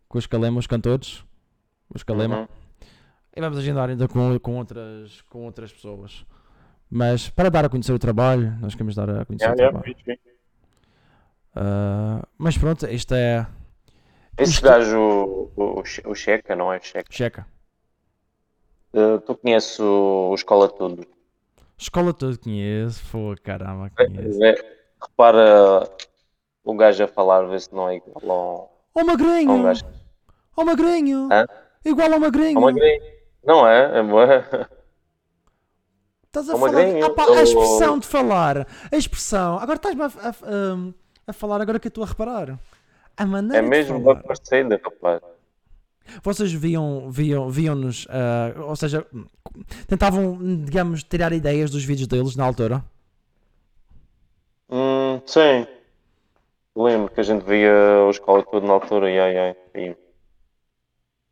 [0.07, 1.23] com os Calema, os cantores,
[1.93, 2.47] os Calema, Uhum.
[3.37, 6.25] E vamos agendar ainda com, com, outras, com outras pessoas.
[6.89, 9.79] Mas para dar a conhecer o trabalho, nós queremos dar a conhecer Yeah, o yeah,
[9.79, 9.95] trabalho.
[10.05, 10.19] fixe.
[11.55, 13.45] Ah, mas pronto, isto é
[14.37, 14.99] Esse Isto- gajo,
[15.55, 16.79] o, o, Checa, não é?
[16.79, 17.11] Checa.
[17.11, 17.47] checa.
[18.93, 21.05] Uh, tu conheces o, o Escola Tudo?
[21.77, 24.39] Escola toda conheço, pô, caramba, conheço.
[24.39, 24.55] Vê-
[25.01, 25.87] repara
[26.63, 29.85] o gajo a falar, vê se não é igual ao, Ó ao magrinho, gajo.
[30.55, 31.45] ó magrinho, Hã?
[31.85, 32.57] igual ao magrinho.
[32.57, 33.16] Ao magrinho.
[33.43, 33.99] Não é?
[33.99, 34.69] É boa.
[36.25, 36.83] Estás a Sou falar.
[37.03, 38.67] Ah, pá, a expressão de falar.
[38.91, 39.57] A expressão.
[39.59, 40.93] Agora estás-me a, a-
[41.27, 42.59] a falar, agora que eu estou a reparar.
[43.15, 44.21] A maneira É mesmo falar.
[44.23, 45.21] parecida, rapaz.
[46.23, 49.05] Vocês viam, viam, viam-nos, ah, ou seja,
[49.87, 52.83] tentavam, digamos, tirar ideias dos vídeos deles na altura.
[54.69, 55.65] Hum, sim.
[56.75, 57.73] Lembro que a gente via
[58.05, 59.09] o escola tudo na altura.
[59.09, 59.37] E, ai,
[59.75, 59.95] ai,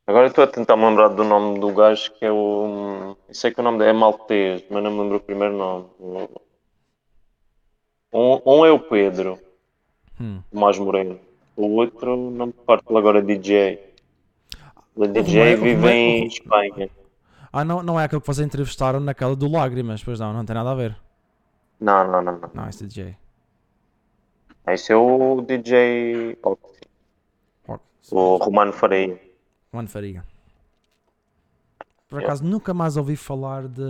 [0.07, 3.15] Agora estou a tentar me lembrar do nome do gajo que é o.
[3.27, 5.87] Eu sei que o nome dele é Maltês, mas não me lembro o primeiro nome.
[8.13, 9.39] Um, um é o Pedro,
[10.21, 10.41] Hum.
[10.53, 11.19] mais moreno.
[11.57, 13.93] O outro não me recordo agora DJ.
[14.95, 16.89] O DJ Romero- vive em Espanha.
[17.51, 20.53] Ah, não, não é aquele que vocês entrevistaram naquela do Lágrimas, pois não, não tem
[20.53, 20.95] nada a ver.
[21.79, 22.49] Não, não, não, não.
[22.53, 23.17] Não, esse DJ.
[24.67, 26.79] Esse é o DJ Oxy,
[28.11, 29.19] o Romano Faria.
[29.75, 30.23] Juan Faria.
[32.07, 33.81] Por acaso nunca mais ouvi falar de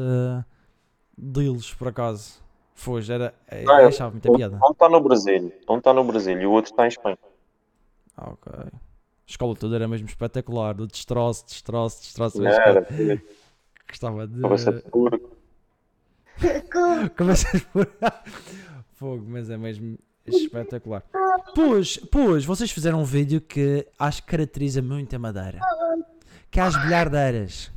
[1.18, 2.44] deles, por acaso.
[2.74, 3.34] Foi, era.
[3.52, 3.86] Eu Ah, é.
[3.86, 4.60] achava muita um, piada.
[4.64, 7.18] um está no Brasil, um está no Brasil e o outro está em Espanha.
[8.18, 8.52] Ah, ok.
[8.54, 8.72] A
[9.28, 10.74] escola toda era mesmo espetacular.
[10.74, 12.42] Do destroço, destroço, destroço.
[12.42, 12.88] Não eu era,
[13.88, 14.42] gostava- de.
[14.42, 15.32] Cabeça porco.
[17.16, 17.94] Cabeça porco.
[18.96, 21.04] Fogo, mas é mesmo espetacular.
[21.54, 25.60] Pois, pois, vocês fizeram um vídeo que acho que caracteriza muito a Madeira.
[26.50, 27.72] Que é as bilhardeiras.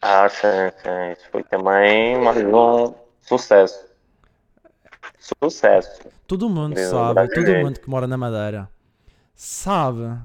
[0.00, 0.46] Ah, sim,
[0.82, 1.12] sim.
[1.12, 3.86] Isso foi também mais um sucesso.
[5.18, 6.00] Sucesso.
[6.26, 8.68] Todo mundo Meu sabe, todo mundo que mora na Madeira
[9.34, 10.18] sabe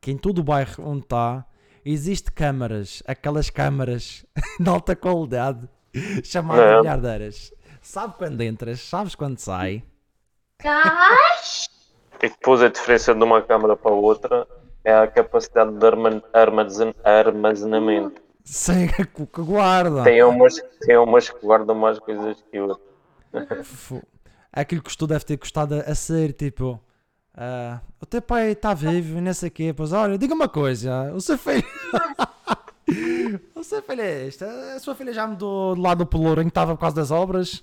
[0.00, 1.44] que em todo o bairro onde está
[1.84, 4.24] existe câmaras, aquelas câmaras
[4.60, 5.68] de alta qualidade
[6.24, 6.78] chamadas É.
[6.80, 7.52] bilhardeiras.
[7.80, 9.82] Sabe quando entras, sabes quando sai.
[12.20, 14.46] E depois a diferença de uma câmara para outra
[14.84, 18.20] é a capacidade de arma- armazen- armazenamento.
[18.44, 20.02] Sem que que guarda.
[20.02, 23.66] Tem umas, tem umas que guardam mais coisas que outras.
[23.66, 24.02] Fo-
[24.52, 26.80] Aquilo que tu deve ter custado a, a ser tipo.
[27.36, 29.72] ah, o teu pai está vivo e não sei o quê.
[29.76, 31.62] Pois olha, diga uma coisa: o seu filho.
[33.54, 34.42] o seu filho é este.
[34.44, 37.62] A sua filha já mudou de lado do pelourinho que estava por causa das obras?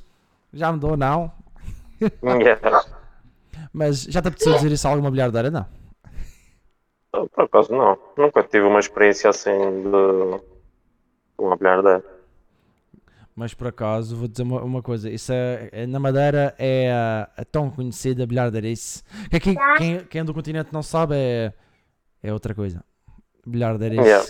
[0.54, 1.30] Já mudou, não?
[2.02, 2.84] Yeah.
[3.72, 5.52] Mas já te apeteceu dizer isso a alguma bilhardeira?
[5.52, 5.66] Não.
[7.12, 7.98] Por acaso não.
[8.18, 9.52] Nunca tive uma experiência assim
[9.84, 10.42] de
[11.38, 12.04] uma bilhardeira.
[13.36, 17.30] Mas por acaso, vou dizer uma, uma coisa: isso é, é- na Madeira é a,
[17.38, 19.04] a tão conhecida bilhardeirice.
[19.30, 21.54] Que aqui, quem, quem é do continente não sabe, é,
[22.24, 22.82] é outra coisa.
[23.46, 24.02] Bilhardeirice.
[24.08, 24.28] Yeah.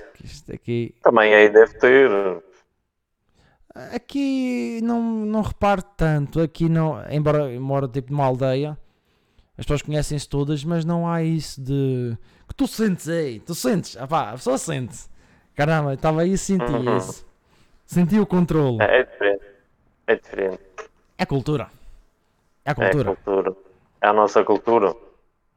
[0.53, 2.09] aqui, Também aí deve ter.
[3.93, 6.39] Aqui não, não reparo tanto.
[6.41, 8.77] Aqui não, embora eu moro tipo numa aldeia,
[9.57, 13.97] as pessoas conhecem-se todas, mas não há isso de que tu sentes aí, tu sentes,
[13.97, 14.97] ah pá, a pessoa sente.
[15.55, 16.97] Caramba, estava aí e senti Uhum.
[16.97, 17.25] isso.
[17.85, 18.77] Senti o controle.
[18.81, 19.43] É, é diferente.
[20.07, 20.59] É diferente.
[21.17, 21.69] É cultura.
[22.65, 23.15] É É a cultura.
[23.15, 23.55] cultura.
[24.01, 24.95] É a nossa cultura.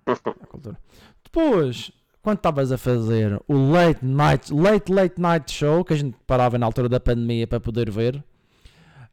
[0.06, 0.76] É cultura.
[1.24, 1.90] Depois,
[2.22, 6.58] quando estavas a fazer o late night, late late night show, que a gente parava
[6.58, 8.22] na altura da pandemia para poder ver,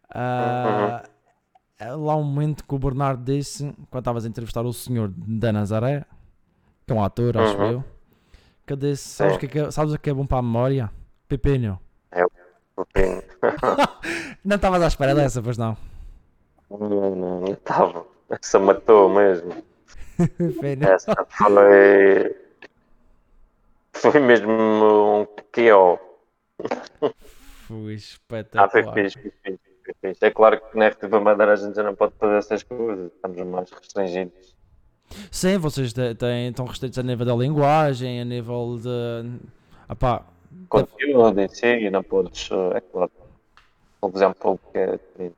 [0.10, 1.04] ah,
[1.80, 5.52] é lá um momento que o Bernardo disse, quando estavas a entrevistar o senhor da
[5.52, 6.06] Nazaré,
[6.86, 7.72] que é um ator, acho Uhum.
[7.72, 7.84] eu,
[8.66, 10.42] que disse, sabes o que, é que é, sabes o que é bom para a
[10.42, 10.92] memória?
[11.28, 11.80] Pepinho.
[12.12, 12.30] É o
[12.86, 13.22] pepino.
[14.44, 15.76] Não estavas à espera dessa, pois não?
[16.70, 18.06] Não, não, não estava.
[18.30, 19.52] Essa matou mesmo.
[20.38, 20.88] Pepinho.
[20.88, 22.36] Essa foi.
[23.96, 25.26] Foi mesmo um.
[27.68, 28.70] Foi Ah, espetacular.
[28.70, 30.26] foi fixe, foi fixe, foi fixe.
[30.26, 33.12] É claro que na RTV Madeira a gente já não pode fazer essas coisas.
[33.14, 34.56] Estamos mais restringidos.
[35.32, 39.40] Sim, vocês têm, estão restritos a nível da linguagem, a nível de.
[39.88, 40.24] Ah pá,
[40.70, 42.50] Conteúdo em si, não podes.
[42.76, 43.12] É claro.
[44.02, 45.36] Televisão pública é diferente.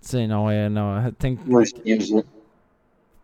[0.00, 0.68] sim, não é.
[0.68, 1.52] Não, é- tem que.
[1.54, 2.24] Hoje- E hoje,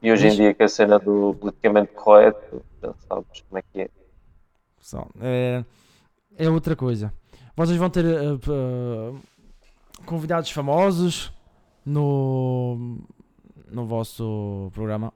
[0.03, 3.81] e hoje em dia que a cena do politicamente correto, já sabes como é que
[3.83, 3.91] é.
[5.21, 5.65] É,
[6.37, 7.13] é outra coisa.
[7.57, 9.13] Vocês vão ter eh,
[10.07, 11.33] convidados famosos
[11.85, 12.99] no,
[13.69, 15.13] no vosso programa.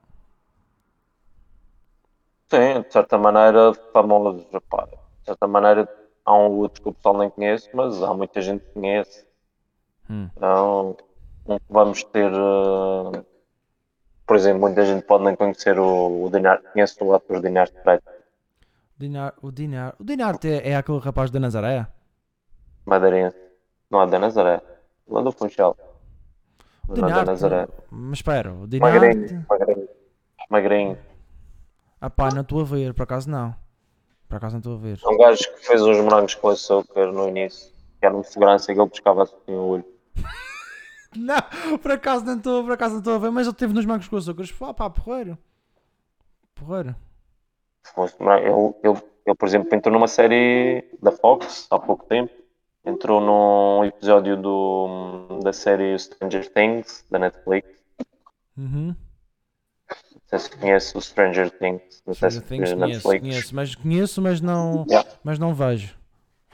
[2.50, 4.90] Sim, de certa maneira, famosos, repara.
[5.20, 5.88] De certa maneira,
[6.24, 9.24] há um ou outro que o pessoal nem conhece, mas há muita gente que conhece.
[10.10, 10.28] Hum.
[10.36, 10.96] Então,
[11.70, 13.24] vamos ter, eh,
[14.26, 18.10] por exemplo, muita gente pode nem conhecer o, o Dinar, conhece o ator Dinar Preto,
[18.98, 19.94] Dinar, o Dinar.
[19.98, 21.86] O Dinar é, é aquele rapaz da Nazaré?
[22.84, 23.36] madeirense.
[23.90, 24.60] Não é da Nazaré,
[25.08, 25.76] lá do Funchal.
[26.88, 27.24] O Dinar.
[27.26, 27.68] Nazaré.
[27.90, 28.92] Mas espera, o Dinar.
[28.92, 29.88] Magrinho, magrinho.
[30.50, 30.98] Magrinho.
[32.00, 33.54] Ah pá, não estou a ver, por acaso não.
[34.28, 34.98] Por acaso não estou a ver.
[35.04, 37.70] É um gajo que fez uns morangos com açúcar no início,
[38.00, 39.84] que era um segurança que ele buscava assim o olho.
[41.14, 43.84] Não, por acaso não estou, por acaso não estou a ver, mas ele teve nos
[43.84, 44.50] Mancos com Açúcares.
[44.50, 45.36] Pá, pá, porreiro.
[46.54, 46.96] Porreiro.
[48.20, 48.40] Não é?
[48.40, 52.32] Ele, ele, ele, por exemplo, entrou numa série da Fox há pouco tempo.
[52.84, 57.68] Entrou num episódio do, da série Stranger Things, da Netflix.
[58.56, 58.94] Uhum.
[59.88, 62.02] Não sei se conhece o Stranger Things.
[62.06, 63.20] Não sei se conheço, Netflix.
[63.20, 65.08] conheço, mas conheço, mas não, Yeah.
[65.22, 65.94] mas não vejo.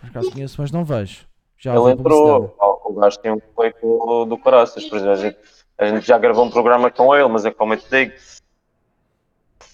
[0.01, 1.27] Por acaso conheço, mas não vejo.
[1.57, 5.39] Já Ele entrou, o gajo tem um currículo do caraças, por exemplo, a gente,
[5.79, 8.13] a gente já gravou um programa com ele, mas é como eu te digo,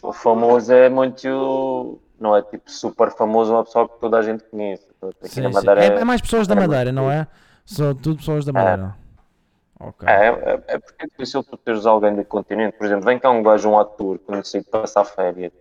[0.09, 4.45] o famoso é muito, não é tipo super famoso, uma pessoa que toda a gente
[4.45, 4.87] conhece.
[5.03, 5.43] Aqui Sim,
[5.77, 7.27] É, é mais pessoas da Madeira, não é?
[7.65, 8.95] São tudo pessoas da Madeira.
[10.07, 13.31] É, é, é porque é difícil tu teres alguém do continente, por exemplo, vem cá
[13.31, 15.53] um gajo, um ator conhecido para passar férias,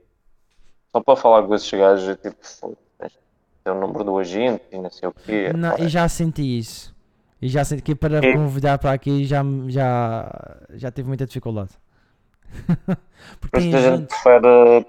[0.92, 3.18] só para falar com esses gajos, é tipo, "Foda-se, tens de
[3.64, 5.52] ter o número do agente e não sei o quê.
[5.54, 6.94] Não, e já senti isso.
[7.42, 8.34] E já senti que para É.
[8.34, 11.72] convidar para aqui já, já, já tive muita dificuldade.
[13.40, 14.86] Porque isso a gente prefere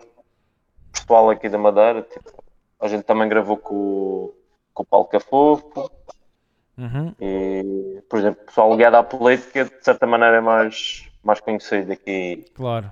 [0.93, 2.03] pessoal aqui da Madeira.
[2.03, 2.45] Tipo,
[2.81, 4.35] a gente também gravou com, o-
[4.73, 5.91] com o Paulo Cafofo
[6.77, 7.15] Uhum.
[7.21, 11.93] e, por exemplo, o pessoal ligado à política de certa maneira é mais, mais conhecido
[11.93, 12.91] aqui Claro.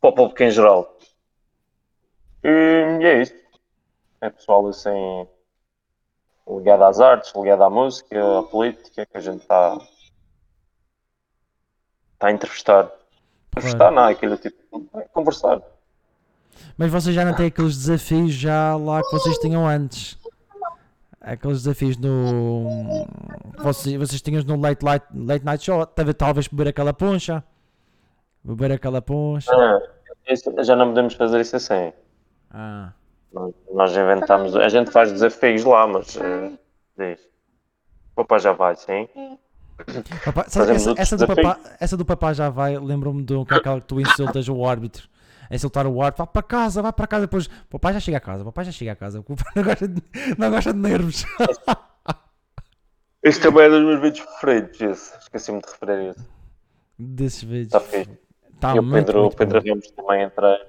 [0.00, 0.96] para o público em geral.
[2.42, 3.34] E, e é isso.
[4.22, 5.26] É pessoal assim
[6.48, 9.78] ligado às artes, ligado à música, à política que a gente está
[12.14, 12.90] está a entrevistar.
[13.50, 14.56] Entrevistar não, é aquilo tipo,
[14.94, 15.60] é conversar.
[16.78, 20.18] Mas vocês já não têm aqueles desafios já lá que vocês tinham antes.
[21.20, 23.06] Aqueles desafios no.
[23.58, 25.84] Vocês, vocês tinham no late, late, late Night Show.
[25.84, 27.44] Talvez, talvez beber aquela poncha.
[28.42, 29.50] Beber aquela poncha.
[29.52, 29.80] Ah,
[30.28, 31.92] isso- já não podemos fazer isso assim.
[32.50, 32.92] Ah.
[33.32, 36.52] Nós, nós inventamos, a gente faz desafios lá, mas eh,
[36.96, 37.20] diz.
[38.12, 39.06] O papai já vai, sim.
[40.24, 43.54] Papá- sabe, essa, essa, do papá, essa do papá já vai, lembro-me de um que
[43.54, 45.08] é aquela que tu insultas o árbitro.
[45.48, 47.46] É insultar o árbitro, vai para casa, vai para casa depois.
[47.46, 49.20] O papai já chega a casa, o papai já chega a casa.
[49.20, 50.02] O papai não gosta de,
[50.38, 51.24] não gosta de nervos.
[53.22, 55.18] Este também é dos meus vídeos preferidos, esse.
[55.18, 56.28] Esqueci-me de referir isso.
[56.98, 57.66] Desses vídeos.
[57.66, 58.18] Está fixe.
[58.60, 59.62] Tá e o Pedro, muito Pedro.
[59.66, 60.66] Ramos também entra.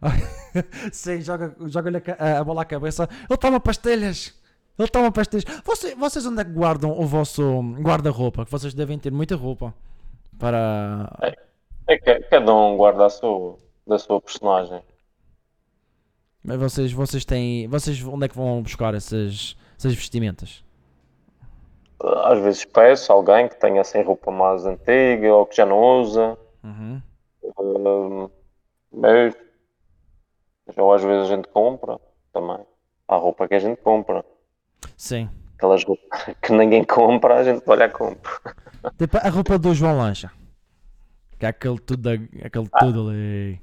[0.92, 3.08] Sim, joga- joga-lhe a, ca- a bola à cabeça.
[3.28, 4.34] Ele toma pastelhas.
[4.78, 5.44] Ele toma pastelhas.
[5.64, 7.42] Você- vocês onde é que guardam o vosso
[7.80, 8.44] guarda-roupa?
[8.44, 9.74] Que vocês devem ter muita roupa.
[10.38, 11.10] Para.
[11.88, 13.56] É que cada um guarda a sua,
[13.86, 14.80] da sua personagem.
[16.44, 17.66] Mas vocês, vocês têm.
[17.66, 20.62] Vocês onde é que vão buscar essas, essas vestimentas?
[22.00, 26.38] Às vezes peço alguém que tenha assim roupa mais antiga ou que já não usa.
[26.62, 27.02] Uhum.
[27.58, 28.30] Hum,
[28.92, 29.34] mas
[30.76, 31.98] ou às vezes a gente compra
[32.32, 32.64] também.
[33.08, 34.24] Há roupa que a gente compra.
[34.96, 35.28] Sim.
[35.56, 36.08] Aquelas roupas
[36.42, 38.30] que ninguém compra, a gente olha compra.
[38.98, 40.30] Tipo a roupa do João Lancha.
[41.38, 42.08] Que é aquele tudo,
[42.44, 42.78] aquele Ah.
[42.78, 43.60] tudo ali.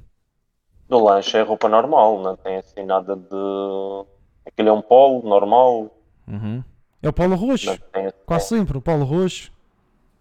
[0.88, 4.06] Do lanche é roupa normal, não tem assim nada de.
[4.46, 5.90] Aquilo é um polo normal,
[6.28, 6.64] Uhum.
[7.02, 7.70] É o Paulo Roxo.
[7.72, 9.52] assim, Quase sempre, o Paulo Roxo.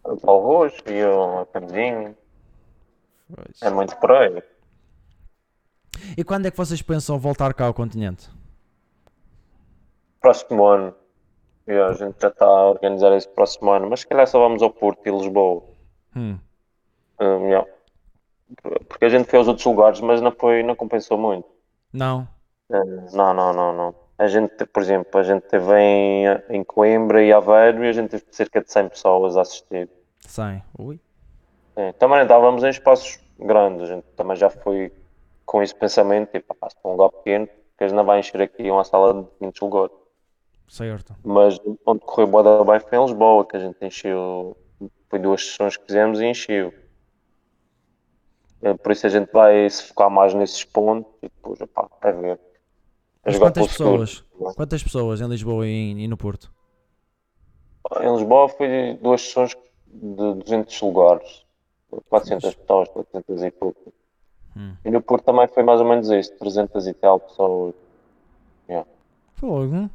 [0.04, 2.14] o polo roxo e o camisinho.
[3.62, 4.42] É muito por aí.
[6.16, 8.28] E quando é que vocês pensam voltar cá ao continente?
[10.24, 10.94] Próximo ano.
[11.66, 14.62] E a gente já está a organizar esse próximo ano, mas se calhar só vamos
[14.62, 15.62] ao Porto e Lisboa.
[16.16, 16.38] Hum.
[17.20, 17.68] Hum, yeah.
[18.88, 21.46] Porque a gente foi aos outros lugares, mas não, foi, não compensou muito.
[21.92, 22.26] Não.
[22.70, 23.94] Hum, Não, não, não, não.
[24.16, 28.08] A gente, por exemplo, a gente teve em, em Coimbra e Aveiro e a gente
[28.08, 29.90] teve cerca de 100 pessoas a assistir.
[30.20, 30.62] Sai.
[30.78, 30.98] Ui.
[31.74, 34.90] Sim, também não estávamos em espaços grandes, a gente também já foi
[35.44, 37.46] com esse pensamento, tipo, ah, se um lugar pequeno,
[37.76, 40.03] que a gente não vai encher aqui uma sala de 500 lugares.
[40.68, 41.14] Certo.
[41.22, 44.56] Mas onde correu boa da bem foi em Lisboa, que a gente encheu,
[45.08, 46.72] foi duas sessões que fizemos e encheu.
[48.62, 52.10] Eh, Por isso a gente vai se focar mais nesses pontos e depois, opá, a
[52.10, 52.40] ver.
[53.24, 54.24] Mas quantas pessoas?
[54.32, 54.54] seguro.
[54.54, 56.52] Quantas pessoas em Lisboa e, e no Porto?
[58.00, 61.44] Em Lisboa foi duas sessões de 200 lugares,
[62.08, 63.92] 400 pessoas, 400 e pouco.
[64.56, 64.74] Hum.
[64.84, 67.74] E no Porto também foi mais ou menos isso, 300 e tal pessoas.
[68.68, 68.88] Yeah.
[69.34, 69.90] Fogo.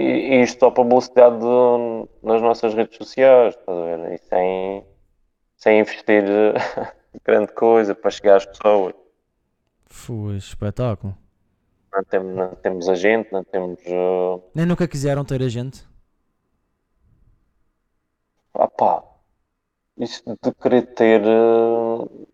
[0.00, 0.02] E,
[0.32, 4.00] e isto só publicidade de- nas nossas redes sociais, estás a ver?
[4.14, 4.84] E sem,
[5.56, 6.24] sem investir
[7.24, 8.94] grande coisa para chegar às pessoas.
[9.86, 11.16] Foi espetáculo.
[11.92, 13.80] Não temos, não temos agente, não temos.
[13.86, 15.84] eh, Nem nunca quiseram ter a gente.
[18.54, 19.04] Ah pá,
[19.98, 21.22] isso de querer ter.
[21.24, 22.26] eh,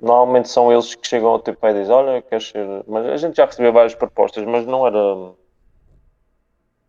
[0.00, 2.66] Normalmente são eles que chegam ao teu pé e dizem: Olha, queres ser.
[2.86, 4.98] Mas a gente já recebeu várias propostas, mas não era.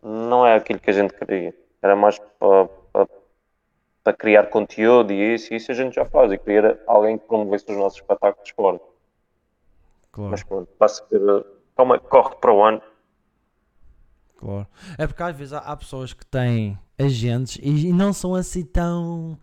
[0.04, 1.54] Não é aquilo que a gente queria.
[1.82, 3.08] Era mais para, para,
[4.04, 6.32] para criar conteúdo e isso, e isso a gente já faz.
[6.32, 8.80] E queria alguém que promovesse os nossos espetáculos fora.
[10.12, 11.46] Claro, Mas pronto, vai-se ver.
[11.76, 12.82] Calma, corre para o ano.
[14.36, 14.66] claro.
[14.98, 18.64] É porque às vezes há, há pessoas que têm agentes e, e não são assim
[18.64, 19.38] tão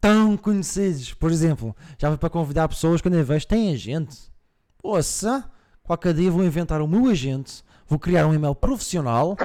[0.00, 1.12] tão conhecidos.
[1.14, 4.30] Por exemplo, já foi para convidar pessoas quando eu vejo tem agente.
[4.78, 5.50] Poça,
[5.88, 9.36] qualquer dia vou inventar o meu agente, vou criar um e-mail profissional.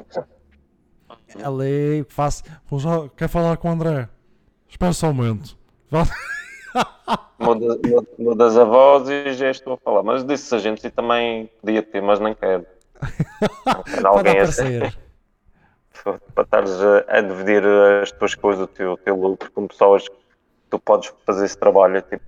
[1.42, 2.44] Ali faço.
[2.70, 4.10] Vou já, quer falar com o André?
[4.70, 5.58] Espera só um momento.
[8.20, 10.04] Mudas a voz e já estou a falar.
[10.04, 12.66] Mas disse a gente e também podia ter, mas não quero.
[13.66, 14.80] Não quero Para alguém assim.
[16.36, 17.64] Para estares a, a dividir
[18.02, 20.16] as tuas coisas, o teu, o teu lucro com pessoas que
[20.70, 22.02] tu podes fazer esse trabalho.
[22.02, 22.26] Tipo,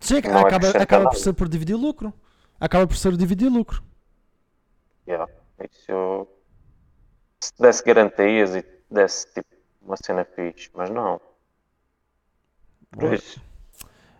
[0.00, 2.12] Sim, Não acaba, acaba por ser por dividir lucro.
[2.60, 3.82] Acaba por ser dividir lucro.
[5.06, 6.26] yeah, isso
[7.40, 9.46] se desse garantias e desse tipo
[9.82, 11.20] uma cena fixe, mas não.
[12.90, 13.40] Por isso,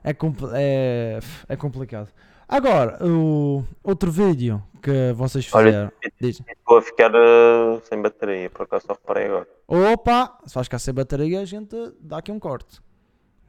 [0.02, 2.10] É, compl- é, é complicado.
[2.46, 5.90] Agora, o outro vídeo que vocês fizeram.
[6.20, 9.48] estou a ficar eh, sem bateria, por acaso só reparei agora.
[9.66, 10.38] Opa!
[10.44, 12.82] Se vais ficar sem bateria, a gente dá aqui um corte.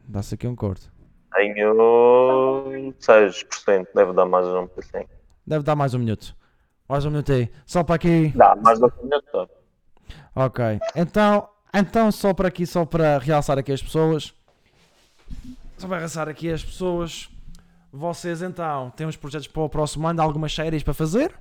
[0.08, 0.90] Dá-se aqui um corte.
[1.36, 5.10] Tenho 6%, deve dar mais um pouquinho.
[5.46, 6.34] Deve dar mais um minuto.
[6.88, 7.52] Mais um minuto aí.
[7.66, 8.32] Só para aqui.
[8.36, 9.26] Dá, mais um minuto.
[9.34, 9.48] dá.
[10.46, 10.64] Ok.
[10.96, 14.34] Então, então só para aqui, só para realçar aqui as pessoas.
[15.78, 17.30] Só para realçar aqui as pessoas.
[17.92, 21.34] Vocês então têm uns projetos para o próximo ano, algumas séries para fazer.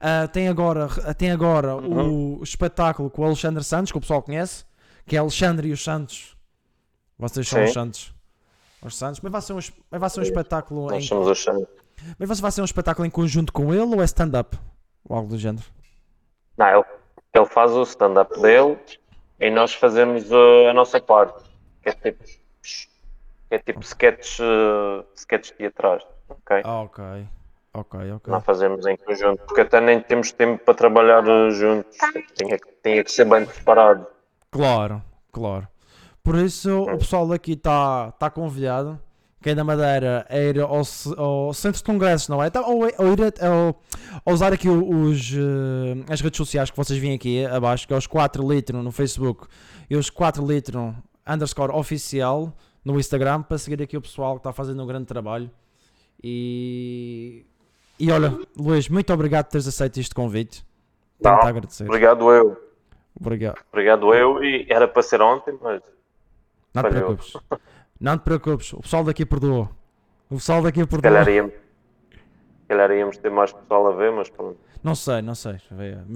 [0.00, 4.64] Ah, tem agora, tem agora o espetáculo com o Alexandre Santos, que o pessoal conhece,
[5.06, 6.36] que é Alexandre e os Santos.
[7.18, 7.64] Vocês são Sim.
[7.64, 8.21] os Santos.
[8.84, 9.20] Os Santos.
[9.20, 9.58] Mas vai ser um,
[9.90, 11.68] mas vai ser um espetáculo Nós em, somos os Santos.
[12.18, 14.58] mas você vai ser um espetáculo em conjunto com ele ou é stand-up?
[15.08, 15.64] Ou algo do género?
[16.56, 16.84] Não, ele,
[17.34, 18.78] ele faz o stand-up dele
[19.40, 21.42] e nós fazemos uh, a nossa parte,
[21.82, 26.62] que é tipo, que é tipo sketches, uh, sketches teatrais, ok?
[26.64, 27.04] Ah, ok.
[27.74, 28.30] Ok, ok.
[28.30, 31.96] Não fazemos em conjunto, porque até nem temos tempo para trabalhar uh, juntos,
[32.34, 34.06] tinha, tinha que ser bem preparado.
[34.50, 35.02] Claro,
[35.32, 35.66] claro.
[36.22, 38.98] Por isso o pessoal daqui está tá convidado.
[39.42, 40.82] Quem da Madeira é ir ao,
[41.16, 42.48] ao centro de congressos, não é?
[42.48, 43.76] Tá, ou, é- ou ir a- ou-
[44.24, 47.96] ou usar aqui os, eh, as redes sociais que vocês veem aqui abaixo, que é
[47.96, 49.48] os 4 litros no Facebook
[49.90, 50.94] e os 4 litros
[51.26, 55.50] underscore oficial no Instagram, para seguir aqui o pessoal que está fazendo um grande trabalho.
[56.22, 57.44] E,
[57.98, 60.64] e olha, Luís, muito obrigado por teres aceito este convite.
[61.20, 61.84] Não, a agradecer.
[61.84, 62.56] Obrigado eu,
[63.20, 63.58] Obrigado.
[63.72, 65.82] obrigado eu, e era para ser ontem, mas
[66.74, 67.36] Não te preocupes.
[68.00, 68.72] Não te preocupes.
[68.72, 69.68] O pessoal daqui perdoou.
[70.30, 71.02] O pessoal daqui perdoou.
[71.14, 74.58] calhar íamos, se calhar íamos ter mais pessoal a ver, mas pronto.
[74.82, 75.56] Não sei, não sei.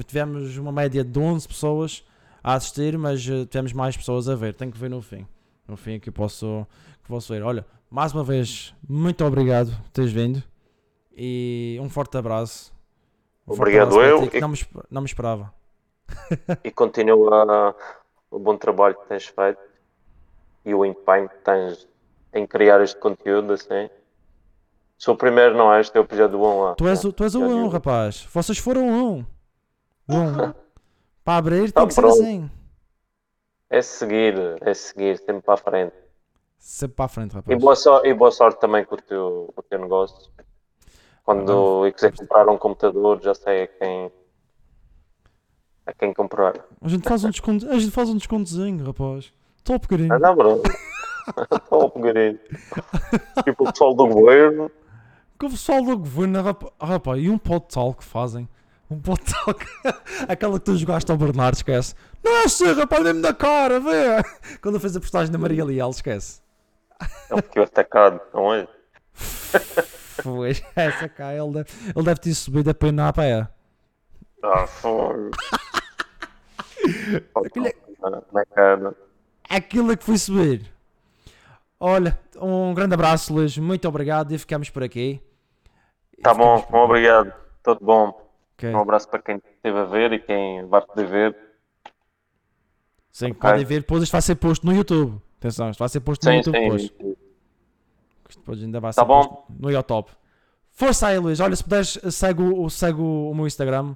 [0.07, 2.05] Tivemos uma média de 11 pessoas
[2.43, 4.55] a assistir, mas eh, tivemos mais pessoas a ver.
[4.55, 5.27] Tenho que ver no fim.
[5.69, 6.67] No fim é que posso,
[7.03, 7.43] que posso ver.
[7.43, 10.43] Olha, mais uma vez, muito obrigado por teres vindo.
[11.17, 12.73] E um forte abraço.
[13.47, 14.31] Um forte Obrigado abraço para eu.
[14.31, 14.59] ti, E- não, me,
[14.91, 15.53] não me esperava.
[16.65, 17.75] e continua
[18.31, 19.59] o bom trabalho que tens feito
[20.67, 21.89] e o empenho que tens
[22.35, 23.89] em criar este conteúdo assim.
[24.99, 25.81] Sou o primeiro, não é?
[25.81, 26.75] Este é o episódio 1 lá.
[26.75, 27.69] Tu és, o- tu és o Já 1, digo.
[27.69, 28.27] rapaz.
[28.33, 29.25] Vocês foram um.
[30.09, 30.53] Um.
[31.25, 32.21] Para abrir Tá tem que ser pronto.
[32.21, 32.51] assim.
[33.69, 35.95] É seguir, é seguir, sempre para a frente.
[36.59, 37.59] Sempre para a frente, E rapaz.
[37.61, 40.31] boa, sorte, e boa sorte também com o teu, com o teu negócio.
[41.25, 44.13] Quando eu quiser comprar um computador, já sei a quem,
[45.85, 46.55] a quem comprar.
[46.81, 49.33] A gente faz um desconto, a gente faz um descontozinho, rapaz.
[49.67, 50.15] Top carinho.
[50.15, 50.63] Ah, não, bro.
[51.69, 52.39] Top, garoto.
[53.45, 54.71] Tipo o pessoal do governo.
[55.39, 58.49] Que o pessoal do governo, rapaz, rapaz, e um pot tal que fazem.
[58.89, 59.67] Um pot tal que...
[60.33, 61.95] Aquela que tu jogaste ao Bernardo, esquece.
[62.25, 64.23] Nossa, rapaz, nem-me na cara, vê.
[64.63, 66.41] Quando fez a postagem da Maria Leal, esquece.
[67.29, 68.69] Ele ficou atacado, não é?
[70.23, 73.49] Foi, essa cá, ele deve, ele deve ter subido a pena a pé.
[74.45, 75.31] Ah, fogo.
[77.65, 77.75] É-
[78.33, 79.06] Na cara.
[79.49, 80.71] Aquilo é que fui subir.
[81.79, 83.57] Olha, um grande abraço, Luís.
[83.59, 85.21] Muito obrigado e ficamos por aqui.
[86.23, 87.33] Tá bom, por obrigado.
[87.63, 88.27] Tudo bom.
[88.57, 88.71] Ok.
[88.73, 91.37] Um abraço para quem esteve a ver e quem vai poder ver.
[93.13, 93.41] Sim, Ok.
[93.41, 95.21] podem ver, depois isto vai ser posto no YouTube.
[95.39, 96.83] Atenção, isto vai ser posto no Sim, YouTube depois.
[96.83, 97.17] sim.
[98.29, 99.23] Isto depois ainda vai Tá ser bom.
[99.23, 100.09] posto no YouTube.
[100.73, 101.41] Força aí, Luís.
[101.41, 103.95] Olha, se puderes, segue o, segue o, meu Instagram.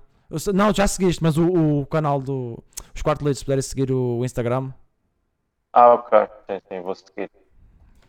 [0.55, 2.63] Não, já seguiste, mas o, o canal do
[2.95, 4.73] Os Quarto Leitos, se puderes seguir o Instagram.
[5.73, 6.29] Ah, ok.
[6.47, 7.31] Sim, sim, vou seguir.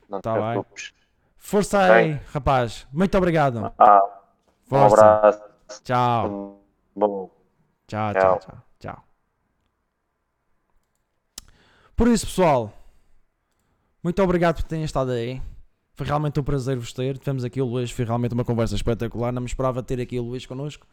[0.10, 0.52] Não te Tá bem.
[0.52, 0.94] preocupes.
[1.38, 2.88] Força aí, rapaz.
[2.92, 3.74] Muito obrigado.
[3.78, 4.96] Ah, um Força.
[5.16, 5.42] abraço.
[5.84, 6.60] Tchau.
[6.96, 7.30] Bom.
[7.88, 8.40] Tchau, tchau, Tchau.
[8.40, 8.58] tchau.
[8.80, 9.04] tchau.
[11.96, 12.72] Por isso, pessoal,
[14.04, 15.42] muito obrigado por terem estado aí.
[15.94, 17.18] Foi realmente um prazer vos ter.
[17.18, 19.32] Tivemos aqui o Luís, foi realmente uma conversa espetacular.
[19.32, 20.88] Não me esperava ter aqui o Luís connosco,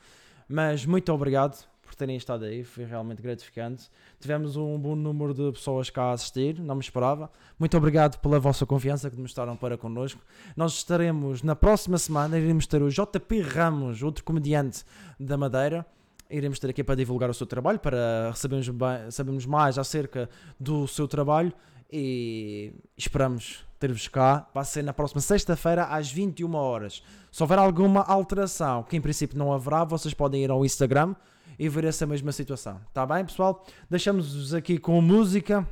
[0.49, 2.62] mas muito obrigado por terem estado aí.
[2.62, 3.90] Foi realmente gratificante.
[4.20, 7.31] Tivemos um bom número de pessoas cá a assistir, não me esperava.
[7.59, 10.20] Muito obrigado pela vossa confiança que demonstraram para connosco.
[10.56, 14.85] Nós estaremos na próxima semana, iremos ter o JP Ramos, outro comediante
[15.19, 15.86] da Madeira.
[16.31, 20.28] Iremos ter aqui para divulgar o seu trabalho, para sabermos, bem- sabermos mais acerca
[20.60, 21.52] do seu trabalho
[21.90, 24.47] e esperamos ter-vos cá.
[24.52, 27.02] Vai ser na próxima sexta-feira às 21 horas.
[27.32, 31.15] Se houver alguma alteração, que em princípio não haverá, vocês podem ir ao Instagram
[31.59, 32.80] e ver essa mesma situação.
[32.93, 33.66] Tá bem, pessoal?
[33.90, 35.68] Deixamos-vos aqui com música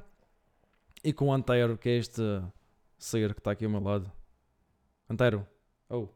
[1.04, 2.22] e com o Antero, que é este
[2.98, 4.10] ser que está aqui ao meu lado.
[5.08, 5.46] Antero,
[5.88, 6.08] oh,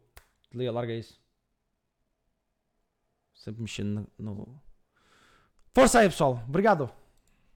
[0.50, 1.20] desliga, larga isso.
[3.34, 4.60] Sempre mexendo no-
[5.72, 6.42] Força aí, pessoal.
[6.48, 6.90] Obrigado.